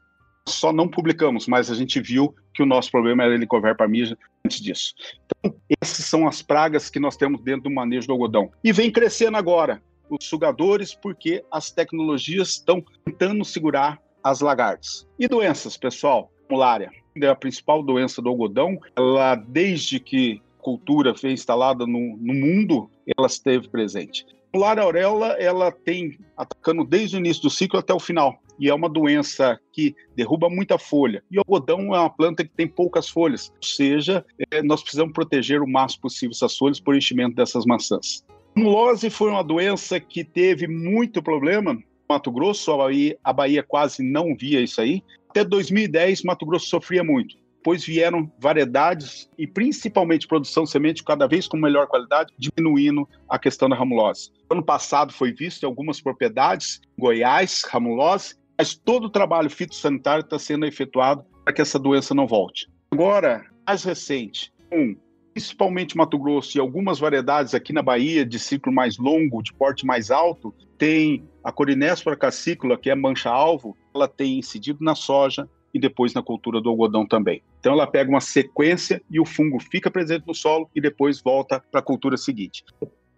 só 0.48 0.72
não 0.72 0.88
publicamos, 0.88 1.46
mas 1.46 1.70
a 1.70 1.74
gente 1.74 2.00
viu 2.00 2.34
que 2.54 2.62
o 2.62 2.66
nosso 2.66 2.90
problema 2.90 3.24
era 3.24 3.34
Helicoverpa 3.34 3.78
parmija 3.78 4.16
antes 4.44 4.60
disso. 4.60 4.94
Então, 5.24 5.54
essas 5.80 6.04
são 6.06 6.26
as 6.26 6.40
pragas 6.40 6.88
que 6.88 7.00
nós 7.00 7.16
temos 7.16 7.42
dentro 7.42 7.64
do 7.64 7.70
manejo 7.70 8.06
do 8.06 8.12
algodão. 8.12 8.50
E 8.62 8.72
vem 8.72 8.90
crescendo 8.90 9.36
agora 9.36 9.82
os 10.08 10.24
sugadores, 10.24 10.94
porque 10.94 11.44
as 11.50 11.70
tecnologias 11.70 12.50
estão 12.50 12.82
tentando 13.04 13.44
segurar 13.44 14.00
as 14.22 14.40
lagartas. 14.40 15.06
E 15.18 15.26
doenças, 15.28 15.76
pessoal? 15.76 16.30
Mulária. 16.48 16.90
É 17.20 17.26
a 17.26 17.34
principal 17.34 17.82
doença 17.82 18.22
do 18.22 18.28
algodão. 18.28 18.78
Ela, 18.96 19.34
desde 19.34 19.98
que 19.98 20.40
a 20.58 20.62
cultura 20.62 21.14
foi 21.14 21.32
instalada 21.32 21.86
no, 21.86 22.16
no 22.16 22.34
mundo, 22.34 22.90
ela 23.16 23.26
esteve 23.26 23.68
presente. 23.68 24.24
Mulária 24.54 24.82
auréola, 24.82 25.28
ela 25.38 25.70
tem 25.70 26.18
atacando 26.36 26.84
desde 26.84 27.16
o 27.16 27.18
início 27.18 27.42
do 27.42 27.50
ciclo 27.50 27.78
até 27.78 27.92
o 27.92 28.00
final. 28.00 28.40
E 28.58 28.68
é 28.68 28.74
uma 28.74 28.88
doença 28.88 29.58
que 29.72 29.94
derruba 30.14 30.48
muita 30.48 30.78
folha. 30.78 31.22
E 31.30 31.38
o 31.38 31.40
algodão 31.40 31.94
é 31.94 32.00
uma 32.00 32.10
planta 32.10 32.44
que 32.44 32.50
tem 32.50 32.66
poucas 32.66 33.08
folhas. 33.08 33.50
Ou 33.50 33.62
seja, 33.66 34.24
é, 34.50 34.62
nós 34.62 34.82
precisamos 34.82 35.12
proteger 35.12 35.62
o 35.62 35.68
máximo 35.68 36.02
possível 36.02 36.32
essas 36.34 36.56
folhas 36.56 36.80
por 36.80 36.96
enchimento 36.96 37.36
dessas 37.36 37.64
maçãs. 37.64 38.24
A 38.56 38.60
mulose 38.60 39.10
foi 39.10 39.30
uma 39.30 39.44
doença 39.44 40.00
que 40.00 40.24
teve 40.24 40.66
muito 40.66 41.22
problema 41.22 41.78
Mato 42.08 42.30
Grosso, 42.30 42.72
a 42.72 42.76
Bahia, 42.76 43.18
a 43.22 43.32
Bahia 43.32 43.62
quase 43.62 44.02
não 44.02 44.34
via 44.36 44.60
isso 44.60 44.80
aí. 44.80 45.02
Até 45.28 45.44
2010, 45.44 46.22
Mato 46.22 46.46
Grosso 46.46 46.68
sofria 46.68 47.02
muito. 47.02 47.36
Depois 47.56 47.84
vieram 47.84 48.30
variedades 48.38 49.28
e 49.36 49.44
principalmente 49.44 50.28
produção 50.28 50.62
de 50.62 50.70
semente 50.70 51.02
cada 51.02 51.26
vez 51.26 51.48
com 51.48 51.56
melhor 51.56 51.88
qualidade, 51.88 52.32
diminuindo 52.38 53.08
a 53.28 53.40
questão 53.40 53.68
da 53.68 53.74
ramulose. 53.74 54.30
Ano 54.48 54.62
passado 54.62 55.12
foi 55.12 55.32
visto 55.32 55.64
em 55.64 55.66
algumas 55.66 56.00
propriedades, 56.00 56.80
Goiás, 56.96 57.64
ramulose, 57.68 58.36
mas 58.58 58.74
todo 58.74 59.04
o 59.04 59.10
trabalho 59.10 59.50
fitossanitário 59.50 60.22
está 60.22 60.38
sendo 60.38 60.66
efetuado 60.66 61.24
para 61.44 61.52
que 61.52 61.62
essa 61.62 61.78
doença 61.78 62.14
não 62.14 62.26
volte. 62.26 62.68
Agora, 62.90 63.44
mais 63.66 63.84
recente, 63.84 64.52
um, 64.72 64.96
principalmente 65.34 65.96
Mato 65.96 66.18
Grosso 66.18 66.56
e 66.56 66.60
algumas 66.60 66.98
variedades 66.98 67.54
aqui 67.54 67.72
na 67.72 67.82
Bahia 67.82 68.24
de 68.24 68.38
ciclo 68.38 68.72
mais 68.72 68.96
longo, 68.96 69.42
de 69.42 69.52
porte 69.52 69.84
mais 69.84 70.10
alto, 70.10 70.54
tem 70.78 71.28
a 71.44 71.52
Corinéspora 71.52 72.16
cassícula, 72.16 72.78
que 72.78 72.88
é 72.88 72.94
mancha-alvo, 72.94 73.76
ela 73.94 74.08
tem 74.08 74.38
incidido 74.38 74.82
na 74.82 74.94
soja 74.94 75.48
e 75.74 75.78
depois 75.78 76.14
na 76.14 76.22
cultura 76.22 76.60
do 76.60 76.70
algodão 76.70 77.06
também. 77.06 77.42
Então 77.60 77.74
ela 77.74 77.86
pega 77.86 78.08
uma 78.08 78.20
sequência 78.20 79.02
e 79.10 79.20
o 79.20 79.26
fungo 79.26 79.60
fica 79.60 79.90
presente 79.90 80.26
no 80.26 80.34
solo 80.34 80.70
e 80.74 80.80
depois 80.80 81.20
volta 81.20 81.62
para 81.70 81.80
a 81.80 81.84
cultura 81.84 82.16
seguinte. 82.16 82.64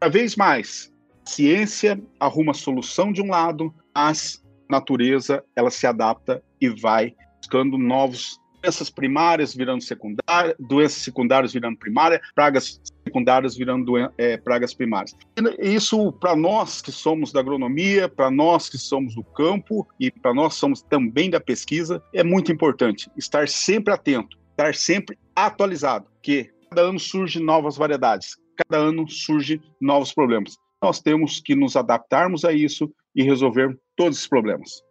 Cada 0.01 0.13
vez 0.13 0.35
mais, 0.35 0.93
a 1.25 1.31
ciência 1.31 2.01
arruma 2.19 2.53
solução 2.53 3.13
de 3.13 3.23
um 3.23 3.29
lado, 3.29 3.73
mas 3.95 4.43
natureza 4.69 5.45
ela 5.57 5.71
se 5.71 5.87
adapta 5.87 6.43
e 6.61 6.69
vai 6.69 7.15
buscando 7.41 7.79
novos 7.79 8.39
doenças 8.63 8.91
primárias 8.91 9.55
virando 9.55 9.83
secundárias, 9.83 10.55
doenças 10.59 11.03
secundárias 11.03 11.53
virando 11.53 11.79
primária, 11.79 12.21
pragas 12.35 12.81
secundárias 13.05 13.57
virando 13.57 13.95
é, 14.19 14.37
pragas 14.37 14.75
primárias. 14.75 15.17
Isso, 15.59 16.13
para 16.13 16.37
nós 16.37 16.83
que 16.83 16.93
somos 16.93 17.33
da 17.33 17.41
agronomia, 17.41 18.09
para 18.09 18.31
nós 18.31 18.69
que 18.69 18.79
somos 18.79 19.15
do 19.15 19.23
campo 19.23 19.87
e 19.99 20.11
para 20.11 20.35
nós 20.35 20.55
somos 20.55 20.83
também 20.83 21.31
da 21.31 21.41
pesquisa, 21.41 22.03
é 22.13 22.23
muito 22.23 22.53
importante 22.53 23.11
estar 23.17 23.49
sempre 23.49 23.95
atento, 23.95 24.37
estar 24.51 24.75
sempre 24.75 25.17
atualizado, 25.35 26.07
porque 26.15 26.51
cada 26.69 26.83
ano 26.83 26.99
surgem 26.99 27.43
novas 27.43 27.77
variedades, 27.77 28.37
cada 28.57 28.83
ano 28.83 29.09
surgem 29.09 29.61
novos 29.81 30.13
problemas. 30.13 30.57
Nós 30.83 31.01
temos 31.01 31.41
que 31.41 31.55
nos 31.55 31.77
adaptarmos 31.77 32.45
a 32.45 32.53
isso 32.53 32.93
e 33.15 33.23
resolver 33.23 33.77
todos 33.99 34.17
esses 34.17 34.29
problemas. 34.29 34.83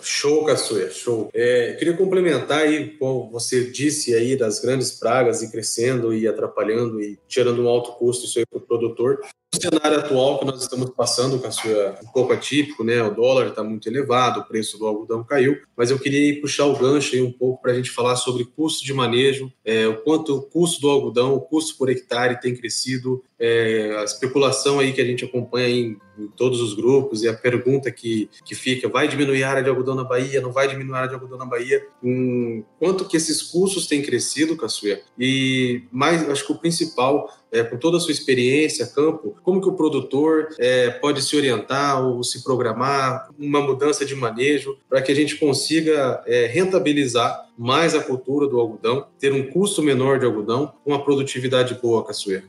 Show, 0.00 0.44
Caçuia, 0.44 0.90
show. 0.90 1.28
É, 1.34 1.74
queria 1.74 1.96
complementar 1.96 2.60
aí, 2.60 2.96
como 2.98 3.30
você 3.30 3.64
disse 3.64 4.14
aí 4.14 4.36
das 4.36 4.60
grandes 4.60 4.92
pragas 4.92 5.42
e 5.42 5.50
crescendo 5.50 6.14
e 6.14 6.26
atrapalhando 6.26 7.00
e 7.00 7.18
tirando 7.28 7.62
um 7.62 7.68
alto 7.68 7.92
custo 7.92 8.24
isso 8.24 8.38
aí 8.38 8.46
para 8.46 8.58
o 8.58 8.62
produtor. 8.62 9.20
O 9.54 9.60
cenário 9.60 9.98
atual 9.98 10.38
que 10.38 10.44
nós 10.44 10.62
estamos 10.62 10.90
passando, 10.90 11.40
Caçuia, 11.40 11.98
um 12.02 12.12
pouco 12.12 12.32
atípico, 12.32 12.84
né? 12.84 13.02
O 13.02 13.14
dólar 13.14 13.48
está 13.48 13.64
muito 13.64 13.88
elevado, 13.88 14.40
o 14.40 14.44
preço 14.44 14.78
do 14.78 14.86
algodão 14.86 15.24
caiu, 15.24 15.58
mas 15.76 15.90
eu 15.90 15.98
queria 15.98 16.40
puxar 16.40 16.66
o 16.66 16.76
gancho 16.78 17.14
aí 17.14 17.20
um 17.20 17.32
pouco 17.32 17.60
para 17.60 17.72
a 17.72 17.74
gente 17.74 17.90
falar 17.90 18.16
sobre 18.16 18.44
custo 18.44 18.84
de 18.84 18.94
manejo, 18.94 19.52
é, 19.64 19.86
o 19.88 20.02
quanto 20.02 20.36
o 20.36 20.42
custo 20.42 20.80
do 20.80 20.90
algodão, 20.90 21.34
o 21.34 21.40
custo 21.40 21.76
por 21.76 21.90
hectare 21.90 22.40
tem 22.40 22.54
crescido, 22.54 23.22
é, 23.38 23.96
a 23.98 24.04
especulação 24.04 24.80
aí 24.80 24.92
que 24.92 25.00
a 25.00 25.04
gente 25.04 25.24
acompanha 25.24 25.68
em, 25.68 25.96
em, 26.18 26.26
todos 26.36 26.60
os 26.60 26.74
grupos 26.74 27.22
e 27.22 27.28
a 27.28 27.34
pergunta 27.34 27.90
que, 27.90 28.28
que 28.44 28.54
fica, 28.54 28.88
vai 28.88 29.06
diminuir 29.06 29.44
a 29.44 29.50
área 29.50 29.62
de 29.62 29.68
algodão 29.68 29.94
na 29.94 30.02
Bahia, 30.02 30.40
não 30.40 30.50
vai 30.50 30.66
diminuir 30.66 30.94
a 30.94 30.98
área 30.98 31.08
de 31.08 31.14
algodão 31.14 31.38
na 31.38 31.46
Bahia? 31.46 31.86
Hum, 32.02 32.64
quanto 32.78 33.04
que 33.04 33.16
esses 33.16 33.42
custos 33.42 33.86
têm 33.86 34.02
crescido, 34.02 34.56
Caçuia? 34.56 35.02
E 35.18 35.82
mais, 35.92 36.28
acho 36.28 36.44
que 36.44 36.52
o 36.52 36.58
principal, 36.58 37.32
é, 37.52 37.62
com 37.62 37.76
toda 37.76 37.98
a 37.98 38.00
sua 38.00 38.12
experiência, 38.12 38.86
campo, 38.86 39.36
como 39.42 39.60
que 39.60 39.68
o 39.68 39.74
produtor 39.74 40.48
é, 40.58 40.90
pode 40.90 41.22
se 41.22 41.36
orientar 41.36 42.04
ou 42.04 42.24
se 42.24 42.42
programar 42.42 43.28
uma 43.38 43.60
mudança 43.60 44.04
de 44.04 44.16
manejo 44.16 44.76
para 44.88 45.00
que 45.00 45.12
a 45.12 45.14
gente 45.14 45.36
consiga 45.36 46.22
é, 46.26 46.46
rentabilizar 46.46 47.48
mais 47.56 47.94
a 47.94 48.02
cultura 48.02 48.48
do 48.48 48.58
algodão, 48.58 49.06
ter 49.18 49.32
um 49.32 49.50
custo 49.50 49.82
menor 49.82 50.18
de 50.18 50.26
algodão 50.26 50.74
uma 50.84 51.04
produtividade 51.04 51.74
boa, 51.80 52.04
Caçuia? 52.04 52.44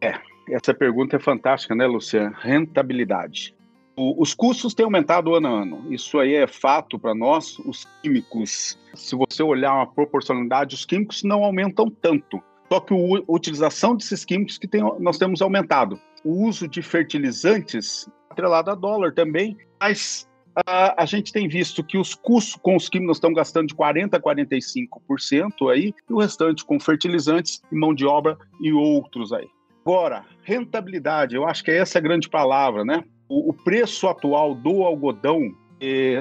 É, 0.00 0.14
essa 0.50 0.72
pergunta 0.72 1.16
é 1.16 1.18
fantástica, 1.18 1.74
né, 1.74 1.86
Luciano? 1.86 2.34
Rentabilidade. 2.38 3.54
O, 3.96 4.22
os 4.22 4.32
custos 4.32 4.74
têm 4.74 4.84
aumentado 4.84 5.34
ano 5.34 5.48
a 5.48 5.62
ano. 5.62 5.92
Isso 5.92 6.18
aí 6.18 6.34
é 6.34 6.46
fato 6.46 6.98
para 6.98 7.14
nós. 7.14 7.58
Os 7.60 7.84
químicos, 8.02 8.78
se 8.94 9.16
você 9.16 9.42
olhar 9.42 9.74
uma 9.74 9.86
proporcionalidade, 9.86 10.74
os 10.74 10.84
químicos 10.84 11.22
não 11.22 11.42
aumentam 11.42 11.90
tanto. 11.90 12.40
Só 12.68 12.80
que 12.80 12.94
a 12.94 13.32
utilização 13.32 13.96
desses 13.96 14.24
químicos 14.24 14.58
que 14.58 14.68
tem, 14.68 14.82
nós 15.00 15.18
temos 15.18 15.42
aumentado. 15.42 16.00
O 16.24 16.46
uso 16.46 16.68
de 16.68 16.82
fertilizantes, 16.82 18.08
atrelado 18.30 18.70
a 18.70 18.74
dólar 18.74 19.14
também, 19.14 19.56
mas 19.80 20.28
a 20.66 21.04
gente 21.06 21.32
tem 21.32 21.48
visto 21.48 21.84
que 21.84 21.96
os 21.96 22.14
custos 22.14 22.56
com 22.56 22.76
os 22.76 22.88
químicos 22.88 23.18
estão 23.18 23.32
gastando 23.32 23.68
de 23.68 23.74
40% 23.74 24.14
a 24.14 24.20
45% 24.20 25.70
aí, 25.72 25.94
e 26.08 26.12
o 26.12 26.18
restante 26.18 26.64
com 26.64 26.80
fertilizantes 26.80 27.60
mão 27.70 27.94
de 27.94 28.04
obra 28.06 28.36
e 28.60 28.72
outros 28.72 29.32
aí. 29.32 29.48
Agora, 29.88 30.22
rentabilidade, 30.42 31.34
eu 31.34 31.46
acho 31.48 31.64
que 31.64 31.70
essa 31.70 31.96
é 31.96 31.98
a 31.98 32.02
grande 32.02 32.28
palavra, 32.28 32.84
né? 32.84 33.02
O, 33.26 33.48
o 33.48 33.54
preço 33.54 34.06
atual 34.06 34.54
do 34.54 34.82
algodão 34.82 35.50
é 35.80 36.20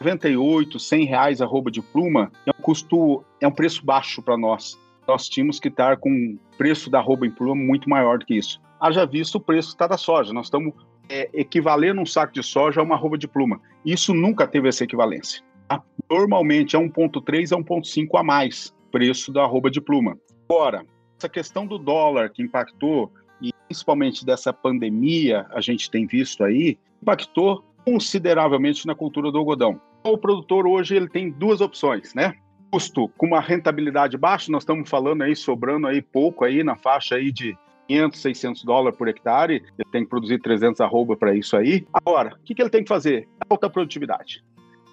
98, 0.00 0.78
100 0.78 1.04
reais 1.04 1.42
a 1.42 1.44
roupa 1.44 1.68
de 1.68 1.82
pluma, 1.82 2.30
é 2.46 2.50
um 2.56 2.62
custo, 2.62 3.24
é 3.40 3.48
um 3.48 3.50
preço 3.50 3.84
baixo 3.84 4.22
para 4.22 4.38
nós. 4.38 4.78
Nós 5.04 5.28
tínhamos 5.28 5.58
que 5.58 5.66
estar 5.66 5.96
com 5.96 6.10
o 6.10 6.56
preço 6.56 6.88
da 6.88 7.00
roupa 7.00 7.26
em 7.26 7.30
pluma 7.32 7.56
muito 7.56 7.90
maior 7.90 8.20
do 8.20 8.24
que 8.24 8.36
isso. 8.36 8.60
Haja 8.80 9.04
visto 9.04 9.34
o 9.34 9.40
preço 9.40 9.70
está 9.70 9.88
da 9.88 9.96
soja. 9.96 10.32
Nós 10.32 10.46
estamos 10.46 10.72
é, 11.08 11.28
equivalendo 11.34 12.00
um 12.00 12.06
saco 12.06 12.32
de 12.32 12.44
soja 12.44 12.80
a 12.80 12.84
uma 12.84 12.94
roupa 12.94 13.18
de 13.18 13.26
pluma. 13.26 13.60
Isso 13.84 14.14
nunca 14.14 14.46
teve 14.46 14.68
essa 14.68 14.84
equivalência. 14.84 15.42
Tá? 15.66 15.82
Normalmente 16.08 16.76
é 16.76 16.78
1,3 16.78 17.50
a 17.50 17.60
1,5 17.60 18.08
a 18.14 18.22
mais 18.22 18.72
preço 18.92 19.32
da 19.32 19.44
roupa 19.44 19.68
de 19.68 19.80
pluma. 19.80 20.16
Agora, 20.48 20.86
essa 21.18 21.28
questão 21.28 21.66
do 21.66 21.78
dólar 21.78 22.30
que 22.30 22.42
impactou, 22.42 23.12
e 23.42 23.52
principalmente 23.66 24.24
dessa 24.24 24.52
pandemia, 24.52 25.46
a 25.50 25.60
gente 25.60 25.90
tem 25.90 26.06
visto 26.06 26.44
aí, 26.44 26.78
impactou 27.02 27.64
consideravelmente 27.84 28.86
na 28.86 28.94
cultura 28.94 29.30
do 29.30 29.38
algodão. 29.38 29.80
O 30.04 30.16
produtor 30.16 30.66
hoje 30.66 30.96
ele 30.96 31.08
tem 31.08 31.30
duas 31.30 31.60
opções, 31.60 32.14
né? 32.14 32.34
Custo 32.70 33.08
com 33.16 33.26
uma 33.26 33.40
rentabilidade 33.40 34.16
baixa, 34.16 34.52
nós 34.52 34.62
estamos 34.62 34.88
falando 34.88 35.22
aí 35.22 35.34
sobrando 35.34 35.86
aí 35.86 36.00
pouco 36.00 36.44
aí 36.44 36.62
na 36.62 36.76
faixa 36.76 37.16
aí 37.16 37.32
de 37.32 37.56
500, 37.88 38.20
600 38.20 38.64
dólares 38.64 38.98
por 38.98 39.08
hectare, 39.08 39.64
ele 39.78 39.90
tem 39.90 40.04
que 40.04 40.10
produzir 40.10 40.38
300 40.40 40.80
arroba 40.80 41.16
para 41.16 41.34
isso 41.34 41.56
aí. 41.56 41.86
Agora, 41.92 42.34
o 42.34 42.44
que, 42.44 42.54
que 42.54 42.62
ele 42.62 42.70
tem 42.70 42.82
que 42.82 42.88
fazer? 42.88 43.26
Alta 43.48 43.70
produtividade. 43.70 44.44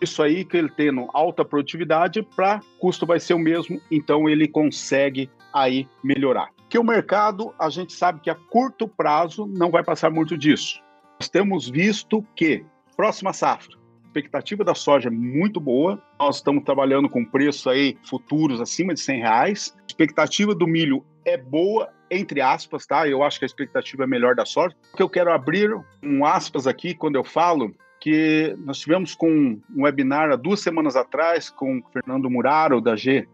Isso 0.02 0.24
aí 0.24 0.44
que 0.46 0.58
ele 0.58 0.70
tendo 0.70 1.08
alta 1.14 1.44
produtividade, 1.44 2.22
para 2.36 2.62
custo 2.80 3.06
vai 3.06 3.20
ser 3.20 3.34
o 3.34 3.40
mesmo, 3.40 3.82
então 3.90 4.28
ele 4.30 4.48
consegue 4.48 5.30
aí 5.56 5.88
melhorar. 6.04 6.50
Que 6.70 6.78
o 6.78 6.84
mercado, 6.84 7.54
a 7.58 7.70
gente 7.70 7.94
sabe 7.94 8.20
que 8.20 8.30
a 8.30 8.36
curto 8.36 8.88
prazo 8.88 9.48
não 9.48 9.72
vai 9.72 9.84
passar 9.84 10.12
muito 10.12 10.38
disso. 10.38 10.82
Nós 11.20 11.30
temos 11.30 11.70
visto 11.70 12.22
que 12.36 12.66
próxima 12.98 13.32
safra, 13.32 13.78
expectativa 14.06 14.64
da 14.64 14.76
soja 14.76 15.08
é 15.08 15.12
muito 15.12 15.60
boa. 15.60 16.02
Nós 16.20 16.38
estamos 16.38 16.64
trabalhando 16.64 17.10
com 17.10 17.24
preço 17.24 17.70
aí 17.70 17.98
futuros 18.04 18.60
acima 18.60 18.94
de 18.94 19.00
100 19.00 19.20
reais. 19.20 19.76
A 19.78 19.86
expectativa 19.88 20.54
do 20.54 20.68
milho 20.68 21.06
é 21.26 21.38
boa, 21.38 21.90
entre 22.12 22.42
aspas, 22.42 22.86
tá? 22.86 23.08
Eu 23.08 23.24
acho 23.24 23.40
que 23.40 23.46
a 23.46 23.48
expectativa 23.48 24.04
é 24.04 24.08
melhor 24.08 24.36
da 24.36 24.46
soja. 24.46 24.76
O 24.94 24.98
que 24.98 25.04
eu 25.04 25.10
quero 25.10 25.32
abrir 25.32 25.74
um 26.04 26.26
aspas 26.26 26.68
aqui 26.68 26.94
quando 26.94 27.16
eu 27.16 27.24
falo 27.24 27.74
que 28.00 28.56
nós 28.60 28.80
tivemos 28.80 29.16
com 29.16 29.30
um 29.76 29.84
webinar 29.84 30.32
há 30.32 30.36
duas 30.36 30.60
semanas 30.60 30.96
atrás 30.96 31.50
com 31.50 31.80
o 31.80 31.84
Fernando 31.92 32.30
Muraro 32.30 32.80
da 32.80 32.96
G, 32.96 33.28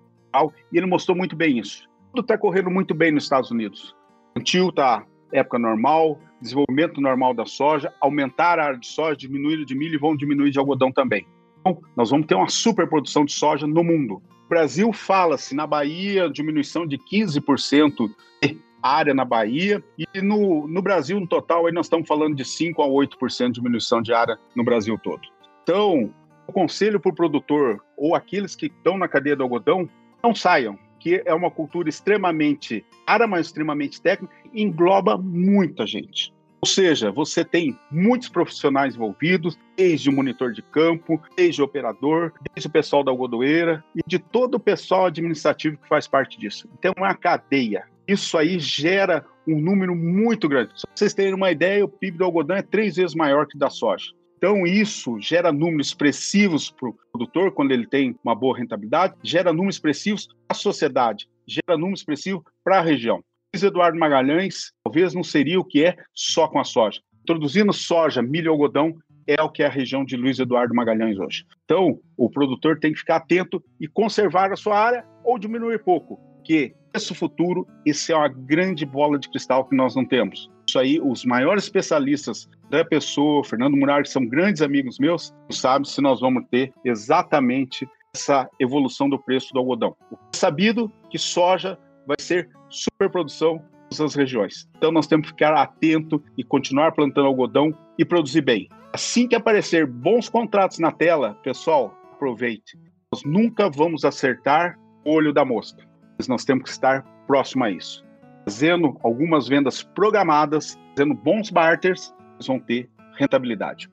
e 0.71 0.77
ele 0.77 0.85
mostrou 0.85 1.15
muito 1.15 1.35
bem 1.35 1.59
isso. 1.59 1.89
Tudo 2.13 2.23
está 2.23 2.37
correndo 2.37 2.69
muito 2.69 2.93
bem 2.93 3.09
nos 3.09 3.23
Estados 3.23 3.51
Unidos. 3.51 3.95
O 4.35 4.41
tio 4.41 4.67
está 4.67 5.05
época 5.31 5.57
normal, 5.57 6.19
desenvolvimento 6.41 6.99
normal 6.99 7.33
da 7.33 7.45
soja, 7.45 7.93
aumentar 8.01 8.59
a 8.59 8.65
área 8.65 8.77
de 8.77 8.87
soja, 8.87 9.15
diminuir 9.15 9.63
de 9.63 9.73
milho 9.73 9.95
e 9.95 9.97
vão 9.97 10.15
diminuir 10.15 10.51
de 10.51 10.59
algodão 10.59 10.91
também. 10.91 11.25
Então, 11.61 11.81
nós 11.95 12.09
vamos 12.09 12.27
ter 12.27 12.35
uma 12.35 12.49
superprodução 12.49 13.23
de 13.23 13.31
soja 13.31 13.65
no 13.65 13.81
mundo. 13.81 14.21
O 14.45 14.49
Brasil 14.49 14.91
fala-se 14.91 15.55
na 15.55 15.65
Bahia 15.65 16.29
diminuição 16.29 16.85
de 16.85 16.97
15% 16.97 18.09
de 18.43 18.59
área 18.83 19.13
na 19.13 19.23
Bahia 19.23 19.81
e 19.97 20.21
no, 20.21 20.67
no 20.67 20.81
Brasil 20.81 21.17
no 21.17 21.27
total 21.27 21.65
aí 21.65 21.71
nós 21.71 21.85
estamos 21.85 22.07
falando 22.07 22.35
de 22.35 22.43
5 22.43 22.81
a 22.81 22.87
8% 22.87 23.47
de 23.47 23.51
diminuição 23.53 24.01
de 24.01 24.13
área 24.13 24.37
no 24.53 24.65
Brasil 24.65 24.99
todo. 25.01 25.21
Então, 25.63 26.13
o 26.45 26.51
conselho 26.51 26.99
para 26.99 27.11
o 27.11 27.15
produtor 27.15 27.81
ou 27.95 28.15
aqueles 28.15 28.53
que 28.53 28.65
estão 28.65 28.97
na 28.97 29.07
cadeia 29.07 29.35
do 29.35 29.43
algodão, 29.43 29.87
não 30.21 30.35
saiam, 30.35 30.77
que 31.01 31.23
é 31.25 31.33
uma 31.33 31.49
cultura 31.49 31.89
extremamente 31.89 32.85
cara, 33.07 33.25
mas 33.25 33.47
extremamente 33.47 33.99
técnica, 33.99 34.33
engloba 34.53 35.17
muita 35.17 35.85
gente. 35.85 36.31
Ou 36.61 36.67
seja, 36.67 37.11
você 37.11 37.43
tem 37.43 37.75
muitos 37.89 38.29
profissionais 38.29 38.93
envolvidos, 38.95 39.57
desde 39.75 40.11
o 40.11 40.13
monitor 40.13 40.53
de 40.53 40.61
campo, 40.61 41.19
desde 41.35 41.59
o 41.59 41.65
operador, 41.65 42.31
desde 42.53 42.67
o 42.67 42.71
pessoal 42.71 43.03
da 43.03 43.09
algodoeira 43.09 43.83
e 43.95 44.01
de 44.05 44.19
todo 44.19 44.55
o 44.55 44.59
pessoal 44.59 45.07
administrativo 45.07 45.77
que 45.77 45.87
faz 45.89 46.07
parte 46.07 46.39
disso. 46.39 46.69
Então, 46.77 46.93
é 46.95 46.99
uma 47.01 47.15
cadeia. 47.15 47.85
Isso 48.07 48.37
aí 48.37 48.59
gera 48.59 49.25
um 49.47 49.59
número 49.59 49.95
muito 49.95 50.47
grande. 50.47 50.69
Para 50.69 50.91
vocês 50.93 51.15
terem 51.15 51.33
uma 51.33 51.49
ideia, 51.51 51.83
o 51.83 51.89
PIB 51.89 52.19
do 52.19 52.25
algodão 52.25 52.55
é 52.55 52.61
três 52.61 52.95
vezes 52.95 53.15
maior 53.15 53.47
que 53.47 53.55
o 53.55 53.59
da 53.59 53.71
soja. 53.71 54.11
Então, 54.41 54.65
isso 54.65 55.19
gera 55.19 55.51
números 55.51 55.89
expressivos 55.89 56.71
para 56.71 56.89
o 56.89 56.95
produtor, 57.13 57.51
quando 57.51 57.73
ele 57.73 57.85
tem 57.85 58.17
uma 58.23 58.33
boa 58.33 58.57
rentabilidade, 58.57 59.13
gera 59.21 59.53
números 59.53 59.75
expressivos 59.75 60.25
para 60.25 60.35
a 60.49 60.53
sociedade, 60.55 61.29
gera 61.45 61.77
números 61.77 61.99
expressivos 61.99 62.41
para 62.63 62.79
a 62.79 62.81
região. 62.81 63.23
Luiz 63.53 63.61
Eduardo 63.61 63.99
Magalhães 63.99 64.73
talvez 64.83 65.13
não 65.13 65.23
seria 65.23 65.59
o 65.59 65.63
que 65.63 65.85
é 65.85 65.95
só 66.11 66.47
com 66.47 66.57
a 66.57 66.63
soja. 66.63 66.99
Introduzindo 67.21 67.71
soja, 67.71 68.23
milho 68.23 68.47
e 68.47 68.49
algodão 68.49 68.95
é 69.27 69.39
o 69.43 69.49
que 69.49 69.61
é 69.61 69.67
a 69.67 69.69
região 69.69 70.03
de 70.03 70.17
Luiz 70.17 70.39
Eduardo 70.39 70.73
Magalhães 70.73 71.19
hoje. 71.19 71.45
Então, 71.63 71.99
o 72.17 72.27
produtor 72.27 72.79
tem 72.79 72.93
que 72.93 72.99
ficar 72.99 73.17
atento 73.17 73.63
e 73.79 73.87
conservar 73.87 74.51
a 74.51 74.55
sua 74.55 74.75
área 74.75 75.05
ou 75.23 75.37
diminuir 75.37 75.83
pouco, 75.83 76.17
porque 76.37 76.73
esse 76.95 77.13
futuro, 77.13 77.67
isso 77.85 78.11
é 78.11 78.15
uma 78.15 78.27
grande 78.27 78.87
bola 78.87 79.19
de 79.19 79.29
cristal 79.29 79.65
que 79.65 79.75
nós 79.75 79.95
não 79.95 80.03
temos. 80.03 80.49
Isso 80.71 80.79
aí, 80.79 81.01
os 81.03 81.25
maiores 81.25 81.65
especialistas 81.65 82.49
da 82.69 82.85
pessoa, 82.85 83.43
Fernando 83.43 83.75
Murar, 83.75 84.03
que 84.03 84.09
são 84.09 84.25
grandes 84.25 84.61
amigos 84.61 84.99
meus, 84.99 85.33
sabem 85.49 85.83
se 85.83 85.99
nós 85.99 86.21
vamos 86.21 86.45
ter 86.49 86.71
exatamente 86.85 87.85
essa 88.15 88.49
evolução 88.57 89.09
do 89.09 89.19
preço 89.19 89.51
do 89.51 89.59
algodão. 89.59 89.93
É 90.13 90.37
sabido 90.37 90.89
que 91.09 91.17
soja 91.17 91.77
vai 92.07 92.15
ser 92.21 92.49
superprodução 92.69 93.61
nas 93.99 94.15
regiões. 94.15 94.65
Então 94.77 94.93
nós 94.93 95.07
temos 95.07 95.25
que 95.25 95.33
ficar 95.33 95.53
atento 95.53 96.23
e 96.37 96.43
continuar 96.43 96.93
plantando 96.93 97.27
algodão 97.27 97.77
e 97.99 98.05
produzir 98.05 98.39
bem. 98.39 98.69
Assim 98.93 99.27
que 99.27 99.35
aparecer 99.35 99.85
bons 99.85 100.29
contratos 100.29 100.79
na 100.79 100.93
tela, 100.93 101.37
pessoal, 101.43 101.93
aproveite. 102.13 102.79
Nós 103.13 103.25
nunca 103.25 103.69
vamos 103.69 104.05
acertar 104.05 104.79
olho 105.03 105.33
da 105.33 105.43
mosca 105.43 105.91
mas 106.21 106.27
nós 106.27 106.45
temos 106.45 106.65
que 106.65 106.69
estar 106.69 107.03
próximo 107.25 107.63
a 107.63 107.71
isso. 107.71 108.05
Fazendo 108.45 108.97
algumas 109.03 109.47
vendas 109.47 109.83
programadas, 109.83 110.77
fazendo 110.95 111.13
bons 111.13 111.49
barters, 111.49 112.13
eles 112.35 112.47
vão 112.47 112.59
ter 112.59 112.89
rentabilidade. 113.17 113.89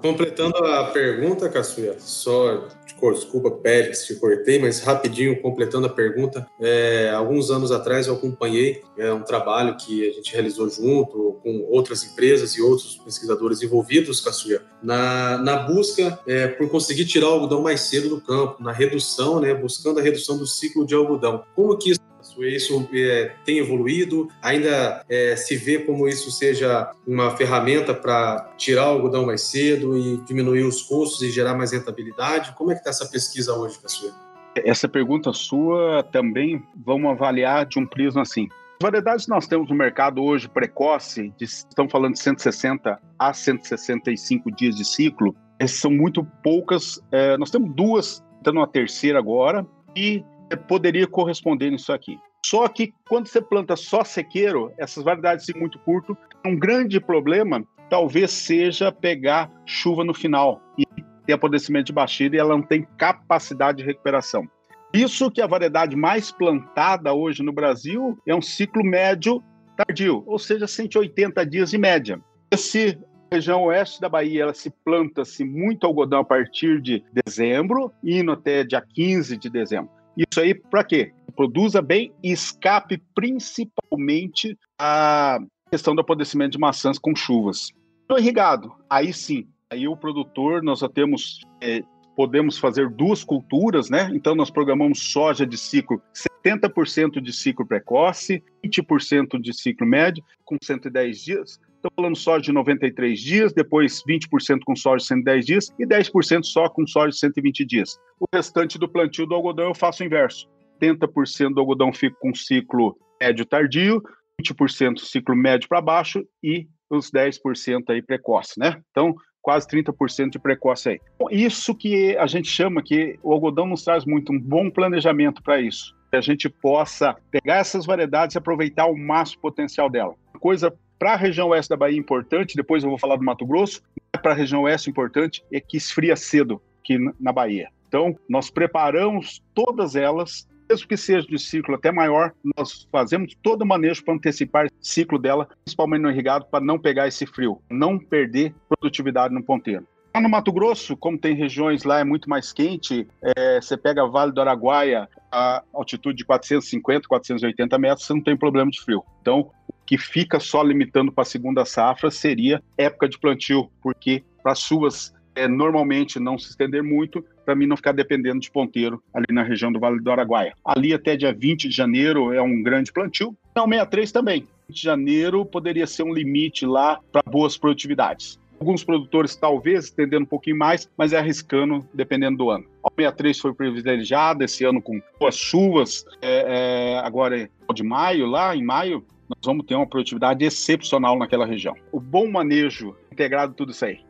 Completando 0.00 0.56
a 0.56 0.84
pergunta, 0.84 1.46
Caçuia, 1.50 1.96
só 1.98 2.68
desculpa, 3.12 3.50
Pérez, 3.50 4.04
te 4.04 4.14
cortei, 4.14 4.58
mas 4.58 4.80
rapidinho, 4.80 5.40
completando 5.40 5.86
a 5.86 5.90
pergunta, 5.90 6.46
é, 6.60 7.10
alguns 7.10 7.50
anos 7.50 7.70
atrás 7.70 8.06
eu 8.06 8.14
acompanhei 8.14 8.82
é, 8.98 9.12
um 9.12 9.22
trabalho 9.22 9.76
que 9.76 10.08
a 10.08 10.12
gente 10.12 10.32
realizou 10.32 10.68
junto 10.68 11.38
com 11.42 11.66
outras 11.70 12.04
empresas 12.04 12.52
e 12.52 12.62
outros 12.62 12.96
pesquisadores 12.96 13.62
envolvidos, 13.62 14.20
Caçuia, 14.20 14.62
na, 14.82 15.38
na 15.38 15.56
busca 15.56 16.18
é, 16.26 16.46
por 16.46 16.68
conseguir 16.68 17.06
tirar 17.06 17.28
o 17.28 17.32
algodão 17.32 17.62
mais 17.62 17.82
cedo 17.82 18.08
do 18.08 18.20
campo, 18.20 18.62
na 18.62 18.72
redução, 18.72 19.40
né, 19.40 19.54
buscando 19.54 19.98
a 19.98 20.02
redução 20.02 20.36
do 20.36 20.46
ciclo 20.46 20.86
de 20.86 20.94
algodão. 20.94 21.44
Como 21.54 21.76
que 21.76 21.90
isso 21.90 22.00
isso 22.44 22.88
é, 22.92 23.32
tem 23.44 23.58
evoluído? 23.58 24.28
Ainda 24.42 25.04
é, 25.08 25.36
se 25.36 25.56
vê 25.56 25.78
como 25.78 26.08
isso 26.08 26.30
seja 26.30 26.90
uma 27.06 27.36
ferramenta 27.36 27.94
para 27.94 28.52
tirar 28.56 28.86
o 28.86 28.94
algodão 28.94 29.26
mais 29.26 29.42
cedo 29.42 29.96
e 29.96 30.16
diminuir 30.18 30.62
os 30.62 30.82
custos 30.82 31.22
e 31.22 31.30
gerar 31.30 31.54
mais 31.54 31.72
rentabilidade? 31.72 32.52
Como 32.56 32.70
é 32.70 32.74
que 32.74 32.80
está 32.80 32.90
essa 32.90 33.06
pesquisa 33.06 33.54
hoje, 33.54 33.78
Caçueira? 33.78 34.16
Essa 34.56 34.88
pergunta 34.88 35.32
sua 35.32 36.02
também 36.02 36.62
vamos 36.84 37.10
avaliar 37.10 37.66
de 37.66 37.78
um 37.78 37.86
prisma 37.86 38.22
assim. 38.22 38.48
As 38.80 38.82
variedades 38.82 39.24
que 39.26 39.30
nós 39.30 39.46
temos 39.46 39.68
no 39.68 39.74
mercado 39.74 40.22
hoje 40.22 40.48
precoce, 40.48 41.32
de, 41.36 41.44
estamos 41.44 41.92
falando 41.92 42.14
de 42.14 42.20
160 42.20 42.98
a 43.18 43.32
165 43.32 44.50
dias 44.50 44.74
de 44.74 44.84
ciclo, 44.84 45.34
são 45.68 45.90
muito 45.90 46.24
poucas. 46.42 47.00
É, 47.12 47.36
nós 47.36 47.50
temos 47.50 47.74
duas, 47.74 48.24
estando 48.38 48.56
uma 48.56 48.66
terceira 48.66 49.18
agora, 49.18 49.66
e 49.94 50.24
poderia 50.66 51.06
corresponder 51.06 51.70
nisso 51.70 51.92
aqui. 51.92 52.18
Só 52.50 52.66
que 52.66 52.92
quando 53.08 53.28
você 53.28 53.40
planta 53.40 53.76
só 53.76 54.02
sequeiro, 54.02 54.72
essas 54.76 55.04
variedades 55.04 55.46
de 55.46 55.56
muito 55.56 55.78
curto, 55.78 56.18
um 56.44 56.58
grande 56.58 56.98
problema 56.98 57.64
talvez 57.88 58.32
seja 58.32 58.90
pegar 58.90 59.48
chuva 59.64 60.02
no 60.02 60.12
final 60.12 60.60
e 60.76 60.84
ter 61.24 61.34
apodrecimento 61.34 61.86
de 61.86 61.92
baixida 61.92 62.34
e 62.34 62.40
ela 62.40 62.56
não 62.56 62.62
tem 62.62 62.84
capacidade 62.98 63.78
de 63.78 63.84
recuperação. 63.84 64.48
Isso 64.92 65.30
que 65.30 65.40
a 65.40 65.46
variedade 65.46 65.94
mais 65.94 66.32
plantada 66.32 67.14
hoje 67.14 67.40
no 67.40 67.52
Brasil 67.52 68.18
é 68.26 68.34
um 68.34 68.42
ciclo 68.42 68.82
médio 68.82 69.40
tardio, 69.76 70.24
ou 70.26 70.36
seja, 70.36 70.66
180 70.66 71.46
dias 71.46 71.70
de 71.70 71.78
média. 71.78 72.20
Esse 72.50 72.98
região 73.32 73.62
oeste 73.66 74.00
da 74.00 74.08
Bahia, 74.08 74.42
ela 74.42 74.54
se 74.54 74.70
planta-se 74.84 75.44
muito 75.44 75.86
algodão 75.86 76.18
a 76.18 76.24
partir 76.24 76.80
de 76.80 77.04
dezembro, 77.24 77.92
indo 78.02 78.32
até 78.32 78.64
dia 78.64 78.82
15 78.82 79.36
de 79.36 79.48
dezembro. 79.48 80.00
Isso 80.16 80.40
aí 80.40 80.54
para 80.54 80.84
quê? 80.84 81.12
Produza 81.40 81.80
bem 81.80 82.12
e 82.22 82.32
escape 82.32 83.02
principalmente 83.14 84.58
a 84.78 85.38
questão 85.70 85.94
do 85.94 86.02
apodrecimento 86.02 86.50
de 86.50 86.58
maçãs 86.58 86.98
com 86.98 87.16
chuvas. 87.16 87.72
No 88.06 88.18
irrigado, 88.18 88.74
aí 88.90 89.10
sim, 89.10 89.48
aí 89.70 89.88
o 89.88 89.96
produtor, 89.96 90.62
nós 90.62 90.80
já 90.80 90.88
temos, 90.90 91.40
é, 91.62 91.82
podemos 92.14 92.58
fazer 92.58 92.90
duas 92.90 93.24
culturas, 93.24 93.88
né? 93.88 94.10
Então 94.12 94.34
nós 94.34 94.50
programamos 94.50 95.00
soja 95.00 95.46
de 95.46 95.56
ciclo 95.56 96.02
70% 96.44 97.22
de 97.22 97.32
ciclo 97.32 97.66
precoce, 97.66 98.44
20% 98.62 99.40
de 99.40 99.54
ciclo 99.54 99.86
médio, 99.86 100.22
com 100.44 100.58
110 100.62 101.24
dias, 101.24 101.58
Estou 101.80 101.90
falando 101.96 102.14
soja 102.14 102.42
de 102.42 102.52
93 102.52 103.18
dias, 103.18 103.54
depois 103.54 104.02
20% 104.06 104.60
com 104.66 104.76
soja 104.76 104.98
de 104.98 105.06
110 105.06 105.46
dias 105.46 105.68
e 105.78 105.86
10% 105.86 106.44
só 106.44 106.68
com 106.68 106.86
soja 106.86 107.08
de 107.08 107.18
120 107.18 107.64
dias. 107.64 107.98
O 108.20 108.26
restante 108.34 108.78
do 108.78 108.86
plantio 108.86 109.24
do 109.24 109.34
algodão 109.34 109.68
eu 109.68 109.74
faço 109.74 110.02
o 110.02 110.06
inverso. 110.06 110.46
80% 110.80 111.54
do 111.54 111.60
algodão 111.60 111.92
fica 111.92 112.16
com 112.20 112.34
ciclo 112.34 112.96
médio 113.20 113.44
tardio, 113.44 114.02
20% 114.40 114.98
ciclo 114.98 115.36
médio 115.36 115.68
para 115.68 115.80
baixo 115.80 116.24
e 116.42 116.66
os 116.88 117.10
10% 117.10 117.84
aí 117.88 118.02
precoce, 118.02 118.58
né? 118.58 118.80
Então, 118.90 119.14
quase 119.42 119.66
30% 119.68 120.30
de 120.30 120.38
precoce 120.38 120.90
aí. 120.90 121.00
Isso 121.30 121.74
que 121.74 122.16
a 122.16 122.26
gente 122.26 122.48
chama 122.48 122.82
que 122.82 123.18
o 123.22 123.32
algodão 123.32 123.66
nos 123.66 123.84
traz 123.84 124.04
muito 124.04 124.32
um 124.32 124.40
bom 124.40 124.70
planejamento 124.70 125.42
para 125.42 125.60
isso. 125.60 125.94
Que 126.10 126.16
a 126.16 126.20
gente 126.20 126.48
possa 126.48 127.16
pegar 127.30 127.56
essas 127.56 127.86
variedades 127.86 128.34
e 128.34 128.38
aproveitar 128.38 128.86
o 128.86 128.96
máximo 128.96 129.40
potencial 129.42 129.88
dela. 129.88 130.14
Coisa 130.40 130.74
para 130.98 131.12
a 131.12 131.16
região 131.16 131.48
oeste 131.48 131.70
da 131.70 131.76
Bahia 131.76 131.98
importante, 131.98 132.56
depois 132.56 132.82
eu 132.82 132.90
vou 132.90 132.98
falar 132.98 133.16
do 133.16 133.24
Mato 133.24 133.46
Grosso, 133.46 133.80
para 134.20 134.32
a 134.32 134.34
região 134.34 134.62
oeste 134.62 134.90
importante 134.90 135.42
é 135.50 135.60
que 135.60 135.76
esfria 135.76 136.16
cedo 136.16 136.60
aqui 136.80 136.98
na 137.18 137.32
Bahia. 137.32 137.68
Então, 137.88 138.14
nós 138.28 138.50
preparamos 138.50 139.42
todas 139.54 139.96
elas 139.96 140.46
mesmo 140.70 140.86
que 140.86 140.96
seja 140.96 141.26
de 141.26 141.38
ciclo 141.38 141.74
até 141.74 141.90
maior, 141.90 142.32
nós 142.56 142.86
fazemos 142.92 143.34
todo 143.42 143.62
o 143.62 143.66
manejo 143.66 144.04
para 144.04 144.14
antecipar 144.14 144.66
o 144.66 144.70
ciclo 144.80 145.18
dela, 145.18 145.48
principalmente 145.64 146.02
no 146.02 146.10
irrigado, 146.10 146.46
para 146.46 146.64
não 146.64 146.78
pegar 146.78 147.08
esse 147.08 147.26
frio, 147.26 147.60
não 147.68 147.98
perder 147.98 148.54
produtividade 148.68 149.34
no 149.34 149.42
ponteiro. 149.42 149.84
Lá 150.14 150.20
no 150.20 150.28
Mato 150.28 150.52
Grosso, 150.52 150.96
como 150.96 151.18
tem 151.18 151.34
regiões 151.34 151.84
lá 151.84 152.00
é 152.00 152.04
muito 152.04 152.28
mais 152.28 152.52
quente, 152.52 153.06
é, 153.22 153.60
você 153.60 153.76
pega 153.76 154.06
Vale 154.06 154.32
do 154.32 154.40
Araguaia, 154.40 155.08
a 155.30 155.62
altitude 155.72 156.18
de 156.18 156.24
450, 156.24 157.06
480 157.08 157.78
metros, 157.78 158.06
você 158.06 158.14
não 158.14 158.22
tem 158.22 158.36
problema 158.36 158.70
de 158.70 158.80
frio. 158.80 159.04
Então, 159.20 159.50
o 159.68 159.74
que 159.86 159.98
fica 159.98 160.38
só 160.38 160.62
limitando 160.62 161.12
para 161.12 161.22
a 161.22 161.26
segunda 161.26 161.64
safra 161.64 162.10
seria 162.10 162.62
época 162.76 163.08
de 163.08 163.18
plantio, 163.18 163.70
porque 163.82 164.24
para 164.42 164.52
as 164.52 164.60
chuvas 164.60 165.14
é, 165.40 165.48
normalmente 165.48 166.20
não 166.20 166.38
se 166.38 166.50
estender 166.50 166.82
muito, 166.82 167.24
para 167.44 167.54
mim 167.54 167.66
não 167.66 167.76
ficar 167.76 167.92
dependendo 167.92 168.40
de 168.40 168.50
ponteiro 168.50 169.02
ali 169.12 169.26
na 169.30 169.42
região 169.42 169.72
do 169.72 169.80
Vale 169.80 170.00
do 170.00 170.10
Araguaia. 170.10 170.54
Ali 170.64 170.92
até 170.92 171.16
dia 171.16 171.32
20 171.32 171.68
de 171.68 171.74
janeiro 171.74 172.32
é 172.32 172.42
um 172.42 172.62
grande 172.62 172.92
plantio. 172.92 173.34
Não, 173.56 173.64
63 173.64 174.12
também. 174.12 174.46
20 174.68 174.76
de 174.76 174.82
janeiro 174.82 175.44
poderia 175.44 175.86
ser 175.86 176.02
um 176.02 176.12
limite 176.12 176.66
lá 176.66 177.00
para 177.10 177.22
boas 177.22 177.56
produtividades. 177.56 178.38
Alguns 178.60 178.84
produtores 178.84 179.34
talvez 179.34 179.86
estendendo 179.86 180.24
um 180.24 180.28
pouquinho 180.28 180.58
mais, 180.58 180.86
mas 180.94 181.14
é 181.14 181.18
arriscando 181.18 181.82
dependendo 181.94 182.36
do 182.36 182.50
ano. 182.50 182.66
O 182.82 182.90
63 182.90 183.38
foi 183.38 183.54
privilegiado 183.54 184.44
esse 184.44 184.64
ano 184.64 184.82
com 184.82 185.00
boas 185.18 185.34
chuvas, 185.34 186.04
é, 186.20 186.98
é, 186.98 186.98
agora 186.98 187.40
é 187.40 187.48
de 187.72 187.82
maio, 187.82 188.26
lá 188.26 188.54
em 188.54 188.62
maio, 188.62 189.02
nós 189.30 189.38
vamos 189.44 189.64
ter 189.64 189.76
uma 189.76 189.86
produtividade 189.86 190.44
excepcional 190.44 191.16
naquela 191.16 191.46
região. 191.46 191.74
O 191.90 192.00
bom 192.00 192.28
manejo 192.30 192.94
integrado 193.10 193.54
tudo 193.54 193.70
isso 193.70 193.84
aí. 193.84 194.00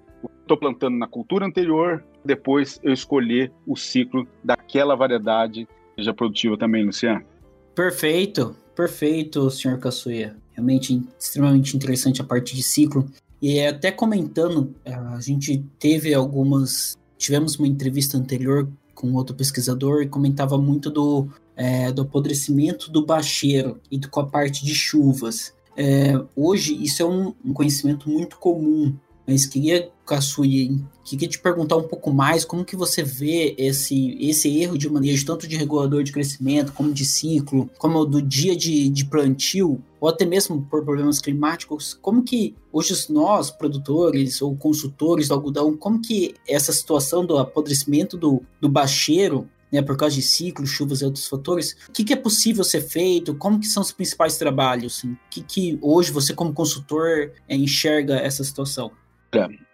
Estou 0.50 0.58
plantando 0.58 0.98
na 0.98 1.06
cultura 1.06 1.46
anterior, 1.46 2.02
depois 2.24 2.80
eu 2.82 2.92
escolher 2.92 3.52
o 3.64 3.76
ciclo 3.76 4.26
daquela 4.42 4.96
variedade 4.96 5.68
seja 5.94 6.12
produtiva 6.12 6.58
também, 6.58 6.84
Luciano. 6.84 7.24
Perfeito, 7.72 8.56
perfeito, 8.74 9.48
senhor 9.48 9.78
Caçuia. 9.78 10.36
Realmente 10.50 11.00
extremamente 11.16 11.76
interessante 11.76 12.20
a 12.20 12.24
parte 12.24 12.56
de 12.56 12.64
ciclo. 12.64 13.08
E 13.40 13.64
até 13.64 13.92
comentando, 13.92 14.74
a 14.84 15.20
gente 15.20 15.64
teve 15.78 16.12
algumas. 16.12 16.98
Tivemos 17.16 17.56
uma 17.56 17.68
entrevista 17.68 18.18
anterior 18.18 18.68
com 18.92 19.14
outro 19.14 19.36
pesquisador 19.36 20.02
e 20.02 20.08
comentava 20.08 20.58
muito 20.58 20.90
do, 20.90 21.28
é, 21.54 21.92
do 21.92 22.02
apodrecimento 22.02 22.90
do 22.90 23.06
bacheiro 23.06 23.80
e 23.88 24.00
com 24.00 24.18
a 24.18 24.26
parte 24.26 24.64
de 24.64 24.74
chuvas. 24.74 25.54
É, 25.76 26.20
hoje, 26.34 26.74
isso 26.82 27.04
é 27.04 27.06
um, 27.06 27.32
um 27.44 27.52
conhecimento 27.52 28.10
muito 28.10 28.36
comum 28.36 28.96
mas 29.26 29.46
queria, 29.46 29.90
Caçuí, 30.06 30.82
queria 31.04 31.28
te 31.28 31.38
perguntar 31.38 31.76
um 31.76 31.86
pouco 31.86 32.12
mais 32.12 32.44
como 32.44 32.64
que 32.64 32.74
você 32.74 33.02
vê 33.02 33.54
esse, 33.58 34.16
esse 34.20 34.60
erro 34.60 34.76
de 34.76 34.88
manejo, 34.88 35.24
tanto 35.24 35.46
de 35.46 35.56
regulador 35.56 36.02
de 36.02 36.12
crescimento, 36.12 36.72
como 36.72 36.92
de 36.92 37.04
ciclo, 37.04 37.70
como 37.78 38.04
do 38.04 38.20
dia 38.20 38.56
de, 38.56 38.88
de 38.88 39.04
plantio, 39.04 39.82
ou 40.00 40.08
até 40.08 40.24
mesmo 40.24 40.62
por 40.62 40.84
problemas 40.84 41.20
climáticos, 41.20 41.96
como 42.00 42.22
que 42.22 42.54
hoje 42.72 42.94
nós, 43.10 43.50
produtores 43.50 44.42
ou 44.42 44.56
consultores 44.56 45.28
do 45.28 45.34
algodão, 45.34 45.76
como 45.76 46.00
que 46.00 46.34
essa 46.48 46.72
situação 46.72 47.24
do 47.24 47.38
apodrecimento 47.38 48.16
do, 48.16 48.42
do 48.60 48.68
bacheiro 48.68 49.48
né, 49.70 49.80
por 49.80 49.96
causa 49.96 50.16
de 50.16 50.22
ciclos, 50.22 50.70
chuvas 50.70 51.00
e 51.00 51.04
outros 51.04 51.26
fatores. 51.26 51.76
O 51.88 51.92
que, 51.92 52.04
que, 52.04 52.12
é 52.12 52.16
possível 52.16 52.64
ser 52.64 52.80
feito? 52.80 53.34
Como 53.34 53.60
que 53.60 53.66
são 53.66 53.82
os 53.82 53.92
principais 53.92 54.36
trabalhos? 54.36 55.04
O 55.04 55.16
que, 55.30 55.42
que 55.42 55.78
hoje 55.80 56.10
você, 56.10 56.34
como 56.34 56.52
consultor, 56.52 57.32
é, 57.48 57.54
enxerga 57.54 58.16
essa 58.16 58.42
situação? 58.42 58.90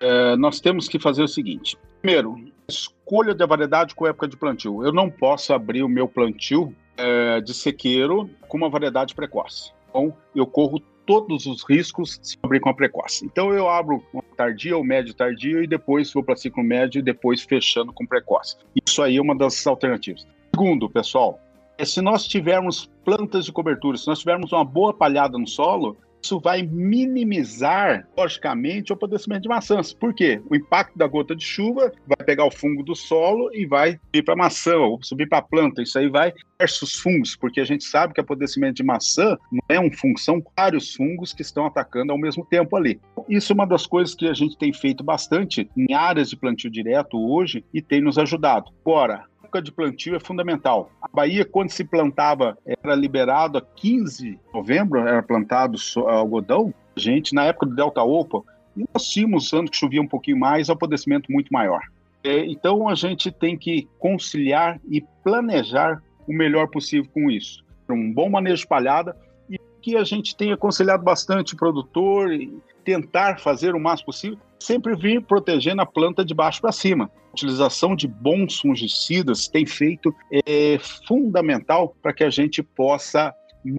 É, 0.00 0.36
nós 0.36 0.60
temos 0.60 0.88
que 0.88 0.98
fazer 0.98 1.22
o 1.22 1.28
seguinte: 1.28 1.76
primeiro, 2.02 2.36
escolha 2.68 3.34
da 3.34 3.46
variedade 3.46 3.94
com 3.94 4.06
época 4.06 4.28
de 4.28 4.36
plantio. 4.36 4.84
Eu 4.84 4.92
não 4.92 5.10
posso 5.10 5.52
abrir 5.52 5.82
o 5.82 5.88
meu 5.88 6.08
plantio 6.08 6.74
é, 6.96 7.40
de 7.40 7.54
sequeiro 7.54 8.28
com 8.48 8.56
uma 8.56 8.68
variedade 8.68 9.14
precoce. 9.14 9.72
Então, 9.88 10.14
eu 10.34 10.46
corro 10.46 10.80
todos 11.06 11.46
os 11.46 11.62
riscos 11.62 12.18
se 12.20 12.36
abrir 12.42 12.60
com 12.60 12.68
a 12.68 12.74
precoce. 12.74 13.24
Então, 13.24 13.54
eu 13.54 13.68
abro 13.68 14.02
uma 14.12 14.22
tardia 14.36 14.76
ou 14.76 14.84
médio 14.84 15.14
tardio 15.14 15.62
e 15.62 15.66
depois 15.66 16.12
vou 16.12 16.22
para 16.22 16.36
ciclo 16.36 16.62
médio 16.62 16.98
e 16.98 17.02
depois 17.02 17.42
fechando 17.42 17.92
com 17.92 18.04
precoce. 18.04 18.56
Isso 18.84 19.00
aí 19.02 19.16
é 19.16 19.22
uma 19.22 19.36
das 19.36 19.66
alternativas. 19.66 20.26
Segundo, 20.52 20.90
pessoal, 20.90 21.40
é 21.78 21.84
se 21.84 22.00
nós 22.00 22.26
tivermos 22.26 22.90
plantas 23.04 23.44
de 23.44 23.52
cobertura, 23.52 23.96
se 23.96 24.06
nós 24.06 24.18
tivermos 24.18 24.52
uma 24.52 24.64
boa 24.64 24.92
palhada 24.92 25.38
no 25.38 25.46
solo, 25.46 25.96
isso 26.22 26.40
vai 26.40 26.62
minimizar, 26.62 28.08
logicamente, 28.16 28.92
o 28.92 28.94
apodrecimento 28.94 29.42
de 29.42 29.48
maçãs. 29.48 29.92
Por 29.92 30.14
quê? 30.14 30.40
O 30.50 30.56
impacto 30.56 30.96
da 30.98 31.06
gota 31.06 31.36
de 31.36 31.44
chuva 31.44 31.92
vai 32.06 32.26
pegar 32.26 32.44
o 32.44 32.50
fungo 32.50 32.82
do 32.82 32.94
solo 32.94 33.50
e 33.52 33.66
vai 33.66 33.92
subir 34.06 34.24
para 34.24 34.34
a 34.34 34.36
maçã 34.36 34.76
ou 34.76 35.02
subir 35.02 35.28
para 35.28 35.38
a 35.38 35.42
planta. 35.42 35.82
Isso 35.82 35.98
aí 35.98 36.08
vai 36.08 36.32
versus 36.58 36.94
fungos, 36.94 37.36
porque 37.36 37.60
a 37.60 37.64
gente 37.64 37.84
sabe 37.84 38.14
que 38.14 38.20
apodrecimento 38.20 38.74
de 38.74 38.82
maçã 38.82 39.36
não 39.52 39.62
é 39.68 39.78
um 39.78 39.92
fungo, 39.92 40.18
são 40.18 40.42
vários 40.56 40.94
fungos 40.94 41.32
que 41.32 41.42
estão 41.42 41.66
atacando 41.66 42.12
ao 42.12 42.18
mesmo 42.18 42.44
tempo 42.44 42.76
ali. 42.76 43.00
Isso 43.28 43.52
é 43.52 43.54
uma 43.54 43.66
das 43.66 43.86
coisas 43.86 44.14
que 44.14 44.26
a 44.26 44.34
gente 44.34 44.56
tem 44.56 44.72
feito 44.72 45.04
bastante 45.04 45.68
em 45.76 45.94
áreas 45.94 46.30
de 46.30 46.36
plantio 46.36 46.70
direto 46.70 47.18
hoje 47.18 47.64
e 47.72 47.82
tem 47.82 48.00
nos 48.00 48.18
ajudado. 48.18 48.70
Agora, 48.84 49.24
época 49.46 49.62
de 49.62 49.70
plantio 49.70 50.16
é 50.16 50.20
fundamental. 50.20 50.90
A 51.00 51.08
Bahia, 51.08 51.44
quando 51.44 51.70
se 51.70 51.84
plantava, 51.84 52.58
era 52.66 52.94
liberado 52.94 53.56
a 53.56 53.62
15 53.62 54.32
de 54.32 54.38
novembro, 54.52 55.00
era 55.00 55.22
plantado 55.22 55.78
algodão. 56.06 56.74
A 56.96 57.00
gente, 57.00 57.34
na 57.34 57.44
época 57.44 57.66
do 57.66 57.74
Delta 57.74 58.02
Opa, 58.02 58.42
e 58.76 58.84
nós 58.92 59.08
tínhamos, 59.08 59.52
ano 59.52 59.70
que 59.70 59.76
chovia 59.76 60.02
um 60.02 60.08
pouquinho 60.08 60.38
mais, 60.38 60.68
apodrecimento 60.68 61.30
muito 61.30 61.50
maior. 61.52 61.80
É, 62.24 62.44
então, 62.44 62.88
a 62.88 62.94
gente 62.94 63.30
tem 63.30 63.56
que 63.56 63.88
conciliar 63.98 64.80
e 64.90 65.00
planejar 65.22 66.02
o 66.26 66.32
melhor 66.32 66.68
possível 66.68 67.08
com 67.14 67.30
isso. 67.30 67.64
Um 67.88 68.12
bom 68.12 68.28
manejo 68.28 68.62
de 68.62 68.66
palhada 68.66 69.16
que 69.86 69.96
a 69.96 70.02
gente 70.02 70.36
tenha 70.36 70.54
aconselhado 70.54 71.04
bastante 71.04 71.54
o 71.54 71.56
produtor 71.56 72.32
e 72.32 72.52
tentar 72.84 73.38
fazer 73.38 73.72
o 73.72 73.78
máximo 73.78 74.06
possível, 74.06 74.36
sempre 74.58 74.96
vir 74.96 75.22
protegendo 75.22 75.80
a 75.80 75.86
planta 75.86 76.24
de 76.24 76.34
baixo 76.34 76.60
para 76.60 76.72
cima. 76.72 77.04
A 77.04 77.30
utilização 77.30 77.94
de 77.94 78.08
bons 78.08 78.58
fungicidas 78.58 79.46
tem 79.46 79.64
feito 79.64 80.12
é 80.44 80.76
fundamental 81.06 81.94
para 82.02 82.12
que 82.12 82.24
a 82.24 82.30
gente 82.30 82.64
possa 82.64 83.32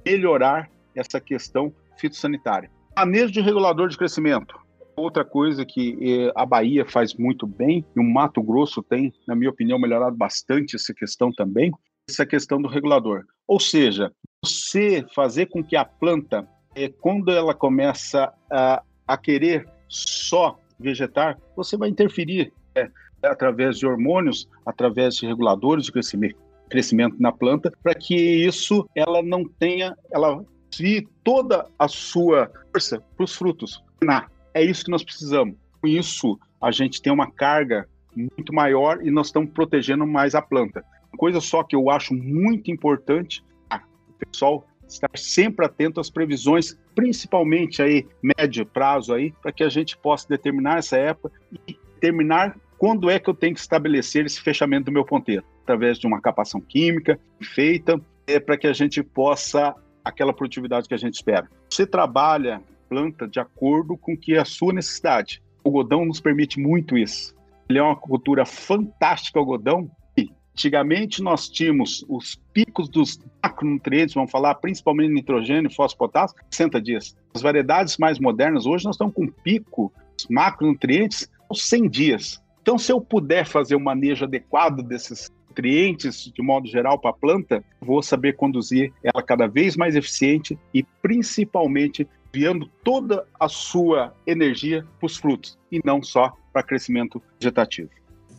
melhorar 0.05 0.69
essa 0.95 1.19
questão 1.19 1.73
fitossanitária. 1.97 2.71
Manejo 2.97 3.33
de 3.33 3.41
regulador 3.41 3.89
de 3.89 3.97
crescimento. 3.97 4.57
Outra 4.95 5.25
coisa 5.25 5.65
que 5.65 5.97
é, 6.01 6.31
a 6.37 6.45
Bahia 6.45 6.85
faz 6.85 7.15
muito 7.15 7.45
bem, 7.45 7.85
e 7.93 7.99
o 7.99 8.03
Mato 8.03 8.41
Grosso 8.41 8.81
tem, 8.81 9.13
na 9.27 9.35
minha 9.35 9.49
opinião, 9.49 9.77
melhorado 9.77 10.15
bastante 10.15 10.77
essa 10.77 10.93
questão 10.93 11.33
também, 11.33 11.69
essa 12.09 12.25
questão 12.25 12.61
do 12.61 12.69
regulador. 12.69 13.25
Ou 13.45 13.59
seja, 13.59 14.09
você 14.43 15.05
fazer 15.13 15.47
com 15.47 15.63
que 15.63 15.75
a 15.75 15.85
planta, 15.85 16.47
é, 16.75 16.89
quando 16.89 17.31
ela 17.31 17.53
começa 17.53 18.33
a 18.51 18.81
a 19.07 19.17
querer 19.17 19.65
só 19.87 20.59
vegetar, 20.77 21.39
você 21.55 21.77
vai 21.77 21.89
interferir 21.89 22.51
é, 22.75 22.89
através 23.23 23.79
de 23.79 23.87
hormônios, 23.87 24.49
através 24.65 25.15
de 25.15 25.25
reguladores 25.25 25.85
de 25.85 25.91
crescimento, 25.91 26.35
crescimento 26.69 27.15
na 27.19 27.31
planta, 27.31 27.71
para 27.81 27.95
que 27.95 28.15
isso 28.15 28.87
ela 28.93 29.23
não 29.23 29.47
tenha, 29.47 29.95
ela 30.11 30.43
desvie 30.69 31.07
toda 31.23 31.65
a 31.79 31.87
sua 31.87 32.51
força 32.73 33.01
para 33.15 33.23
os 33.23 33.33
frutos. 33.33 33.81
É 34.53 34.61
isso 34.61 34.83
que 34.83 34.91
nós 34.91 35.03
precisamos. 35.03 35.55
Com 35.81 35.87
isso, 35.87 36.37
a 36.61 36.71
gente 36.71 37.01
tem 37.01 37.13
uma 37.13 37.31
carga 37.31 37.87
muito 38.13 38.53
maior 38.53 38.99
e 39.01 39.09
nós 39.09 39.27
estamos 39.27 39.51
protegendo 39.51 40.05
mais 40.05 40.35
a 40.35 40.41
planta. 40.41 40.83
Coisa 41.17 41.39
só 41.39 41.63
que 41.63 41.75
eu 41.75 41.89
acho 41.89 42.13
muito 42.13 42.69
importante, 42.69 43.43
pessoal 44.17 44.65
estar 44.87 45.09
sempre 45.15 45.65
atento 45.65 45.99
às 45.99 46.09
previsões, 46.09 46.77
principalmente 46.95 47.81
aí 47.81 48.05
médio 48.21 48.65
prazo 48.65 49.13
aí, 49.13 49.33
para 49.41 49.51
que 49.51 49.63
a 49.63 49.69
gente 49.69 49.97
possa 49.97 50.27
determinar 50.27 50.79
essa 50.79 50.97
época 50.97 51.31
e 51.67 51.77
determinar 51.95 52.57
quando 52.77 53.09
é 53.09 53.19
que 53.19 53.29
eu 53.29 53.33
tenho 53.33 53.53
que 53.53 53.59
estabelecer 53.59 54.25
esse 54.25 54.39
fechamento 54.39 54.85
do 54.85 54.91
meu 54.91 55.03
ponteiro, 55.03 55.43
através 55.63 55.97
de 55.97 56.07
uma 56.07 56.21
capação 56.21 56.61
química 56.61 57.19
feita, 57.41 57.99
é, 58.25 58.39
para 58.39 58.57
que 58.57 58.67
a 58.67 58.73
gente 58.73 59.01
possa 59.03 59.75
aquela 60.05 60.33
produtividade 60.33 60.87
que 60.87 60.93
a 60.93 60.97
gente 60.97 61.15
espera. 61.15 61.49
Você 61.69 61.85
trabalha 61.85 62.61
planta 62.87 63.27
de 63.27 63.39
acordo 63.39 63.97
com 63.97 64.15
que 64.15 64.35
é 64.35 64.39
a 64.39 64.45
sua 64.45 64.71
necessidade. 64.71 65.41
O 65.63 65.69
algodão 65.69 66.05
nos 66.05 66.21
permite 66.21 66.59
muito 66.59 66.97
isso. 66.97 67.35
Ele 67.67 67.79
é 67.79 67.83
uma 67.83 67.95
cultura 67.95 68.45
fantástica, 68.45 69.37
o 69.37 69.41
algodão, 69.41 69.91
Antigamente 70.57 71.21
nós 71.21 71.47
tínhamos 71.47 72.03
os 72.09 72.41
picos 72.51 72.89
dos 72.89 73.19
macronutrientes, 73.47 74.13
vamos 74.13 74.31
falar 74.31 74.55
principalmente 74.55 75.13
nitrogênio, 75.13 75.73
fósforo, 75.73 76.09
potássio, 76.09 76.37
60 76.51 76.81
dias. 76.81 77.15
As 77.33 77.41
variedades 77.41 77.97
mais 77.97 78.19
modernas 78.19 78.65
hoje 78.65 78.85
nós 78.85 78.95
estamos 78.95 79.13
com 79.13 79.27
pico 79.27 79.91
dos 80.15 80.27
macronutrientes 80.29 81.29
aos 81.49 81.67
100 81.67 81.89
dias. 81.89 82.41
Então, 82.61 82.77
se 82.77 82.91
eu 82.91 82.99
puder 82.99 83.45
fazer 83.45 83.75
o 83.75 83.77
um 83.77 83.83
manejo 83.83 84.25
adequado 84.25 84.81
desses 84.81 85.31
nutrientes, 85.47 86.31
de 86.33 86.41
modo 86.41 86.67
geral, 86.67 86.99
para 86.99 87.11
a 87.11 87.13
planta, 87.13 87.63
vou 87.79 88.03
saber 88.03 88.35
conduzir 88.35 88.91
ela 89.01 89.23
cada 89.23 89.47
vez 89.47 89.77
mais 89.77 89.95
eficiente 89.95 90.59
e, 90.73 90.83
principalmente, 91.01 92.05
enviando 92.33 92.69
toda 92.83 93.25
a 93.39 93.47
sua 93.47 94.13
energia 94.27 94.85
para 94.99 95.07
os 95.07 95.17
frutos 95.17 95.57
e 95.71 95.79
não 95.83 96.03
só 96.03 96.33
para 96.51 96.61
crescimento 96.61 97.21
vegetativo. 97.39 97.89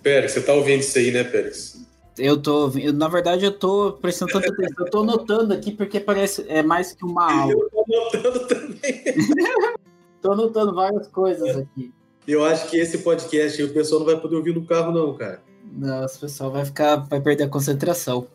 Pérez, 0.02 0.32
você 0.32 0.40
está 0.40 0.52
ouvindo 0.52 0.80
isso 0.80 0.98
aí, 0.98 1.10
né, 1.10 1.24
Pérez? 1.24 1.88
Eu 2.18 2.40
tô, 2.40 2.70
eu, 2.78 2.92
na 2.92 3.09
verdade, 3.09 3.44
eu 3.44 3.52
tô 3.52 3.92
prestando 3.92 4.33
tanta 4.33 4.48
atenção. 4.52 4.87
Eu 4.87 4.90
tô 4.90 5.00
anotando 5.00 5.54
aqui 5.54 5.72
porque 5.72 6.00
parece 6.00 6.44
é 6.48 6.62
mais 6.62 6.92
que 6.92 7.04
uma 7.04 7.33
aula. 7.33 7.52
Eu 7.52 7.70
tô 7.70 7.85
anotando 7.88 8.46
também. 8.46 9.04
tô 10.20 10.33
anotando 10.33 10.74
várias 10.74 11.07
coisas 11.09 11.57
aqui. 11.57 11.92
Eu 12.26 12.44
acho 12.44 12.68
que 12.68 12.76
esse 12.76 12.98
podcast 12.98 13.62
o 13.62 13.72
pessoal 13.72 14.00
não 14.00 14.07
vai 14.07 14.20
poder 14.20 14.37
ouvir 14.37 14.54
no 14.54 14.66
carro, 14.66 14.92
não, 14.92 15.14
cara. 15.14 15.40
Nossa, 15.72 16.18
o 16.18 16.20
pessoal 16.20 16.50
vai 16.50 16.64
ficar, 16.64 16.96
vai 16.96 17.20
perder 17.20 17.44
a 17.44 17.48
concentração. 17.48 18.26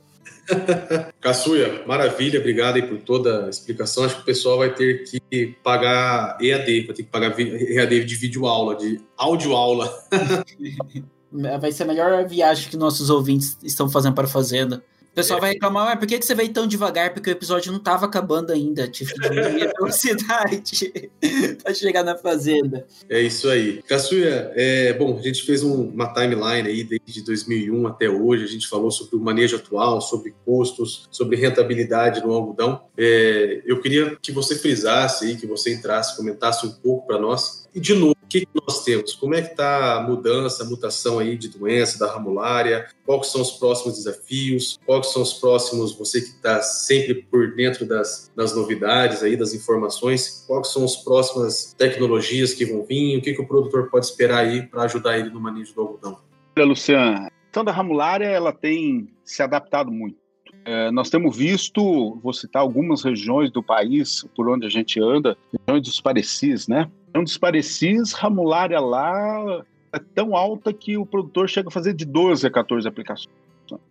Caçuia, 1.22 1.84
maravilha, 1.86 2.39
obrigado 2.39 2.76
aí 2.76 2.82
por 2.82 2.98
toda 3.00 3.46
a 3.46 3.50
explicação. 3.50 4.04
Acho 4.04 4.15
que 4.15 4.22
o 4.22 4.26
pessoal 4.26 4.58
vai 4.58 4.74
ter 4.74 5.04
que 5.04 5.56
pagar 5.63 6.38
EAD, 6.41 6.88
vai 6.88 6.96
ter 6.96 7.04
que 7.04 7.10
pagar 7.10 7.39
EAD 7.39 8.04
de 8.04 8.15
vídeo 8.15 8.46
aula, 8.46 8.76
de 8.76 9.00
áudio 9.17 9.54
aula. 9.54 9.91
vai 11.60 11.72
ser 11.72 11.84
a 11.84 11.88
melhor 11.88 12.28
viagem 12.28 12.69
que 12.69 12.78
nossos 12.78 13.10
ouvintes 13.10 13.58
estão 13.63 13.89
fazendo 13.89 14.13
para 14.13 14.26
a 14.26 14.30
fazenda. 14.30 14.84
O 15.13 15.15
pessoal 15.15 15.38
é. 15.38 15.41
vai 15.41 15.52
reclamar, 15.52 15.86
mas 15.86 16.00
por 16.00 16.08
que, 16.08 16.19
você 16.19 16.34
veio 16.34 16.52
tão 16.52 16.65
devagar? 16.65 17.13
Porque 17.13 17.30
o 17.30 17.32
episódio 17.32 17.72
não 17.72 17.78
estava 17.78 18.08
acabando 18.08 18.52
ainda. 18.52 18.88
Tive 18.88 19.13
que 19.13 19.22
diminuir 19.22 19.67
a 19.67 19.72
velocidade 19.78 21.12
para 21.62 21.72
chegar 21.72 22.04
na 22.04 22.17
fazenda. 22.17 22.88
É 23.08 23.22
isso 23.22 23.48
aí. 23.48 23.84
Caçuia, 23.84 24.52
é, 24.56 24.91
bom, 24.93 25.15
a 25.15 25.22
gente 25.22 25.43
fez 25.43 25.62
um, 25.62 25.89
uma 25.89 26.12
timeline 26.12 26.67
aí 26.67 26.84
desde 26.84 27.24
2001 27.24 27.86
até 27.86 28.10
hoje. 28.10 28.43
A 28.43 28.48
gente 28.48 28.67
falou 28.67 28.89
sobre 28.89 29.15
o 29.15 29.19
manejo 29.19 29.56
atual, 29.56 30.02
sobre 30.02 30.34
custos, 30.43 31.08
sobre 31.12 31.38
rentabilidade 31.38 32.19
no 32.19 32.34
algodão. 32.34 32.82
É, 32.98 33.62
eu 33.67 33.80
queria 33.82 34.17
que 34.19 34.32
você 34.32 34.56
frisasse 34.56 35.26
aí, 35.26 35.38
que 35.38 35.46
você 35.46 35.72
entrasse, 35.72 36.17
comentasse 36.17 36.65
um 36.65 36.72
pouco 36.72 37.06
para 37.06 37.19
nós. 37.19 37.62
E, 37.75 37.79
de 37.79 37.95
novo, 37.95 38.15
o 38.21 38.27
que, 38.27 38.47
nós 38.53 38.83
temos? 38.83 39.13
Como 39.13 39.33
é 39.33 39.41
que 39.41 39.51
está 39.51 39.95
a 39.95 40.01
mudança, 40.01 40.63
a 40.63 40.65
mutação 40.65 41.17
aí 41.17 41.36
de 41.36 41.49
doença, 41.49 41.97
da 41.97 42.12
ramulária? 42.12 42.88
Quais 43.05 43.27
são 43.27 43.41
os 43.41 43.51
próximos 43.51 43.95
desafios? 43.97 44.79
Quais 44.86 45.07
são 45.12 45.21
os 45.23 45.33
próximos, 45.33 45.95
você 45.95 46.21
que 46.21 46.27
está 46.27 46.62
sempre 46.62 47.15
por 47.15 47.55
dentro 47.55 47.86
das, 47.86 48.31
das 48.36 48.55
novidades 48.55 49.23
aí, 49.23 49.36
das 49.36 49.53
informações, 49.53 50.43
quais 50.47 50.67
são 50.67 50.83
as 50.83 50.95
próximas 50.97 51.73
tecnologias 51.75 52.53
que 52.53 52.65
vão 52.65 52.83
vir? 52.83 53.17
O 53.17 53.21
que, 53.21 53.33
que 53.33 53.41
o 53.41 53.47
produtor 53.47 53.89
pode 53.89 54.05
esperar 54.05 54.45
aí 54.45 54.62
para 54.62 54.83
ajudar 54.83 55.17
ele 55.17 55.29
no 55.29 55.39
manejo 55.39 55.73
do 55.73 55.81
algodão? 55.81 56.19
Olha, 56.55 56.65
Luciano, 56.65 57.25
a 57.25 57.31
questão 57.45 57.63
da 57.63 57.71
ramulária, 57.71 58.25
ela 58.25 58.53
tem 58.53 59.09
se 59.23 59.41
adaptado 59.41 59.91
muito. 59.91 60.23
É, 60.65 60.91
nós 60.91 61.09
temos 61.09 61.36
visto, 61.36 62.17
vou 62.23 62.31
citar 62.31 62.62
algumas 62.62 63.03
regiões 63.03 63.51
do 63.51 63.62
país 63.62 64.25
por 64.36 64.47
onde 64.47 64.65
a 64.65 64.69
gente 64.69 64.99
anda, 65.01 65.38
regiões 65.67 65.83
dos 65.88 65.99
parecis, 65.99 66.67
né? 66.67 66.89
Região 67.13 67.23
dos 67.23 67.38
parecis, 67.38 68.12
ramulária 68.12 68.80
lá 68.80 69.63
é 69.93 69.99
tão 69.99 70.36
alta 70.36 70.73
que 70.73 70.97
o 70.97 71.06
produtor 71.06 71.47
chega 71.47 71.69
a 71.69 71.71
fazer 71.71 71.93
de 71.93 72.06
12 72.06 72.47
a 72.47 72.49
14 72.52 72.88
aplicações. 72.88 73.30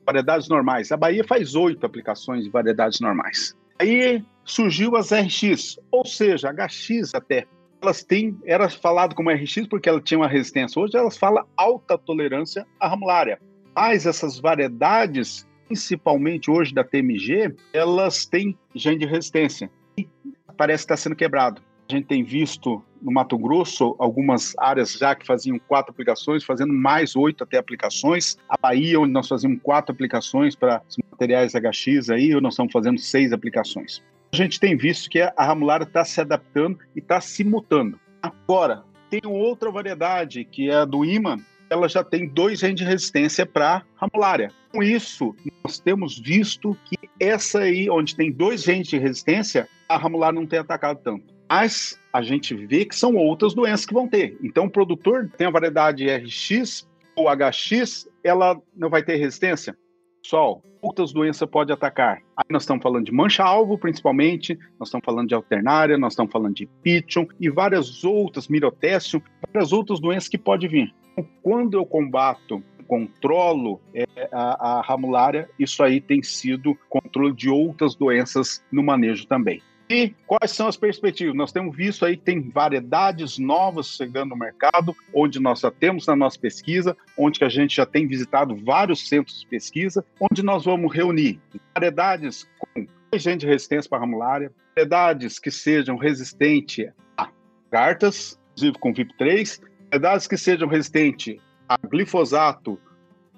Variedades 0.04 0.48
normais. 0.48 0.90
A 0.90 0.96
Bahia 0.96 1.22
faz 1.22 1.54
oito 1.54 1.86
aplicações 1.86 2.44
de 2.44 2.50
variedades 2.50 2.98
normais. 3.00 3.56
Aí 3.78 4.24
surgiu 4.44 4.96
as 4.96 5.12
RX, 5.12 5.78
ou 5.90 6.04
seja, 6.04 6.52
HX 6.52 7.14
até. 7.14 7.46
Elas 7.80 8.02
têm, 8.02 8.36
era 8.44 8.68
falado 8.68 9.14
como 9.14 9.30
RX 9.30 9.68
porque 9.68 9.88
ela 9.88 10.00
tinha 10.00 10.18
uma 10.18 10.28
resistência. 10.28 10.80
Hoje 10.80 10.96
elas 10.96 11.16
falam 11.16 11.46
alta 11.56 11.96
tolerância 11.96 12.66
à 12.80 12.88
ramulária. 12.88 13.40
Mas 13.74 14.04
essas 14.04 14.38
variedades 14.38 15.46
principalmente 15.72 16.50
hoje 16.50 16.74
da 16.74 16.84
TMG, 16.84 17.54
elas 17.72 18.26
têm 18.26 18.58
gene 18.74 18.98
de 18.98 19.06
resistência. 19.06 19.70
E 19.96 20.06
parece 20.54 20.84
estar 20.84 20.98
sendo 20.98 21.16
quebrado. 21.16 21.62
A 21.92 21.94
gente 21.94 22.06
tem 22.06 22.24
visto 22.24 22.82
no 23.02 23.12
Mato 23.12 23.36
Grosso 23.36 23.94
algumas 23.98 24.54
áreas 24.58 24.94
já 24.94 25.14
que 25.14 25.26
faziam 25.26 25.58
quatro 25.58 25.92
aplicações, 25.92 26.42
fazendo 26.42 26.72
mais 26.72 27.14
oito 27.14 27.44
até 27.44 27.58
aplicações. 27.58 28.38
A 28.48 28.56
Bahia, 28.56 28.98
onde 28.98 29.12
nós 29.12 29.28
fazíamos 29.28 29.60
quatro 29.62 29.92
aplicações 29.92 30.56
para 30.56 30.80
os 30.88 30.96
materiais 31.10 31.52
HX, 31.52 32.08
aí 32.08 32.30
nós 32.40 32.54
estamos 32.54 32.72
fazendo 32.72 32.98
seis 32.98 33.30
aplicações. 33.30 34.02
A 34.32 34.36
gente 34.36 34.58
tem 34.58 34.74
visto 34.74 35.10
que 35.10 35.20
a 35.20 35.34
ramulária 35.36 35.84
está 35.84 36.02
se 36.02 36.18
adaptando 36.18 36.78
e 36.96 36.98
está 36.98 37.20
se 37.20 37.44
mutando. 37.44 38.00
Agora, 38.22 38.84
tem 39.10 39.20
outra 39.26 39.70
variedade, 39.70 40.46
que 40.46 40.70
é 40.70 40.76
a 40.76 40.86
do 40.86 41.04
imã, 41.04 41.36
ela 41.68 41.90
já 41.90 42.02
tem 42.02 42.26
dois 42.26 42.60
genes 42.60 42.76
de 42.76 42.84
resistência 42.84 43.44
para 43.44 43.82
ramulária. 43.96 44.50
Com 44.70 44.82
isso, 44.82 45.36
nós 45.62 45.78
temos 45.78 46.18
visto 46.18 46.74
que 46.86 46.96
essa 47.20 47.58
aí, 47.58 47.90
onde 47.90 48.16
tem 48.16 48.32
dois 48.32 48.62
genes 48.62 48.88
de 48.88 48.96
resistência, 48.96 49.68
a 49.86 49.98
ramulária 49.98 50.40
não 50.40 50.46
tem 50.46 50.58
atacado 50.58 50.98
tanto. 51.04 51.41
Mas 51.54 52.00
a 52.10 52.22
gente 52.22 52.54
vê 52.54 52.86
que 52.86 52.96
são 52.96 53.14
outras 53.14 53.52
doenças 53.52 53.84
que 53.84 53.92
vão 53.92 54.08
ter. 54.08 54.38
Então, 54.42 54.64
o 54.64 54.70
produtor 54.70 55.30
tem 55.36 55.46
a 55.46 55.50
variedade 55.50 56.06
RX 56.06 56.88
ou 57.14 57.26
HX, 57.28 58.08
ela 58.24 58.58
não 58.74 58.88
vai 58.88 59.02
ter 59.02 59.16
resistência? 59.16 59.76
Pessoal, 60.22 60.62
outras 60.80 61.12
doenças 61.12 61.46
pode 61.46 61.70
atacar. 61.70 62.22
Aí 62.34 62.46
nós 62.48 62.62
estamos 62.62 62.82
falando 62.82 63.04
de 63.04 63.12
mancha-alvo, 63.12 63.76
principalmente, 63.76 64.58
nós 64.80 64.88
estamos 64.88 65.04
falando 65.04 65.28
de 65.28 65.34
alternária, 65.34 65.98
nós 65.98 66.14
estamos 66.14 66.32
falando 66.32 66.54
de 66.54 66.64
pitchon 66.82 67.26
e 67.38 67.50
várias 67.50 68.02
outras, 68.02 68.48
mirotécio, 68.48 69.22
várias 69.52 69.74
outras 69.74 70.00
doenças 70.00 70.30
que 70.30 70.38
pode 70.38 70.66
vir. 70.66 70.90
Então, 71.12 71.28
quando 71.42 71.74
eu 71.74 71.84
combato, 71.84 72.64
controlo 72.88 73.78
é, 73.94 74.06
a, 74.32 74.78
a 74.78 74.80
ramulária, 74.80 75.50
isso 75.58 75.82
aí 75.82 76.00
tem 76.00 76.22
sido 76.22 76.74
controle 76.88 77.34
de 77.34 77.50
outras 77.50 77.94
doenças 77.94 78.64
no 78.72 78.82
manejo 78.82 79.26
também. 79.26 79.60
E 79.88 80.14
quais 80.26 80.50
são 80.52 80.68
as 80.68 80.76
perspectivas? 80.76 81.34
Nós 81.34 81.52
temos 81.52 81.76
visto 81.76 82.04
aí 82.04 82.16
tem 82.16 82.48
variedades 82.48 83.38
novas 83.38 83.88
chegando 83.88 84.30
no 84.30 84.36
mercado, 84.36 84.94
onde 85.14 85.38
nós 85.38 85.60
já 85.60 85.70
temos 85.70 86.06
na 86.06 86.16
nossa 86.16 86.38
pesquisa, 86.38 86.96
onde 87.16 87.38
que 87.38 87.44
a 87.44 87.48
gente 87.48 87.76
já 87.76 87.84
tem 87.84 88.06
visitado 88.06 88.56
vários 88.56 89.08
centros 89.08 89.40
de 89.40 89.46
pesquisa, 89.46 90.04
onde 90.20 90.42
nós 90.42 90.64
vamos 90.64 90.94
reunir 90.94 91.40
variedades 91.74 92.48
com 92.58 92.86
agente 93.14 93.40
de 93.40 93.46
resistência 93.46 93.88
para 93.88 93.98
ramulária, 93.98 94.52
variedades 94.74 95.38
que 95.38 95.50
sejam 95.50 95.96
resistentes 95.96 96.90
a 97.16 97.28
cartas, 97.70 98.40
inclusive 98.52 98.78
com 98.78 98.94
VIP3, 98.94 99.60
variedades 99.90 100.26
que 100.26 100.36
sejam 100.36 100.68
resistentes 100.68 101.36
a 101.68 101.76
glifosato, 101.86 102.78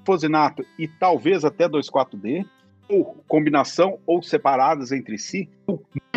fosinato 0.05 0.65
e 0.79 0.87
talvez 0.87 1.45
até 1.45 1.69
2,4-D, 1.69 2.47
ou 2.89 3.25
combinação 3.27 3.99
ou 4.07 4.23
separadas 4.23 4.93
entre 4.93 5.19
si, 5.19 5.49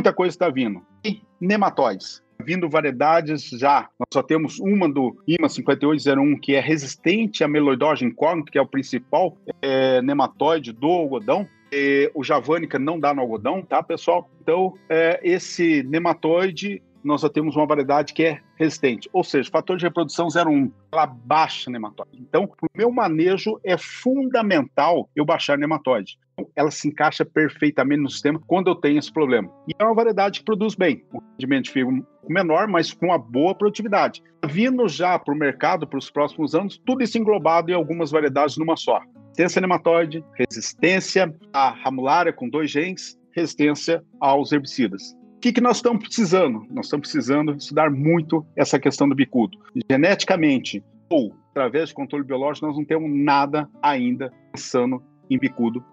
muita 0.07 0.13
coisa 0.13 0.33
está 0.33 0.49
vindo. 0.49 0.81
E 1.03 1.21
nematóides. 1.39 2.23
Vindo 2.43 2.69
variedades 2.69 3.49
já. 3.49 3.89
Nós 3.99 4.07
só 4.13 4.23
temos 4.23 4.59
uma 4.59 4.87
do 4.87 5.17
IMA 5.27 5.49
5801 5.49 6.39
que 6.39 6.55
é 6.55 6.59
resistente 6.59 7.43
a 7.43 7.47
meloidogem 7.47 8.11
corn, 8.11 8.43
que 8.45 8.57
é 8.57 8.61
o 8.61 8.67
principal 8.67 9.37
é, 9.61 10.01
nematóide 10.01 10.71
do 10.71 10.87
algodão. 10.87 11.47
E 11.71 12.09
o 12.15 12.23
javanica 12.23 12.79
não 12.79 12.97
dá 12.97 13.13
no 13.13 13.21
algodão, 13.21 13.61
tá, 13.61 13.83
pessoal? 13.83 14.29
Então, 14.41 14.73
é, 14.89 15.19
esse 15.21 15.83
nematóide 15.83 16.81
nós 17.03 17.21
já 17.21 17.29
temos 17.29 17.55
uma 17.55 17.65
variedade 17.65 18.13
que 18.13 18.23
é 18.23 18.41
resistente, 18.57 19.09
ou 19.13 19.23
seja, 19.23 19.49
fator 19.49 19.77
de 19.77 19.85
reprodução 19.85 20.27
0,1, 20.27 20.69
ela 20.91 21.05
baixa 21.05 21.71
nematóide. 21.71 22.17
Então, 22.19 22.45
para 22.45 22.65
o 22.65 22.77
meu 22.77 22.91
manejo 22.91 23.59
é 23.63 23.77
fundamental 23.77 25.09
eu 25.15 25.23
baixar 25.23 25.57
nematóide. 25.57 26.17
Ela 26.57 26.71
se 26.71 26.87
encaixa 26.87 27.23
perfeitamente 27.23 28.01
no 28.01 28.09
sistema 28.09 28.41
quando 28.47 28.67
eu 28.67 28.75
tenho 28.75 28.97
esse 28.97 29.13
problema. 29.13 29.47
E 29.67 29.73
é 29.77 29.83
uma 29.83 29.93
variedade 29.93 30.39
que 30.39 30.45
produz 30.45 30.73
bem. 30.73 31.05
O 31.13 31.21
rendimento 31.33 31.71
fica 31.71 31.87
menor, 32.27 32.67
mas 32.67 32.91
com 32.91 33.05
uma 33.05 33.19
boa 33.19 33.53
produtividade. 33.53 34.23
Vindo 34.45 34.87
já 34.89 35.19
para 35.19 35.33
o 35.33 35.37
mercado 35.37 35.87
para 35.87 35.99
os 35.99 36.09
próximos 36.09 36.55
anos, 36.55 36.81
tudo 36.83 37.03
isso 37.03 37.17
englobado 37.17 37.69
em 37.69 37.75
algumas 37.75 38.09
variedades 38.09 38.57
numa 38.57 38.75
só. 38.75 38.99
Resistência 39.27 39.61
nematóide, 39.61 40.25
resistência 40.33 41.35
à 41.53 41.69
ramulária 41.69 42.33
com 42.33 42.49
dois 42.49 42.71
genes, 42.71 43.15
resistência 43.35 44.03
aos 44.19 44.51
herbicidas. 44.51 45.15
O 45.35 45.39
que, 45.39 45.53
que 45.53 45.61
nós 45.61 45.77
estamos 45.77 45.99
precisando? 45.99 46.65
Nós 46.71 46.87
estamos 46.87 47.07
precisando 47.07 47.55
estudar 47.55 47.91
muito 47.91 48.43
essa 48.55 48.79
questão 48.79 49.07
do 49.07 49.13
bicudo. 49.13 49.59
Geneticamente 49.87 50.83
ou 51.07 51.35
através 51.51 51.89
de 51.89 51.95
controle 51.95 52.25
biológico, 52.25 52.65
nós 52.65 52.75
não 52.75 52.83
temos 52.83 53.09
nada 53.13 53.69
ainda 53.81 54.31
pensando 54.51 55.01
em 55.29 55.37
bicudo 55.37 55.83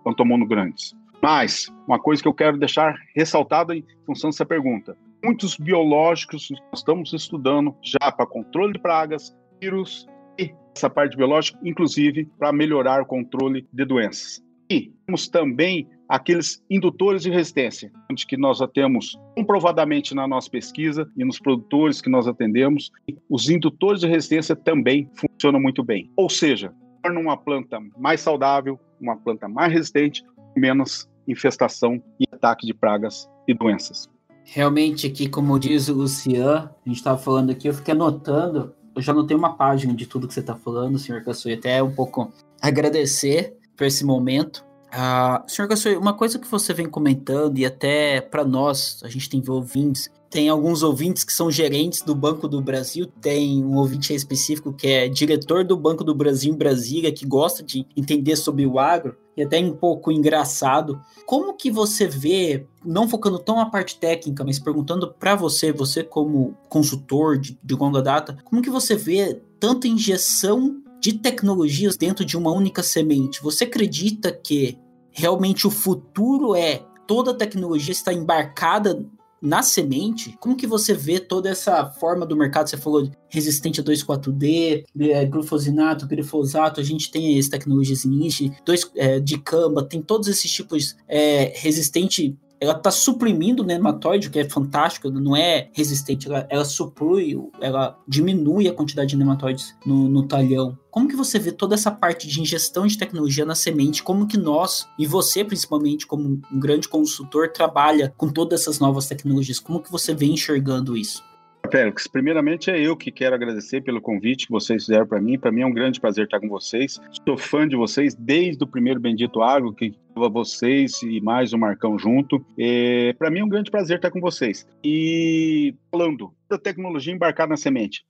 grandes. 0.47 0.95
Mas, 1.23 1.73
uma 1.89 1.99
coisa 1.99 2.21
que 2.21 2.29
eu 2.29 2.35
quero 2.35 2.59
deixar 2.59 2.97
ressaltada 3.15 3.75
em 3.75 3.85
função 4.05 4.31
dessa 4.31 4.45
pergunta: 4.45 4.97
muitos 5.25 5.57
biológicos 5.57 6.51
nós 6.51 6.81
estamos 6.81 7.13
estudando 7.13 7.75
já 7.83 8.13
para 8.13 8.27
controle 8.27 8.75
de 8.75 8.79
pragas, 8.79 9.35
vírus 9.61 10.07
e 10.39 10.53
essa 10.77 10.91
parte 10.91 11.17
biológica, 11.17 11.59
inclusive 11.65 12.29
para 12.39 12.53
melhorar 12.53 13.01
o 13.01 13.07
controle 13.07 13.67
de 13.73 13.85
doenças. 13.85 14.45
E 14.71 14.93
temos 15.07 15.29
também 15.29 15.89
aqueles 16.09 16.63
indutores 16.71 17.23
de 17.23 17.31
resistência, 17.31 17.91
onde 18.11 18.27
que 18.27 18.37
nós 18.37 18.59
já 18.59 18.69
temos 18.69 19.19
comprovadamente 19.35 20.15
na 20.15 20.27
nossa 20.29 20.51
pesquisa 20.51 21.11
e 21.17 21.25
nos 21.25 21.39
produtores 21.39 22.01
que 22.01 22.11
nós 22.11 22.27
atendemos, 22.29 22.91
os 23.29 23.49
indutores 23.49 24.01
de 24.01 24.09
resistência 24.09 24.55
também 24.55 25.09
funcionam 25.15 25.61
muito 25.61 25.83
bem. 25.83 26.11
Ou 26.17 26.29
seja, 26.29 26.73
torna 27.05 27.21
uma 27.21 27.37
planta 27.37 27.79
mais 27.99 28.23
saudável, 28.23 28.81
uma 28.99 29.15
planta 29.15 29.47
mais 29.47 29.71
resistente, 29.71 30.25
menos 30.57 31.07
infestação 31.29 32.03
e 32.19 32.25
ataque 32.33 32.67
de 32.67 32.73
pragas 32.73 33.29
e 33.47 33.53
doenças. 33.53 34.09
Realmente 34.45 35.07
aqui, 35.07 35.29
como 35.29 35.59
diz 35.59 35.89
o 35.89 35.95
Lucian, 35.95 36.71
a 36.85 36.89
gente 36.89 36.97
estava 36.97 37.19
falando 37.19 37.51
aqui, 37.51 37.69
eu 37.69 37.75
fiquei 37.75 37.93
anotando, 37.93 38.75
eu 38.97 39.03
já 39.03 39.13
anotei 39.13 39.37
uma 39.37 39.55
página 39.55 39.95
de 39.95 40.07
tudo 40.07 40.27
que 40.27 40.33
você 40.33 40.41
está 40.41 40.55
falando, 40.55 40.99
senhor 40.99 41.23
Caçoi, 41.23 41.55
até 41.55 41.83
um 41.83 41.95
pouco 41.95 42.33
agradecer 42.61 43.57
para 43.77 43.87
esse 43.87 44.05
momento. 44.05 44.65
Ah, 44.97 45.43
senhor 45.49 45.67
Gassoy, 45.67 45.97
uma 45.97 46.13
coisa 46.13 46.39
que 46.39 46.47
você 46.47 46.73
vem 46.73 46.89
comentando, 46.89 47.59
e 47.59 47.67
até 47.67 48.21
para 48.21 48.45
nós, 48.45 49.01
a 49.03 49.09
gente 49.09 49.29
tem 49.29 49.43
ouvintes, 49.49 50.09
tem 50.31 50.49
alguns 50.49 50.85
ouvintes 50.85 51.25
que 51.25 51.33
são 51.33 51.51
gerentes 51.51 52.01
do 52.01 52.15
Banco 52.15 52.47
do 52.47 52.63
Brasil, 52.63 53.09
tem 53.21 53.65
um 53.65 53.77
ouvinte 53.77 54.15
específico 54.15 54.73
que 54.73 54.87
é 54.87 55.09
diretor 55.09 55.65
do 55.65 55.77
Banco 55.77 56.05
do 56.05 56.15
Brasil 56.15 56.55
em 56.55 56.57
Brasília, 56.57 57.11
que 57.11 57.27
gosta 57.27 57.61
de 57.61 57.85
entender 57.97 58.37
sobre 58.37 58.65
o 58.65 58.79
agro, 58.79 59.17
e 59.37 59.43
até 59.43 59.59
um 59.59 59.73
pouco 59.73 60.13
engraçado. 60.13 61.01
Como 61.27 61.55
que 61.55 61.73
você 61.73 62.07
vê, 62.07 62.65
não 62.85 63.09
focando 63.09 63.41
tão 63.41 63.57
na 63.57 63.67
parte 63.67 63.99
técnica, 63.99 64.45
mas 64.45 64.61
perguntando 64.61 65.13
para 65.13 65.35
você, 65.35 65.73
você 65.73 66.05
como 66.05 66.57
consultor 66.69 67.37
de, 67.37 67.59
de 67.65 67.75
longa 67.75 68.01
data, 68.01 68.39
como 68.45 68.63
que 68.63 68.71
você 68.71 68.95
vê 68.95 69.43
tanta 69.59 69.89
injeção 69.89 70.81
de 71.01 71.15
tecnologias 71.15 71.97
dentro 71.97 72.25
de 72.25 72.37
uma 72.37 72.53
única 72.53 72.81
semente? 72.81 73.43
Você 73.43 73.65
acredita 73.65 74.31
que 74.31 74.79
realmente 75.15 75.67
o 75.67 75.71
futuro 75.71 76.55
é 76.55 76.83
toda 77.07 77.31
a 77.31 77.35
tecnologia 77.35 77.93
está 77.93 78.13
embarcada 78.13 79.07
na 79.45 79.63
semente, 79.63 80.35
como 80.41 80.57
que 80.57 80.67
você 80.67 80.95
vê 80.95 81.21
toda 81.21 81.51
essa 81.51 81.85
forma 81.85 82.25
do 82.25 82.35
mercado? 82.35 82.71
Você 82.71 82.79
falou 82.79 83.11
resistente 83.29 83.79
a 83.79 83.85
2,4-D, 83.85 84.87
é, 84.99 85.27
glufosinato, 85.27 86.07
glifosato, 86.07 86.81
a 86.81 86.83
gente 86.83 87.11
tem 87.11 87.39
as 87.39 87.47
tecnologias 87.47 88.07
niche, 88.07 88.51
dois, 88.65 88.91
é, 88.97 89.21
de 89.21 89.37
camba, 89.37 89.85
tem 89.85 90.01
todos 90.01 90.29
esses 90.29 90.51
tipos 90.51 90.97
é, 91.07 91.53
resistente 91.57 92.35
ela 92.65 92.77
está 92.77 92.91
suprimindo 92.91 93.63
o 93.63 93.67
nematóide, 93.67 94.29
o 94.29 94.31
que 94.31 94.39
é 94.39 94.49
fantástico, 94.49 95.11
não 95.11 95.37
é 95.37 95.69
resistente, 95.73 96.29
ela, 96.29 96.47
ela 96.51 96.65
suprui, 96.65 97.37
ela 97.61 97.99
diminui 98.09 98.69
a 98.69 98.73
quantidade 98.73 99.11
de 99.11 99.17
nematóides 99.17 99.77
no, 99.85 100.09
no 100.09 100.27
talhão. 100.27 100.79
Como 100.91 101.09
que 101.09 101.17
você 101.17 101.39
vê 101.39 101.53
toda 101.53 101.75
essa 101.75 101.91
parte 101.91 102.29
de 102.29 102.41
ingestão 102.41 102.87
de 102.87 102.97
tecnologia 102.97 103.45
na 103.45 103.55
semente? 103.55 104.03
Como 104.03 104.27
que 104.27 104.39
nós, 104.39 104.89
e 104.99 105.07
você 105.07 105.45
principalmente 105.45 106.07
como 106.07 106.41
um 106.53 106.61
grande 106.61 106.89
consultor, 106.89 107.51
trabalha 107.51 108.15
com 108.17 108.29
todas 108.29 108.63
essas 108.63 108.79
novas 108.79 109.07
tecnologias? 109.07 109.59
Como 109.59 109.83
que 109.83 109.91
você 109.91 110.15
vem 110.15 110.33
enxergando 110.33 110.97
isso? 110.97 111.23
Félix, 111.71 112.07
primeiramente 112.07 112.71
é 112.71 112.79
eu 112.79 112.97
que 112.97 113.11
quero 113.11 113.35
agradecer 113.35 113.81
pelo 113.81 114.01
convite 114.01 114.47
que 114.47 114.53
vocês 114.53 114.85
fizeram 114.85 115.07
para 115.07 115.21
mim. 115.21 115.39
Para 115.39 115.51
mim 115.51 115.63
é 115.63 115.67
um 115.67 115.73
grande 115.73 116.01
prazer 116.01 116.25
estar 116.25 116.39
com 116.39 116.49
vocês. 116.49 117.01
Sou 117.27 117.37
fã 117.37 117.67
de 117.67 117.75
vocês 117.75 118.15
desde 118.15 118.63
o 118.63 118.67
primeiro 118.67 119.01
Bendito 119.01 119.43
Água, 119.43 119.75
que 119.75 119.95
estava 120.15 120.29
vocês 120.29 121.03
e 121.03 121.21
mais 121.21 121.53
o 121.53 121.59
Marcão 121.59 121.99
junto. 121.99 122.45
É, 122.57 123.13
para 123.15 123.31
mim 123.31 123.41
é 123.41 123.45
um 123.45 123.49
grande 123.49 123.71
prazer 123.71 123.97
estar 123.97 124.11
com 124.11 124.21
vocês. 124.21 124.67
E 124.83 125.75
falando 125.91 126.33
da 126.49 126.57
tecnologia 126.57 127.13
embarcada 127.13 127.51
na 127.51 127.57
semente, 127.57 128.05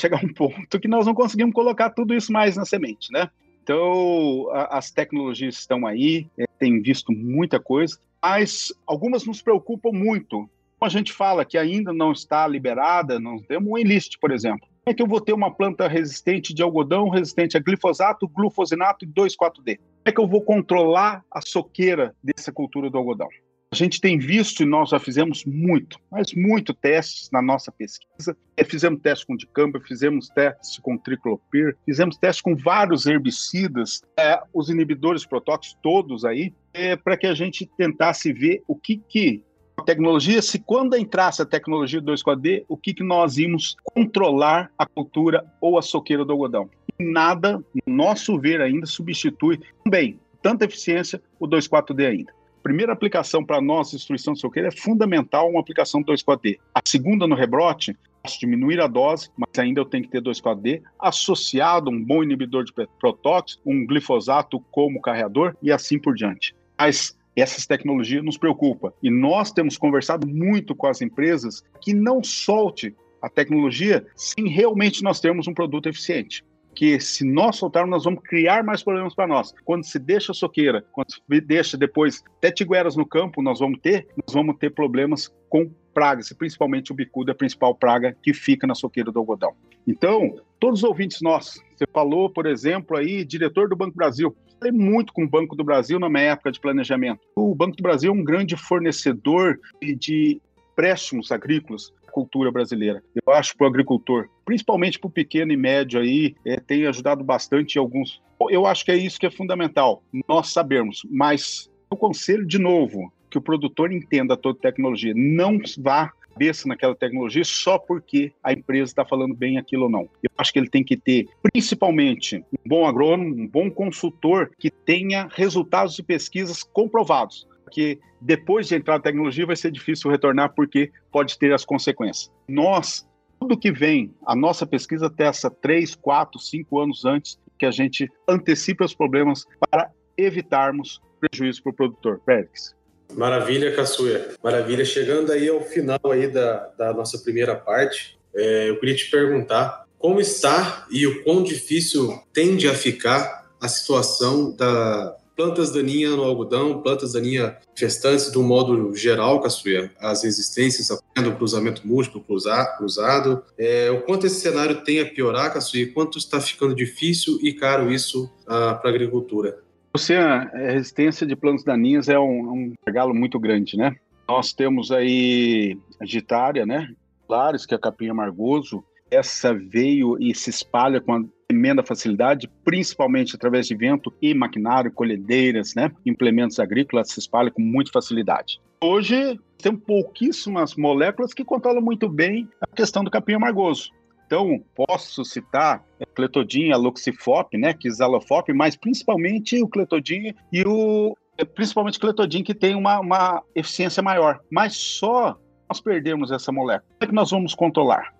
chegar 0.00 0.24
um 0.24 0.32
ponto 0.32 0.80
que 0.80 0.88
nós 0.88 1.04
não 1.04 1.14
conseguimos 1.14 1.54
colocar 1.54 1.90
tudo 1.90 2.14
isso 2.14 2.32
mais 2.32 2.56
na 2.56 2.64
semente, 2.64 3.12
né? 3.12 3.28
Então, 3.62 4.48
a, 4.52 4.78
as 4.78 4.90
tecnologias 4.90 5.56
estão 5.56 5.86
aí, 5.86 6.26
é, 6.38 6.46
tem 6.58 6.80
visto 6.80 7.12
muita 7.12 7.60
coisa, 7.60 7.98
mas 8.22 8.72
algumas 8.86 9.26
nos 9.26 9.42
preocupam 9.42 9.90
muito 9.92 10.48
a 10.80 10.88
gente 10.88 11.12
fala 11.12 11.44
que 11.44 11.58
ainda 11.58 11.92
não 11.92 12.12
está 12.12 12.46
liberada, 12.46 13.18
não 13.18 13.38
temos 13.40 13.68
um 13.68 13.76
enlist, 13.76 14.16
por 14.20 14.30
exemplo. 14.30 14.68
É 14.88 14.94
que 14.94 15.02
eu 15.02 15.06
vou 15.06 15.20
ter 15.20 15.34
uma 15.34 15.50
planta 15.50 15.86
resistente 15.86 16.54
de 16.54 16.62
algodão, 16.62 17.10
resistente 17.10 17.58
a 17.58 17.60
glifosato, 17.60 18.26
glufosinato 18.26 19.04
e 19.04 19.08
2,4-D? 19.08 19.76
Como 19.76 19.86
é 20.06 20.12
que 20.12 20.18
eu 20.18 20.26
vou 20.26 20.40
controlar 20.40 21.22
a 21.30 21.42
soqueira 21.42 22.14
dessa 22.24 22.50
cultura 22.50 22.88
do 22.88 22.96
algodão? 22.96 23.28
A 23.70 23.76
gente 23.76 24.00
tem 24.00 24.18
visto 24.18 24.62
e 24.62 24.66
nós 24.66 24.88
já 24.88 24.98
fizemos 24.98 25.44
muito, 25.44 25.98
mas 26.10 26.32
muito 26.32 26.72
testes 26.72 27.28
na 27.30 27.42
nossa 27.42 27.70
pesquisa. 27.70 28.34
É, 28.56 28.64
fizemos 28.64 29.02
teste 29.02 29.26
com 29.26 29.36
dicamba, 29.36 29.78
fizemos 29.86 30.30
teste 30.30 30.80
com 30.80 30.96
triclopir, 30.96 31.76
fizemos 31.84 32.16
teste 32.16 32.42
com 32.42 32.56
vários 32.56 33.04
herbicidas, 33.04 34.00
é, 34.18 34.40
os 34.54 34.70
inibidores 34.70 35.26
protóxicos 35.26 35.78
todos 35.82 36.24
aí, 36.24 36.54
é, 36.72 36.96
para 36.96 37.14
que 37.18 37.26
a 37.26 37.34
gente 37.34 37.68
tentasse 37.76 38.32
ver 38.32 38.62
o 38.66 38.74
que, 38.74 39.02
que 39.06 39.44
tecnologia, 39.84 40.42
se 40.42 40.58
quando 40.58 40.96
entrasse 40.96 41.42
a 41.42 41.46
tecnologia 41.46 42.00
2,4D, 42.00 42.64
o 42.68 42.76
que, 42.76 42.94
que 42.94 43.04
nós 43.04 43.38
íamos 43.38 43.76
controlar 43.84 44.70
a 44.78 44.86
cultura 44.86 45.44
ou 45.60 45.78
a 45.78 45.82
soqueira 45.82 46.24
do 46.24 46.32
algodão. 46.32 46.68
Nada, 46.98 47.62
no 47.86 47.94
nosso 47.94 48.38
ver 48.38 48.60
ainda, 48.60 48.86
substitui 48.86 49.60
bem 49.88 50.18
tanta 50.42 50.64
eficiência 50.64 51.20
o 51.38 51.46
2,4D 51.46 52.06
ainda. 52.06 52.32
primeira 52.62 52.92
aplicação 52.92 53.44
para 53.44 53.60
nós, 53.60 53.90
destruição 53.90 54.34
de 54.34 54.40
soqueira, 54.40 54.68
é 54.68 54.70
fundamental 54.70 55.48
uma 55.48 55.60
aplicação 55.60 56.02
2,4D. 56.02 56.58
A 56.74 56.80
segunda 56.86 57.26
no 57.26 57.34
rebrote, 57.34 57.96
posso 58.22 58.38
diminuir 58.38 58.80
a 58.80 58.86
dose, 58.86 59.30
mas 59.36 59.58
ainda 59.58 59.80
eu 59.80 59.84
tenho 59.84 60.04
que 60.04 60.10
ter 60.10 60.20
2,4D, 60.20 60.82
associado 60.98 61.88
a 61.88 61.92
um 61.92 62.02
bom 62.02 62.22
inibidor 62.22 62.64
de 62.64 62.72
protóxicos, 63.00 63.62
um 63.64 63.86
glifosato 63.86 64.60
como 64.70 65.00
carreador 65.00 65.56
e 65.62 65.72
assim 65.72 65.98
por 65.98 66.14
diante. 66.14 66.54
Mas 66.78 67.16
essas 67.40 67.66
tecnologias 67.66 68.24
nos 68.24 68.38
preocupam. 68.38 68.92
E 69.02 69.10
nós 69.10 69.52
temos 69.52 69.76
conversado 69.76 70.26
muito 70.26 70.74
com 70.74 70.86
as 70.86 71.00
empresas 71.00 71.62
que 71.80 71.94
não 71.94 72.22
solte 72.22 72.94
a 73.20 73.28
tecnologia 73.28 74.06
sem 74.14 74.48
realmente 74.48 75.02
nós 75.02 75.20
termos 75.20 75.46
um 75.46 75.54
produto 75.54 75.88
eficiente. 75.88 76.44
Que 76.74 77.00
se 77.00 77.24
nós 77.24 77.56
soltarmos, 77.56 77.90
nós 77.90 78.04
vamos 78.04 78.22
criar 78.22 78.62
mais 78.62 78.82
problemas 78.82 79.14
para 79.14 79.26
nós. 79.26 79.52
Quando 79.64 79.84
se 79.84 79.98
deixa 79.98 80.32
soqueira, 80.32 80.84
quando 80.92 81.12
se 81.12 81.40
deixa 81.40 81.76
depois 81.76 82.22
até 82.36 82.52
tigueras 82.52 82.96
no 82.96 83.04
campo, 83.04 83.42
nós 83.42 83.58
vamos 83.58 83.80
ter, 83.80 84.06
nós 84.16 84.32
vamos 84.32 84.56
ter 84.58 84.70
problemas 84.70 85.32
com 85.48 85.68
pragas, 85.98 86.32
principalmente 86.32 86.92
o 86.92 86.94
bicudo 86.94 87.32
é 87.32 87.32
a 87.32 87.36
principal 87.36 87.74
praga 87.74 88.16
que 88.22 88.32
fica 88.32 88.68
na 88.68 88.74
soqueira 88.76 89.10
do 89.10 89.18
algodão. 89.18 89.52
Então, 89.84 90.36
todos 90.60 90.80
os 90.80 90.84
ouvintes 90.84 91.20
nossos, 91.20 91.60
você 91.74 91.84
falou, 91.92 92.30
por 92.30 92.46
exemplo, 92.46 92.96
aí, 92.96 93.24
diretor 93.24 93.68
do 93.68 93.74
Banco 93.74 93.96
Brasil, 93.96 94.36
falei 94.58 94.72
muito 94.72 95.12
com 95.12 95.24
o 95.24 95.28
Banco 95.28 95.56
do 95.56 95.64
Brasil 95.64 95.98
na 95.98 96.08
minha 96.08 96.32
época 96.32 96.52
de 96.52 96.60
planejamento. 96.60 97.20
O 97.36 97.54
Banco 97.54 97.76
do 97.76 97.82
Brasil 97.82 98.10
é 98.10 98.14
um 98.14 98.24
grande 98.24 98.56
fornecedor 98.56 99.58
de 99.80 100.40
empréstimos 100.72 101.32
agrícolas 101.32 101.92
da 102.04 102.12
cultura 102.12 102.50
brasileira. 102.52 103.02
Eu 103.26 103.32
acho 103.32 103.56
para 103.56 103.64
o 103.64 103.68
agricultor, 103.68 104.28
principalmente 104.44 104.98
para 104.98 105.08
o 105.08 105.12
pequeno 105.12 105.52
e 105.52 105.56
médio 105.56 106.00
aí, 106.00 106.34
é, 106.44 106.58
tem 106.60 106.86
ajudado 106.86 107.24
bastante 107.24 107.78
alguns. 107.78 108.22
Eu 108.50 108.66
acho 108.66 108.84
que 108.84 108.92
é 108.92 108.96
isso 108.96 109.18
que 109.18 109.26
é 109.26 109.30
fundamental, 109.30 110.02
nós 110.28 110.52
sabermos, 110.52 111.02
mas 111.10 111.68
o 111.90 111.96
conselho, 111.96 112.46
de 112.46 112.58
novo, 112.58 113.12
que 113.30 113.38
o 113.38 113.42
produtor 113.42 113.92
entenda 113.92 114.36
toda 114.36 114.58
a 114.58 114.62
tecnologia, 114.62 115.12
não 115.16 115.58
vá 115.78 116.12
cabeça 116.38 116.68
naquela 116.68 116.94
tecnologia 116.94 117.44
só 117.44 117.78
porque 117.78 118.32
a 118.42 118.52
empresa 118.52 118.92
está 118.92 119.04
falando 119.04 119.34
bem 119.34 119.58
aquilo 119.58 119.84
ou 119.84 119.90
não. 119.90 120.08
Eu 120.22 120.30
acho 120.38 120.52
que 120.52 120.58
ele 120.60 120.68
tem 120.68 120.84
que 120.84 120.96
ter, 120.96 121.26
principalmente, 121.42 122.44
um 122.52 122.68
bom 122.68 122.86
agrônomo, 122.86 123.34
um 123.34 123.46
bom 123.46 123.68
consultor 123.68 124.52
que 124.56 124.70
tenha 124.70 125.28
resultados 125.32 125.96
de 125.96 126.02
pesquisas 126.02 126.62
comprovados. 126.62 127.48
Porque 127.64 127.98
depois 128.20 128.68
de 128.68 128.76
entrar 128.76 128.94
na 128.94 129.00
tecnologia 129.00 129.44
vai 129.44 129.56
ser 129.56 129.72
difícil 129.72 130.10
retornar 130.10 130.54
porque 130.54 130.92
pode 131.10 131.36
ter 131.36 131.52
as 131.52 131.64
consequências. 131.64 132.30
Nós, 132.46 133.06
tudo 133.40 133.58
que 133.58 133.72
vem, 133.72 134.14
a 134.24 134.36
nossa 134.36 134.64
pesquisa 134.64 135.10
testa 135.10 135.50
três, 135.50 135.96
quatro, 135.96 136.38
cinco 136.38 136.80
anos 136.80 137.04
antes 137.04 137.38
que 137.58 137.66
a 137.66 137.70
gente 137.72 138.08
antecipe 138.28 138.84
os 138.84 138.94
problemas 138.94 139.44
para 139.68 139.90
evitarmos 140.16 141.02
prejuízo 141.20 141.62
para 141.64 141.70
o 141.70 141.74
produtor. 141.74 142.20
Félix. 142.24 142.77
Maravilha, 143.14 143.74
Caçuia. 143.74 144.34
Maravilha. 144.42 144.84
Chegando 144.84 145.32
aí 145.32 145.48
ao 145.48 145.62
final 145.62 146.00
aí 146.10 146.28
da, 146.28 146.68
da 146.78 146.92
nossa 146.92 147.18
primeira 147.18 147.54
parte, 147.54 148.18
é, 148.34 148.70
eu 148.70 148.78
queria 148.78 148.94
te 148.94 149.10
perguntar 149.10 149.86
como 149.98 150.20
está 150.20 150.86
e 150.90 151.06
o 151.06 151.24
quão 151.24 151.42
difícil 151.42 152.22
tende 152.32 152.68
a 152.68 152.74
ficar 152.74 153.50
a 153.60 153.68
situação 153.68 154.54
da 154.54 155.16
plantas 155.38 155.70
daninhas 155.70 156.16
no 156.16 156.24
algodão, 156.24 156.82
plantas 156.82 157.12
daninhas 157.12 157.54
gestantes 157.72 158.28
de 158.28 158.36
um 158.36 158.42
modo 158.42 158.92
geral, 158.96 159.40
Caçuia, 159.40 159.92
as 160.00 160.24
resistências 160.24 160.88
do 160.88 161.32
cruzamento 161.36 161.86
múltiplo 161.86 162.20
cruzado, 162.20 163.44
é, 163.56 163.88
o 163.88 164.02
quanto 164.02 164.26
esse 164.26 164.40
cenário 164.40 164.82
tem 164.82 164.98
a 164.98 165.06
piorar, 165.06 165.52
Caçuia, 165.52 165.92
quanto 165.92 166.18
está 166.18 166.40
ficando 166.40 166.74
difícil 166.74 167.38
e 167.40 167.52
caro 167.52 167.92
isso 167.92 168.28
ah, 168.48 168.74
para 168.74 168.90
a 168.90 168.92
agricultura. 168.92 169.62
Luciana, 169.94 170.50
a 170.52 170.72
resistência 170.72 171.26
de 171.26 171.34
plantas 171.34 171.64
daninhas 171.64 172.08
é 172.08 172.18
um, 172.18 172.52
um 172.52 172.74
gargalo 172.86 173.14
muito 173.14 173.38
grande, 173.38 173.76
né? 173.76 173.96
Nós 174.28 174.52
temos 174.52 174.92
aí 174.92 175.78
a 176.00 176.04
gitária, 176.04 176.66
né? 176.66 176.88
Lares, 177.28 177.64
que 177.64 177.74
é 177.74 177.76
a 177.76 177.80
capim 177.80 178.08
amargoso. 178.08 178.84
Essa 179.10 179.54
veio 179.54 180.16
e 180.20 180.34
se 180.34 180.50
espalha 180.50 181.00
com 181.00 181.14
a 181.14 181.24
tremenda 181.48 181.82
facilidade, 181.82 182.50
principalmente 182.62 183.34
através 183.34 183.66
de 183.66 183.74
vento 183.74 184.12
e 184.20 184.34
maquinário, 184.34 184.92
colhedeiras, 184.92 185.74
né? 185.74 185.90
Implementos 186.04 186.60
agrícolas 186.60 187.10
se 187.10 187.18
espalha 187.18 187.50
com 187.50 187.62
muita 187.62 187.90
facilidade. 187.90 188.60
Hoje, 188.80 189.40
tem 189.56 189.74
pouquíssimas 189.74 190.76
moléculas 190.76 191.32
que 191.32 191.44
controlam 191.44 191.82
muito 191.82 192.08
bem 192.08 192.48
a 192.60 192.66
questão 192.66 193.02
do 193.02 193.10
capim 193.10 193.32
amargoso. 193.32 193.90
Então, 194.28 194.62
posso 194.74 195.24
citar 195.24 195.82
cletodin, 196.14 196.70
a 196.70 196.76
loxifop, 196.76 197.56
né, 197.56 197.72
quizalofop, 197.72 198.52
mas 198.52 198.76
principalmente 198.76 199.62
o 199.62 199.66
cletodin 199.66 200.34
e 200.52 200.62
o 200.66 201.16
principalmente 201.54 201.98
cletodin 201.98 202.42
que 202.42 202.54
tem 202.54 202.74
uma, 202.74 203.00
uma 203.00 203.42
eficiência 203.54 204.02
maior. 204.02 204.38
Mas 204.50 204.76
só 204.76 205.38
nós 205.66 205.80
perdemos 205.80 206.30
essa 206.30 206.52
molécula. 206.52 206.84
Como 206.98 207.04
é 207.04 207.06
que 207.06 207.14
nós 207.14 207.30
vamos 207.30 207.54
controlar? 207.54 208.12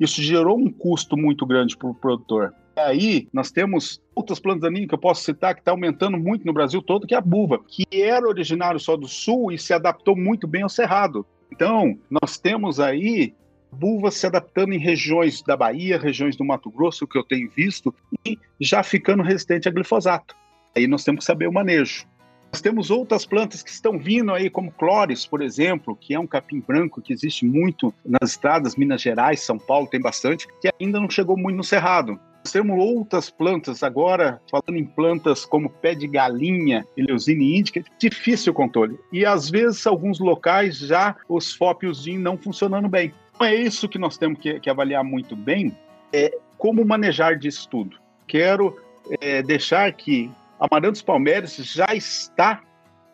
Isso 0.00 0.20
gerou 0.20 0.58
um 0.58 0.68
custo 0.68 1.16
muito 1.16 1.46
grande 1.46 1.76
para 1.76 1.88
o 1.88 1.94
produtor. 1.94 2.52
Aí 2.76 3.28
nós 3.32 3.52
temos 3.52 4.02
outras 4.16 4.40
plantas 4.40 4.62
daninhas 4.62 4.88
que 4.88 4.94
eu 4.94 4.98
posso 4.98 5.22
citar 5.22 5.54
que 5.54 5.60
está 5.60 5.70
aumentando 5.70 6.18
muito 6.18 6.44
no 6.44 6.52
Brasil 6.52 6.82
todo, 6.82 7.06
que 7.06 7.14
é 7.14 7.18
a 7.18 7.20
buva, 7.20 7.60
que 7.68 7.86
era 7.92 8.26
originário 8.26 8.80
só 8.80 8.96
do 8.96 9.06
sul 9.06 9.52
e 9.52 9.58
se 9.58 9.72
adaptou 9.72 10.16
muito 10.16 10.48
bem 10.48 10.62
ao 10.62 10.68
cerrado. 10.68 11.24
Então, 11.52 11.96
nós 12.10 12.36
temos 12.36 12.80
aí 12.80 13.32
buva 13.72 14.10
se 14.10 14.26
adaptando 14.26 14.72
em 14.72 14.78
regiões 14.78 15.42
da 15.42 15.56
Bahia, 15.56 15.98
regiões 15.98 16.36
do 16.36 16.44
Mato 16.44 16.70
Grosso, 16.70 17.06
que 17.06 17.18
eu 17.18 17.24
tenho 17.24 17.50
visto, 17.50 17.94
e 18.24 18.38
já 18.60 18.82
ficando 18.82 19.22
resistente 19.22 19.68
a 19.68 19.72
glifosato. 19.72 20.36
Aí 20.76 20.86
nós 20.86 21.04
temos 21.04 21.20
que 21.20 21.24
saber 21.24 21.48
o 21.48 21.52
manejo. 21.52 22.06
Nós 22.52 22.60
temos 22.60 22.90
outras 22.90 23.24
plantas 23.24 23.62
que 23.62 23.70
estão 23.70 23.98
vindo 23.98 24.30
aí, 24.30 24.50
como 24.50 24.70
clóris, 24.70 25.24
por 25.24 25.40
exemplo, 25.40 25.96
que 25.96 26.12
é 26.12 26.20
um 26.20 26.26
capim 26.26 26.60
branco 26.60 27.00
que 27.00 27.12
existe 27.12 27.46
muito 27.46 27.94
nas 28.04 28.32
estradas, 28.32 28.76
Minas 28.76 29.00
Gerais, 29.00 29.40
São 29.40 29.58
Paulo 29.58 29.86
tem 29.86 30.00
bastante, 30.00 30.46
que 30.60 30.68
ainda 30.78 31.00
não 31.00 31.08
chegou 31.08 31.34
muito 31.34 31.56
no 31.56 31.64
cerrado. 31.64 32.20
Nós 32.44 32.52
temos 32.52 32.76
outras 32.78 33.30
plantas 33.30 33.82
agora, 33.82 34.38
falando 34.50 34.76
em 34.76 34.84
plantas 34.84 35.46
como 35.46 35.70
pé 35.70 35.94
de 35.94 36.06
galinha, 36.06 36.84
Eleusine 36.96 37.58
indica, 37.58 37.82
difícil 37.98 38.52
o 38.52 38.54
controle. 38.54 38.98
E 39.12 39.24
às 39.24 39.48
vezes, 39.48 39.86
alguns 39.86 40.18
locais 40.18 40.76
já 40.76 41.16
os 41.28 41.54
fópios 41.54 42.04
não 42.06 42.36
funcionando 42.36 42.88
bem. 42.88 43.14
Então 43.42 43.50
é 43.50 43.56
isso 43.56 43.88
que 43.88 43.98
nós 43.98 44.16
temos 44.16 44.38
que, 44.38 44.60
que 44.60 44.70
avaliar 44.70 45.02
muito 45.02 45.34
bem, 45.34 45.76
é 46.12 46.30
como 46.56 46.84
manejar 46.84 47.36
disso 47.36 47.68
tudo. 47.68 47.98
Quero 48.24 48.78
é, 49.20 49.42
deixar 49.42 49.92
que 49.94 50.30
Amarantos 50.60 51.02
Palmeiras 51.02 51.56
já 51.56 51.92
está 51.92 52.62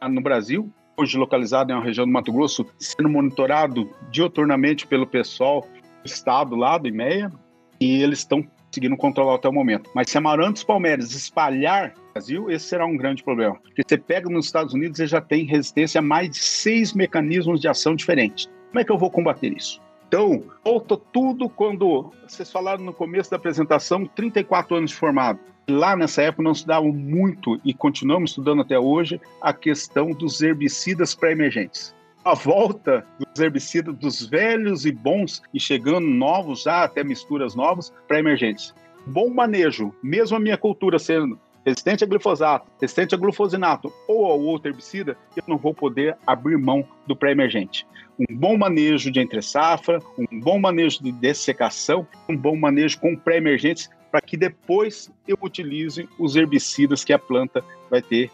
no 0.03 0.21
Brasil, 0.21 0.71
hoje 0.99 1.17
localizado 1.17 1.73
em 1.73 1.75
uma 1.75 1.83
região 1.83 2.05
do 2.05 2.13
Mato 2.13 2.31
Grosso, 2.31 2.67
sendo 2.79 3.09
monitorado 3.09 3.91
dioturnamente 4.11 4.87
pelo 4.87 5.07
pessoal 5.07 5.63
do 5.63 6.07
estado 6.07 6.55
lá 6.55 6.77
do 6.77 6.89
IMEA, 6.89 7.33
e 7.81 8.03
eles 8.03 8.19
estão 8.19 8.43
conseguindo 8.67 8.99
controlar 8.99 9.37
até 9.37 9.49
o 9.49 9.53
momento. 9.53 9.89
Mas 9.95 10.11
se 10.11 10.19
Amarantos 10.19 10.63
Palmeiras 10.63 11.13
espalhar 11.13 11.95
no 11.97 12.13
Brasil, 12.13 12.51
esse 12.51 12.67
será 12.67 12.85
um 12.85 12.99
grande 12.99 13.25
problema. 13.25 13.55
Porque 13.63 13.83
você 13.83 13.97
pega 13.97 14.29
nos 14.29 14.45
Estados 14.45 14.75
Unidos 14.75 15.01
e 15.01 15.07
já 15.07 15.23
tem 15.23 15.47
resistência 15.47 16.01
a 16.01 16.03
mais 16.03 16.29
de 16.29 16.39
seis 16.39 16.93
mecanismos 16.93 17.63
de 17.63 17.67
ação 17.67 17.97
diferentes. 17.97 18.47
Como 18.69 18.79
é 18.79 18.85
que 18.85 18.93
eu 18.93 18.99
vou 18.99 19.11
combater 19.11 19.57
isso? 19.57 19.81
Então, 20.09 20.43
volta 20.65 20.97
tudo 20.97 21.51
quando 21.51 22.11
vocês 22.27 22.51
falaram 22.51 22.83
no 22.83 22.95
começo 22.95 23.31
da 23.31 23.37
apresentação, 23.37 24.07
34 24.07 24.75
anos 24.75 24.91
de 24.91 24.97
formado. 24.97 25.39
Lá 25.69 25.95
nessa 25.95 26.23
época 26.23 26.43
nós 26.43 26.59
estudávamos 26.59 26.97
muito 26.97 27.61
e 27.63 27.75
continuamos 27.75 28.31
estudando 28.31 28.63
até 28.63 28.79
hoje 28.79 29.21
a 29.43 29.53
questão 29.53 30.13
dos 30.13 30.41
herbicidas 30.41 31.15
pré-emergentes. 31.15 31.95
A 32.25 32.33
volta 32.33 33.07
dos 33.19 33.39
herbicidas 33.39 33.95
dos 33.97 34.25
velhos 34.25 34.87
e 34.87 34.93
bons 34.93 35.43
e 35.53 35.61
chegando 35.61 36.07
novos, 36.07 36.63
já 36.63 36.85
até 36.85 37.05
misturas 37.05 37.55
novas, 37.55 37.93
pré-emergentes. 38.09 38.75
Bom 39.07 39.29
manejo, 39.29 39.95
mesmo 40.03 40.39
a 40.39 40.41
minha 40.41 40.57
cultura 40.57 40.99
sendo 40.99 41.39
resistente 41.65 42.05
a 42.05 42.07
glifosato, 42.07 42.67
resistente 42.81 43.15
a 43.15 43.19
glufosinato 43.19 43.93
ou 44.07 44.27
ao 44.27 44.41
outro 44.41 44.71
herbicida, 44.71 45.17
eu 45.37 45.43
não 45.47 45.59
vou 45.59 45.75
poder 45.75 46.17
abrir 46.27 46.57
mão 46.57 46.85
do 47.07 47.15
pré-emergente. 47.15 47.87
Um 48.19 48.35
bom 48.35 48.57
manejo 48.57 49.11
de 49.11 49.21
entre-safra, 49.21 50.01
um 50.19 50.41
bom 50.41 50.59
manejo 50.59 51.03
de 51.03 51.13
dessecação, 51.13 52.07
um 52.29 52.37
bom 52.37 52.57
manejo 52.57 52.99
com 52.99 53.17
pré-emergentes 53.17 53.89
para 54.11 54.21
que 54.21 54.37
depois 54.37 55.11
eu 55.27 55.37
utilize 55.43 56.09
os 56.19 56.35
herbicidas 56.35 57.05
que 57.05 57.13
a 57.13 57.19
planta 57.19 57.63
vai 57.91 58.03
ter 58.03 58.31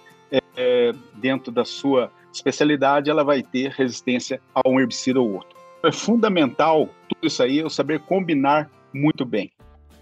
é, 0.57 0.93
dentro 1.15 1.51
da 1.51 1.65
sua 1.65 2.11
especialidade, 2.33 3.11
ela 3.11 3.25
vai 3.25 3.43
ter 3.43 3.71
resistência 3.71 4.41
a 4.55 4.69
um 4.69 4.81
herbicida 4.81 5.21
ou 5.21 5.35
outro. 5.35 5.57
É 5.85 5.93
fundamental 5.93 6.89
tudo 7.09 7.27
isso 7.27 7.43
aí, 7.43 7.59
eu 7.59 7.69
saber 7.69 8.01
combinar 8.01 8.71
muito 8.93 9.25
bem. 9.25 9.53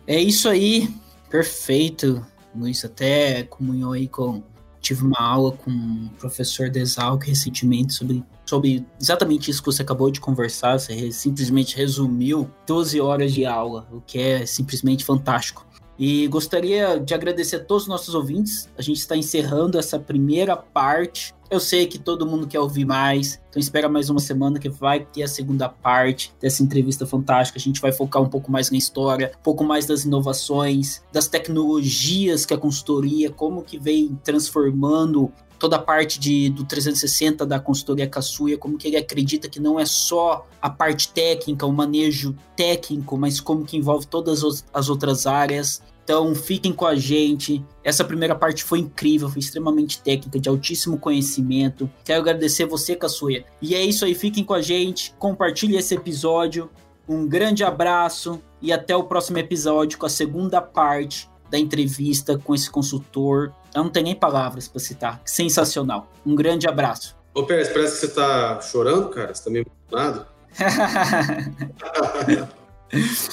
É 0.07 0.21
isso 0.21 0.49
aí, 0.49 0.89
perfeito. 1.31 2.25
Luiz 2.55 2.85
até 2.85 3.43
comunhou 3.45 3.93
aí 3.93 4.09
com. 4.09 4.43
Tive 4.81 5.05
uma 5.05 5.21
aula 5.21 5.53
com 5.53 5.71
o 5.71 6.11
professor 6.19 6.69
Desalco 6.69 7.25
recentemente 7.25 7.93
sobre, 7.93 8.25
sobre 8.45 8.85
exatamente 9.01 9.49
isso 9.49 9.63
que 9.63 9.67
você 9.67 9.83
acabou 9.83 10.11
de 10.11 10.21
conversar. 10.21 10.77
Você 10.77 11.13
simplesmente 11.13 11.77
resumiu 11.77 12.51
12 12.67 13.01
horas 13.01 13.33
de 13.33 13.47
aula, 13.47 13.87
o 13.93 14.01
que 14.01 14.19
é 14.19 14.45
simplesmente 14.45 15.05
fantástico. 15.05 15.65
E 15.99 16.27
gostaria 16.29 16.99
de 16.99 17.15
agradecer 17.15 17.57
a 17.57 17.65
todos 17.65 17.85
os 17.85 17.89
nossos 17.89 18.15
ouvintes. 18.15 18.69
A 18.77 18.83
gente 18.83 18.99
está 18.99 19.17
encerrando 19.17 19.79
essa 19.79 19.99
primeira 19.99 20.57
parte. 20.57 21.35
Eu 21.51 21.61
sei 21.61 21.87
que 21.87 21.99
todo 21.99 22.27
mundo 22.27 22.47
quer 22.47 22.61
ouvir 22.61 22.87
mais, 22.87 23.39
então 23.51 23.61
espera 23.61 23.87
mais 23.87 24.09
uma 24.09 24.21
semana 24.21 24.59
que 24.59 24.71
vai 24.71 25.01
ter 25.01 25.23
a 25.23 25.29
segunda 25.29 25.69
parte 25.69 26.35
dessa 26.41 26.63
entrevista 26.63 27.07
fantástica. 27.07 27.59
A 27.59 27.61
gente 27.61 27.79
vai 27.79 27.93
focar 27.93 28.23
um 28.23 28.29
pouco 28.29 28.51
mais 28.51 28.71
na 28.71 28.79
história, 28.79 29.33
um 29.39 29.43
pouco 29.43 29.63
mais 29.63 29.85
das 29.85 30.05
inovações, 30.05 31.03
das 31.13 31.29
tecnologias 31.29 32.47
que 32.47 32.55
a 32.55 32.59
consultoria, 32.59 33.31
como 33.31 33.63
que 33.63 33.79
vem 33.79 34.19
transformando 34.25 35.31
toda 35.63 35.77
a 35.77 35.79
parte 35.79 36.19
de, 36.19 36.51
do 36.51 36.65
360 36.65 37.47
da 37.47 37.61
consultoria 37.61 38.09
Caçuia, 38.09 38.59
como 38.59 38.77
que 38.77 38.89
ele 38.89 38.97
acredita 38.97 39.49
que 39.49 39.61
não 39.61 39.79
é 39.79 39.87
só 39.87 40.45
a 40.61 40.69
parte 40.69 41.13
técnica, 41.13 41.65
o 41.65 41.73
manejo 41.73 42.35
técnico, 42.57 43.17
mas 43.17 43.41
como 43.41 43.65
que 43.65 43.77
envolve 43.77 44.05
todas 44.05 44.43
as 44.75 44.89
outras 44.89 45.25
áreas. 45.25 45.81
Então 46.03 46.35
fiquem 46.35 46.73
com 46.73 46.85
a 46.85 46.97
gente. 46.97 47.65
Essa 47.85 48.03
primeira 48.05 48.35
parte 48.35 48.65
foi 48.65 48.81
incrível, 48.81 49.29
foi 49.29 49.39
extremamente 49.39 50.03
técnica, 50.03 50.41
de 50.41 50.49
altíssimo 50.49 50.99
conhecimento. 50.99 51.89
Quero 52.05 52.23
agradecer 52.23 52.67
você, 52.67 52.97
Caçuia. 52.97 53.45
E 53.63 53.77
é 53.77 53.85
isso 53.85 54.05
aí, 54.05 54.17
fiquem 54.17 54.43
com 54.43 54.55
a 54.55 54.61
gente, 54.61 55.15
compartilhe 55.17 55.77
esse 55.77 55.95
episódio. 55.95 56.69
Um 57.09 57.29
grande 57.29 57.63
abraço 57.63 58.43
e 58.61 58.73
até 58.73 58.97
o 58.97 59.05
próximo 59.05 59.39
episódio 59.39 59.97
com 59.97 60.07
a 60.07 60.11
segunda 60.11 60.61
parte 60.61 61.31
da 61.49 61.57
entrevista 61.57 62.37
com 62.37 62.53
esse 62.53 62.69
consultor. 62.69 63.53
Eu 63.75 63.85
não 63.85 63.91
tenho 63.91 64.05
nem 64.05 64.15
palavras 64.15 64.69
para 64.69 64.81
citar. 64.81 65.21
Sensacional. 65.25 66.11
Um 66.25 66.35
grande 66.35 66.69
abraço. 66.69 67.17
Ô, 67.35 67.45
Pérez, 67.45 67.71
parece 67.71 67.95
que 67.95 68.07
você 68.07 68.15
tá 68.15 68.61
chorando, 68.61 69.09
cara. 69.09 69.35
Você 69.35 69.45
tá 69.45 69.51
meio 69.51 69.67
emocionado. 69.67 70.27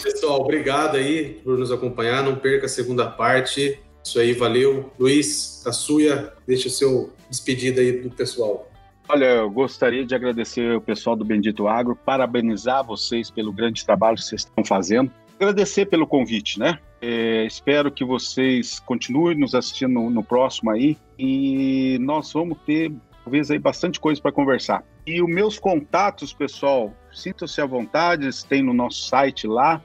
Pessoal, 0.01 0.39
obrigado 0.39 0.95
aí 0.95 1.41
por 1.43 1.57
nos 1.57 1.71
acompanhar. 1.71 2.23
Não 2.23 2.37
perca 2.37 2.65
a 2.65 2.69
segunda 2.69 3.07
parte. 3.07 3.77
Isso 4.01 4.19
aí, 4.19 4.33
valeu. 4.33 4.91
Luiz, 4.97 5.61
a 5.67 5.73
sua, 5.73 6.33
deixa 6.47 6.69
o 6.69 6.71
seu 6.71 7.11
despedida 7.29 7.81
aí 7.81 7.99
do 7.99 8.09
pessoal. 8.09 8.71
Olha, 9.09 9.25
eu 9.25 9.49
gostaria 9.49 10.05
de 10.05 10.15
agradecer 10.15 10.75
o 10.75 10.81
pessoal 10.81 11.15
do 11.15 11.25
Bendito 11.25 11.67
Agro, 11.67 11.95
parabenizar 11.95 12.85
vocês 12.85 13.29
pelo 13.29 13.51
grande 13.51 13.83
trabalho 13.83 14.15
que 14.15 14.23
vocês 14.23 14.41
estão 14.41 14.63
fazendo 14.63 15.11
agradecer 15.39 15.85
pelo 15.85 16.05
convite, 16.05 16.59
né? 16.59 16.77
É, 17.01 17.45
espero 17.45 17.89
que 17.89 18.03
vocês 18.03 18.79
continuem 18.79 19.37
nos 19.37 19.55
assistindo 19.55 19.93
no, 19.93 20.09
no, 20.09 20.23
próximo 20.23 20.69
aí 20.69 20.97
e 21.17 21.97
nós 22.01 22.33
vamos 22.33 22.57
ter 22.65 22.91
talvez 23.23 23.49
aí 23.49 23.57
bastante 23.57 23.99
coisa 23.99 24.21
para 24.21 24.33
conversar. 24.33 24.83
E 25.07 25.21
os 25.21 25.29
meus 25.29 25.57
contatos, 25.57 26.33
pessoal, 26.33 26.93
sintam-se 27.11 27.61
à 27.61 27.65
vontade, 27.65 28.29
tem 28.45 28.61
no 28.61 28.73
nosso 28.73 29.07
site 29.07 29.47
lá 29.47 29.81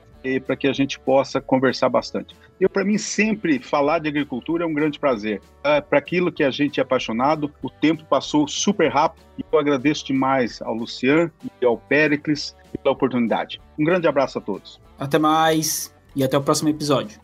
para 0.46 0.56
que 0.56 0.66
a 0.66 0.72
gente 0.72 0.98
possa 0.98 1.40
conversar 1.40 1.90
bastante. 1.90 2.34
Eu, 2.58 2.70
para 2.70 2.84
mim, 2.84 2.96
sempre 2.96 3.58
falar 3.58 3.98
de 3.98 4.08
agricultura 4.08 4.64
é 4.64 4.66
um 4.66 4.72
grande 4.72 4.98
prazer. 4.98 5.42
É, 5.62 5.80
para 5.80 5.98
aquilo 5.98 6.32
que 6.32 6.42
a 6.42 6.50
gente 6.50 6.80
é 6.80 6.82
apaixonado, 6.82 7.52
o 7.62 7.68
tempo 7.68 8.04
passou 8.06 8.48
super 8.48 8.90
rápido 8.90 9.22
e 9.38 9.44
eu 9.52 9.58
agradeço 9.58 10.06
demais 10.06 10.62
ao 10.62 10.72
Luciano 10.72 11.30
e 11.60 11.66
ao 11.66 11.76
Pericles 11.76 12.56
pela 12.82 12.94
oportunidade. 12.94 13.60
Um 13.78 13.84
grande 13.84 14.08
abraço 14.08 14.38
a 14.38 14.40
todos. 14.40 14.80
Até 14.98 15.18
mais 15.18 15.94
e 16.14 16.22
até 16.22 16.36
o 16.36 16.42
próximo 16.42 16.68
episódio. 16.68 17.23